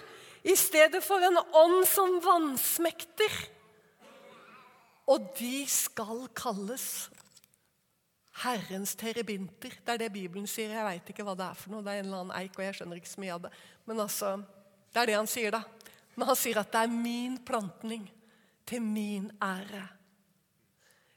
i 0.50 0.56
stedet 0.58 1.02
for 1.06 1.22
en 1.22 1.38
ånd 1.38 1.84
som 1.86 2.16
vansmekter. 2.24 3.36
Og 5.06 5.28
de 5.38 5.62
skal 5.70 6.26
kalles 6.34 7.06
Herrens 8.42 8.96
terebinter. 8.98 9.78
Det 9.86 9.94
er 9.94 10.02
det 10.02 10.12
Bibelen 10.12 10.50
sier. 10.50 10.74
Jeg 10.74 10.88
veit 10.88 11.12
ikke 11.12 11.24
hva 11.28 11.36
det 11.38 11.46
er 11.46 11.60
for 11.60 11.76
noe. 11.76 11.86
Det 11.86 11.94
er 11.94 12.02
en 12.02 12.08
eller 12.08 12.24
annen 12.24 12.36
eik, 12.40 12.58
og 12.58 12.66
jeg 12.66 12.80
skjønner 12.80 12.98
ikke 12.98 13.12
så 13.12 13.22
mye 13.22 13.36
av 13.36 13.44
det. 13.46 13.52
Men 13.86 14.02
altså, 14.02 14.32
det 14.90 15.02
er 15.02 15.12
det 15.12 15.20
han 15.20 15.30
sier, 15.30 15.54
da. 15.54 15.62
Men 16.18 16.32
han 16.32 16.40
sier 16.40 16.58
at 16.58 16.74
det 16.74 16.82
er 16.82 16.98
min 16.98 17.38
plantning 17.46 18.10
til 18.66 18.82
min 18.82 19.30
ære. 19.38 19.84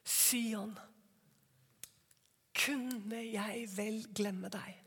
Sion, 0.10 0.74
kunne 2.58 3.22
jeg 3.22 3.68
vel 3.76 4.02
glemme 4.16 4.50
deg? 4.54 4.80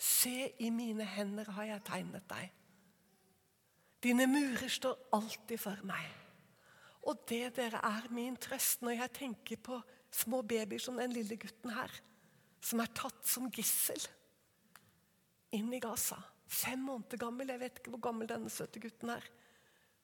Se, 0.00 0.48
i 0.58 0.70
mine 0.74 1.04
hender 1.06 1.50
har 1.54 1.68
jeg 1.68 1.84
tegnet 1.86 2.24
deg. 2.30 2.48
Dine 4.02 4.26
murer 4.26 4.72
står 4.72 4.96
alltid 5.14 5.60
for 5.62 5.84
meg. 5.86 6.08
Og 7.06 7.20
det 7.28 7.52
dere 7.58 7.82
er 7.84 8.08
min 8.14 8.38
trøst 8.40 8.82
når 8.82 8.96
jeg 8.96 9.14
tenker 9.18 9.60
på 9.62 9.78
små 10.12 10.42
babyer 10.46 10.82
som 10.82 10.98
den 10.98 11.14
lille 11.14 11.36
gutten 11.40 11.74
her, 11.74 11.92
som 12.62 12.82
er 12.82 12.90
tatt 12.94 13.26
som 13.28 13.50
gissel 13.52 14.02
inn 15.54 15.70
i 15.74 15.82
Gaza. 15.82 16.18
Fem 16.52 16.80
måneder 16.84 17.20
gammel. 17.20 17.52
Jeg 17.52 17.60
vet 17.62 17.78
ikke 17.80 17.94
hvor 17.94 18.06
gammel 18.08 18.28
denne 18.30 18.50
søte 18.52 18.80
gutten 18.82 19.12
er. 19.14 19.24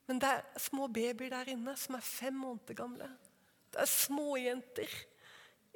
Men 0.09 0.21
det 0.23 0.31
er 0.31 0.63
små 0.63 0.89
babyer 0.93 1.33
der 1.33 1.51
inne 1.53 1.75
som 1.77 1.99
er 1.99 2.05
fem 2.05 2.37
måneder 2.37 2.79
gamle. 2.79 3.09
Det 3.79 3.85
er 3.85 3.91
småjenter 3.93 4.95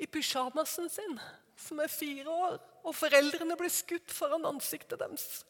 i 0.02 0.08
pysjamasen 0.10 0.88
sin 0.90 1.12
som 1.54 1.78
er 1.78 1.90
fire 1.92 2.26
år, 2.26 2.56
og 2.82 2.96
foreldrene 2.98 3.54
blir 3.60 3.70
skutt 3.70 4.10
foran 4.10 4.48
ansiktet 4.48 4.98
deres. 4.98 5.44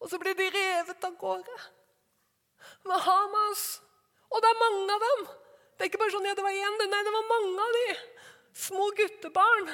Og 0.00 0.08
så 0.08 0.16
blir 0.22 0.32
de 0.38 0.46
revet 0.54 1.04
av 1.04 1.18
gårde. 1.20 1.56
Med 2.88 3.04
Hamas. 3.04 3.66
Og 4.32 4.40
det 4.40 4.48
er 4.48 4.62
mange 4.62 4.96
av 4.96 5.04
dem. 5.04 5.28
Det 5.76 5.84
er 5.84 5.90
ikke 5.90 6.00
bare 6.00 6.14
sånn 6.16 6.30
ja, 6.30 6.32
det 6.38 6.46
var 6.46 6.56
én, 6.56 6.80
nei, 6.88 7.02
det 7.04 7.12
var 7.18 7.28
mange 7.34 7.66
av 7.66 7.76
de. 7.76 7.84
Små 8.64 8.88
guttebarn 8.96 9.68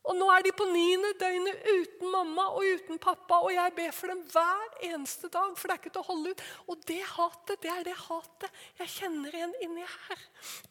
og 0.00 0.16
nå 0.16 0.26
er 0.32 0.44
de 0.46 0.52
på 0.56 0.64
niende 0.70 1.10
døgnet 1.20 1.66
uten 1.68 2.12
mamma 2.12 2.46
og 2.56 2.64
uten 2.64 3.00
pappa, 3.02 3.42
og 3.44 3.52
jeg 3.52 3.72
ber 3.76 3.90
for 3.92 4.08
dem 4.08 4.22
hver 4.32 4.76
eneste 4.88 5.28
dag, 5.28 5.50
for 5.58 5.68
det 5.68 5.74
er 5.74 5.80
ikke 5.82 5.92
til 5.92 6.00
å 6.00 6.08
holde 6.08 6.30
ut. 6.32 6.44
Og 6.72 6.84
det 6.88 7.00
hatet, 7.04 7.60
det 7.60 7.72
er 7.72 7.82
det 7.84 7.96
hatet 8.06 8.62
jeg 8.80 8.94
kjenner 8.94 9.36
igjen 9.36 9.52
inni 9.66 9.84
her. 9.84 10.22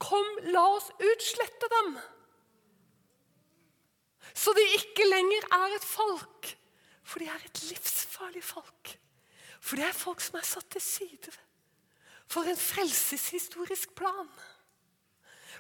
Kom, 0.02 0.32
la 0.50 0.64
oss 0.74 0.90
utslette 0.98 1.70
dem! 1.76 1.92
Så 4.34 4.54
de 4.58 4.64
ikke 4.78 5.06
lenger 5.10 5.46
er 5.60 5.76
et 5.78 5.86
folk, 5.86 6.50
for 7.06 7.22
de 7.22 7.30
er 7.30 7.46
et 7.46 7.62
livsfarlig 7.70 8.42
folk. 8.46 8.96
For 9.60 9.78
det 9.78 9.86
er 9.90 9.98
folk 9.98 10.24
som 10.24 10.40
er 10.40 10.48
satt 10.48 10.70
til 10.74 10.84
side 10.84 11.36
for 12.30 12.46
en 12.46 12.58
frelseshistorisk 12.58 13.94
plan. 13.98 14.30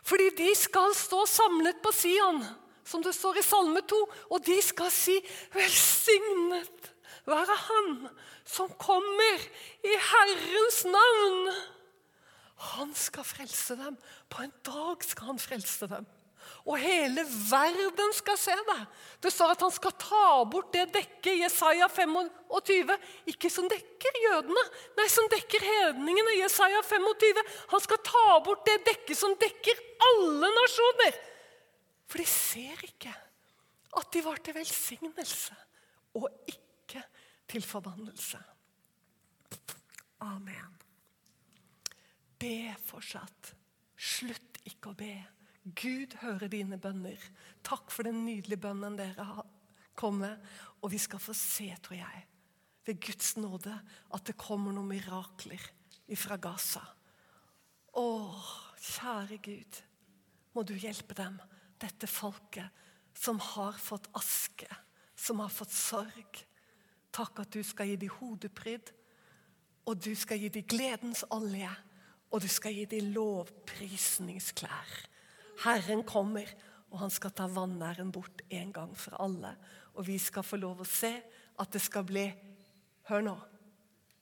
Fordi 0.05 0.29
de 0.37 0.49
skal 0.57 0.93
stå 0.95 1.23
samlet 1.29 1.81
på 1.83 1.91
Sion 1.93 2.43
som 2.89 3.03
det 3.05 3.13
står 3.15 3.39
i 3.39 3.45
Salme 3.45 3.81
2. 3.85 3.99
Og 4.33 4.45
de 4.45 4.57
skal 4.65 4.91
si 4.91 5.19
'Velsignet 5.53 6.93
være 7.25 7.57
Han 7.69 8.09
som 8.45 8.69
kommer 8.79 9.37
i 9.83 9.93
Herrens 10.11 10.85
navn'. 10.85 11.53
Han 12.59 12.95
skal 12.95 13.23
frelse 13.23 13.75
dem. 13.75 13.97
På 14.29 14.41
en 14.43 14.53
dag 14.65 15.03
skal 15.03 15.25
han 15.25 15.39
frelse 15.39 15.87
dem. 15.87 16.05
Og 16.65 16.77
hele 16.77 17.23
verden 17.49 18.11
skal 18.13 18.37
se 18.37 18.51
det. 18.51 18.81
Det 19.23 19.31
står 19.33 19.53
at 19.53 19.63
han 19.63 19.71
skal 19.71 19.93
ta 19.99 20.43
bort 20.51 20.73
det 20.73 20.89
dekket 20.93 21.39
Jesaja 21.43 21.87
25. 21.87 22.91
Ikke 23.31 23.49
som 23.53 23.69
dekker 23.71 24.19
jødene, 24.25 24.63
nei, 24.97 25.07
som 25.11 25.29
dekker 25.31 25.63
hedningene. 25.63 26.37
Jesaja 26.41 26.81
25. 26.83 27.41
Han 27.73 27.83
skal 27.85 28.01
ta 28.05 28.39
bort 28.45 28.65
det 28.67 28.79
dekket 28.87 29.17
som 29.17 29.35
dekker 29.39 29.81
alle 30.11 30.51
nasjoner. 30.59 31.19
For 32.09 32.21
de 32.21 32.25
ser 32.29 32.85
ikke 32.87 33.13
At 33.99 34.11
de 34.13 34.21
var 34.25 34.41
til 34.45 34.53
velsignelse 34.53 35.55
og 36.19 36.27
ikke 36.49 37.01
til 37.49 37.63
forbannelse. 37.65 38.37
Amen. 40.21 40.75
Be 42.39 42.75
fortsatt. 42.85 43.53
Slutt 43.97 44.59
ikke 44.69 44.91
å 44.91 44.97
be. 44.97 45.13
Gud 45.63 46.15
hører 46.21 46.51
dine 46.51 46.77
bønner. 46.81 47.19
Takk 47.65 47.89
for 47.93 48.07
den 48.07 48.21
nydelige 48.25 48.61
bønnen 48.61 48.97
dere 48.99 49.25
har 49.25 49.49
kommet. 49.97 50.39
Og 50.81 50.93
vi 50.93 51.01
skal 51.01 51.21
få 51.21 51.35
se, 51.35 51.67
tror 51.83 51.97
jeg, 51.99 52.23
ved 52.85 53.01
Guds 53.03 53.35
nåde, 53.37 53.73
at 54.13 54.25
det 54.29 54.37
kommer 54.39 54.73
noen 54.73 54.89
mirakler 54.93 55.65
fra 56.17 56.39
Gaza. 56.41 56.85
Å, 57.97 58.07
kjære 58.79 59.39
Gud, 59.43 59.79
må 60.55 60.63
du 60.65 60.73
hjelpe 60.77 61.17
dem, 61.17 61.37
dette 61.81 62.07
folket 62.07 62.69
som 63.17 63.39
har 63.41 63.75
fått 63.79 64.07
aske, 64.17 64.69
som 65.15 65.41
har 65.43 65.51
fått 65.51 65.73
sorg. 65.75 66.45
Takk 67.11 67.41
at 67.43 67.51
du 67.51 67.63
skal 67.65 67.89
gi 67.89 67.99
dem 67.99 68.13
hodeprydd, 68.19 68.91
og 69.89 69.97
du 70.03 70.11
skal 70.15 70.39
gi 70.39 70.51
dem 70.53 70.67
gledens 70.69 71.23
olje 71.33 71.71
og 72.29 72.43
du 72.43 72.49
skal 72.51 72.75
gi 72.77 72.85
dem 72.89 73.11
lovprisningsklær. 73.15 74.91
Herren 75.65 76.03
kommer, 76.07 76.49
og 76.89 77.03
han 77.03 77.13
skal 77.13 77.33
ta 77.35 77.47
vanæren 77.51 78.11
bort 78.13 78.43
en 78.49 78.71
gang 78.73 78.93
for 78.97 79.17
alle. 79.21 79.55
Og 79.97 80.07
vi 80.07 80.17
skal 80.21 80.45
få 80.45 80.59
lov 80.61 80.81
å 80.81 80.87
se 80.87 81.11
at 81.59 81.73
det 81.73 81.81
skal 81.83 82.05
bli 82.07 82.29
Hør 83.09 83.23
nå. 83.25 83.33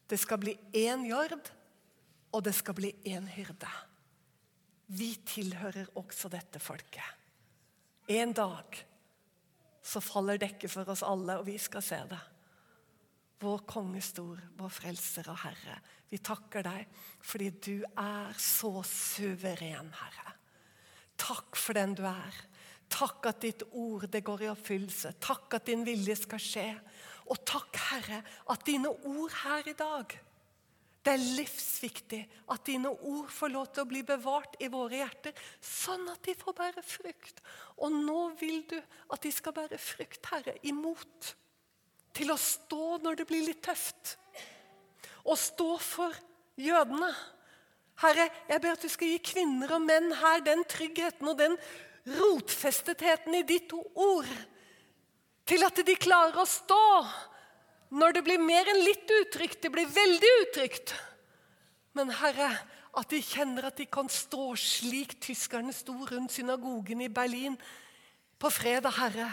Det 0.07 0.15
skal 0.15 0.39
bli 0.39 0.53
én 0.79 1.01
jord, 1.03 1.49
og 2.31 2.43
det 2.45 2.53
skal 2.55 2.77
bli 2.77 2.93
én 3.11 3.25
hyrde. 3.27 3.67
Vi 4.95 5.09
tilhører 5.27 5.89
også 5.99 6.31
dette 6.31 6.61
folket. 6.63 7.16
En 8.07 8.33
dag 8.33 8.79
så 9.83 10.01
faller 10.03 10.39
dekket 10.39 10.71
for 10.71 10.87
oss 10.91 11.03
alle, 11.03 11.39
og 11.39 11.47
vi 11.47 11.57
skal 11.59 11.83
se 11.83 11.99
det. 12.09 12.19
Vår 13.43 13.63
konge 13.69 14.01
stor, 14.01 14.39
vår 14.57 14.71
frelser 14.73 15.27
og 15.31 15.39
Herre. 15.43 15.77
Vi 16.09 16.19
takker 16.23 16.65
deg 16.65 16.87
fordi 17.21 17.49
du 17.51 17.75
er 17.99 18.37
så 18.41 18.71
suveren, 18.87 19.91
Herre. 19.99 20.33
Takk 21.17 21.57
for 21.59 21.77
den 21.77 21.95
du 21.97 22.05
er. 22.07 22.39
Takk 22.87 23.27
at 23.29 23.43
ditt 23.43 23.65
ord 23.75 24.07
det 24.11 24.23
går 24.25 24.45
i 24.45 24.51
oppfyllelse. 24.53 25.17
Takk 25.21 25.59
at 25.59 25.67
din 25.67 25.83
vilje 25.85 26.15
skal 26.21 26.41
skje. 26.41 26.69
Og 27.27 27.43
takk, 27.43 27.75
Herre, 27.89 28.21
at 28.47 28.63
dine 28.65 28.89
ord 28.89 29.35
her 29.43 29.67
i 29.67 29.75
dag 29.77 30.15
Det 31.07 31.13
er 31.15 31.27
livsviktig 31.37 32.17
at 32.51 32.65
dine 32.67 32.89
ord 32.91 33.29
får 33.31 33.51
lov 33.53 33.69
til 33.71 33.85
å 33.85 33.87
bli 33.87 34.01
bevart 34.03 34.57
i 34.59 34.67
våre 34.67 34.97
hjerter, 34.99 35.31
sånn 35.63 36.03
at 36.11 36.19
de 36.27 36.33
får 36.35 36.55
bære 36.57 36.81
frukt. 36.83 37.39
Og 37.79 37.93
nå 37.95 38.23
vil 38.35 38.65
du 38.67 38.75
at 38.75 39.23
de 39.23 39.31
skal 39.31 39.55
bære 39.55 39.79
frukt, 39.79 40.19
Herre, 40.33 40.57
imot 40.67 41.29
til 42.17 42.33
å 42.33 42.35
stå 42.35 42.97
når 43.05 43.21
det 43.21 43.27
blir 43.29 43.45
litt 43.45 43.63
tøft. 43.63 44.17
Og 45.23 45.39
stå 45.39 45.69
for 45.79 46.19
jødene. 46.59 47.13
Herre, 48.03 48.27
jeg 48.51 48.65
ber 48.65 48.75
at 48.75 48.83
du 48.83 48.91
skal 48.91 49.15
gi 49.15 49.23
kvinner 49.31 49.77
og 49.77 49.87
menn 49.87 50.11
her 50.19 50.43
den 50.43 50.67
tryggheten 50.67 51.31
og 51.31 51.39
den 51.39 51.55
rotfestetheten 52.19 53.39
i 53.39 53.45
ditt 53.47 53.71
ord 53.71 54.27
til 55.47 55.63
at 55.63 55.79
de 55.87 55.95
klarer 55.95 56.43
å 56.43 56.49
stå 56.51 56.83
når 57.89 58.17
det 58.17 58.23
blir 58.25 58.41
mer 58.41 58.67
enn 58.71 58.83
litt 58.83 59.11
utrygt. 59.21 59.61
Det 59.63 59.71
blir 59.73 59.87
veldig 59.87 60.31
utrygt. 60.43 60.93
Men 61.97 62.11
Herre, 62.13 62.51
at 62.97 63.09
de 63.13 63.21
kjenner 63.23 63.69
at 63.69 63.77
de 63.79 63.87
kan 63.89 64.09
stå 64.11 64.51
slik 64.59 65.17
tyskerne 65.23 65.73
sto 65.75 65.95
rundt 66.09 66.33
synagogen 66.33 67.03
i 67.05 67.11
Berlin 67.13 67.57
på 68.37 68.51
fredag, 68.53 68.95
Herre 68.97 69.29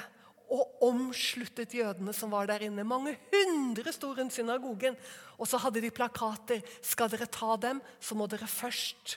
og 0.55 0.85
omsluttet 0.85 1.75
jødene 1.75 2.13
som 2.15 2.33
var 2.35 2.47
der 2.49 2.67
inne. 2.67 2.85
Mange 2.87 3.17
hundre 3.33 3.93
sto 3.95 4.13
rundt 4.15 4.35
synagogen. 4.37 4.97
Og 5.39 5.49
så 5.49 5.59
hadde 5.59 5.83
de 5.83 5.91
plakater. 5.95 6.63
Skal 6.85 7.11
dere 7.11 7.27
ta 7.27 7.57
dem, 7.61 7.81
så 7.99 8.15
må 8.15 8.29
dere 8.31 8.49
først 8.51 9.17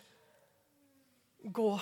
gå 1.44 1.74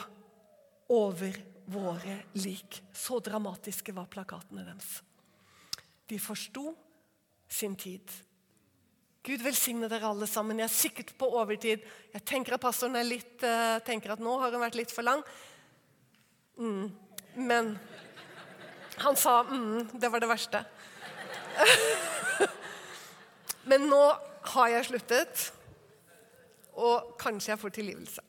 over 0.91 1.37
våre 1.71 2.17
lik. 2.37 2.81
Så 2.93 3.21
dramatiske 3.23 3.95
var 3.95 4.09
plakatene 4.11 4.65
deres. 4.65 4.99
De 6.09 6.19
forsto 6.21 6.73
sin 7.55 7.75
tid. 7.79 8.11
Gud 9.25 9.41
velsigne 9.41 9.89
dere 9.89 10.11
alle 10.11 10.27
sammen. 10.29 10.59
Jeg 10.61 10.67
er 10.67 10.75
sikkert 10.75 11.15
på 11.17 11.29
overtid. 11.39 11.81
Jeg 12.13 12.25
tenker 12.27 12.55
at 12.55 12.61
pastoren 12.61 12.97
er 12.99 13.07
litt, 13.07 13.39
uh, 13.41 13.79
tenker 13.85 14.13
at 14.13 14.21
nå 14.21 14.35
har 14.41 14.53
hun 14.53 14.61
vært 14.61 14.77
litt 14.77 14.93
for 14.93 15.07
lang. 15.07 15.23
Mm. 16.61 16.91
Men 17.35 17.73
han 19.01 19.17
sa 19.19 19.41
mm, 19.47 19.97
det 19.99 20.11
var 20.11 20.23
det 20.23 20.29
verste. 20.29 20.61
Men 23.69 23.87
nå 23.89 24.03
har 24.53 24.69
jeg 24.69 24.87
sluttet, 24.91 25.47
og 26.77 27.15
kanskje 27.19 27.53
jeg 27.53 27.61
får 27.63 27.75
tilgivelse. 27.79 28.21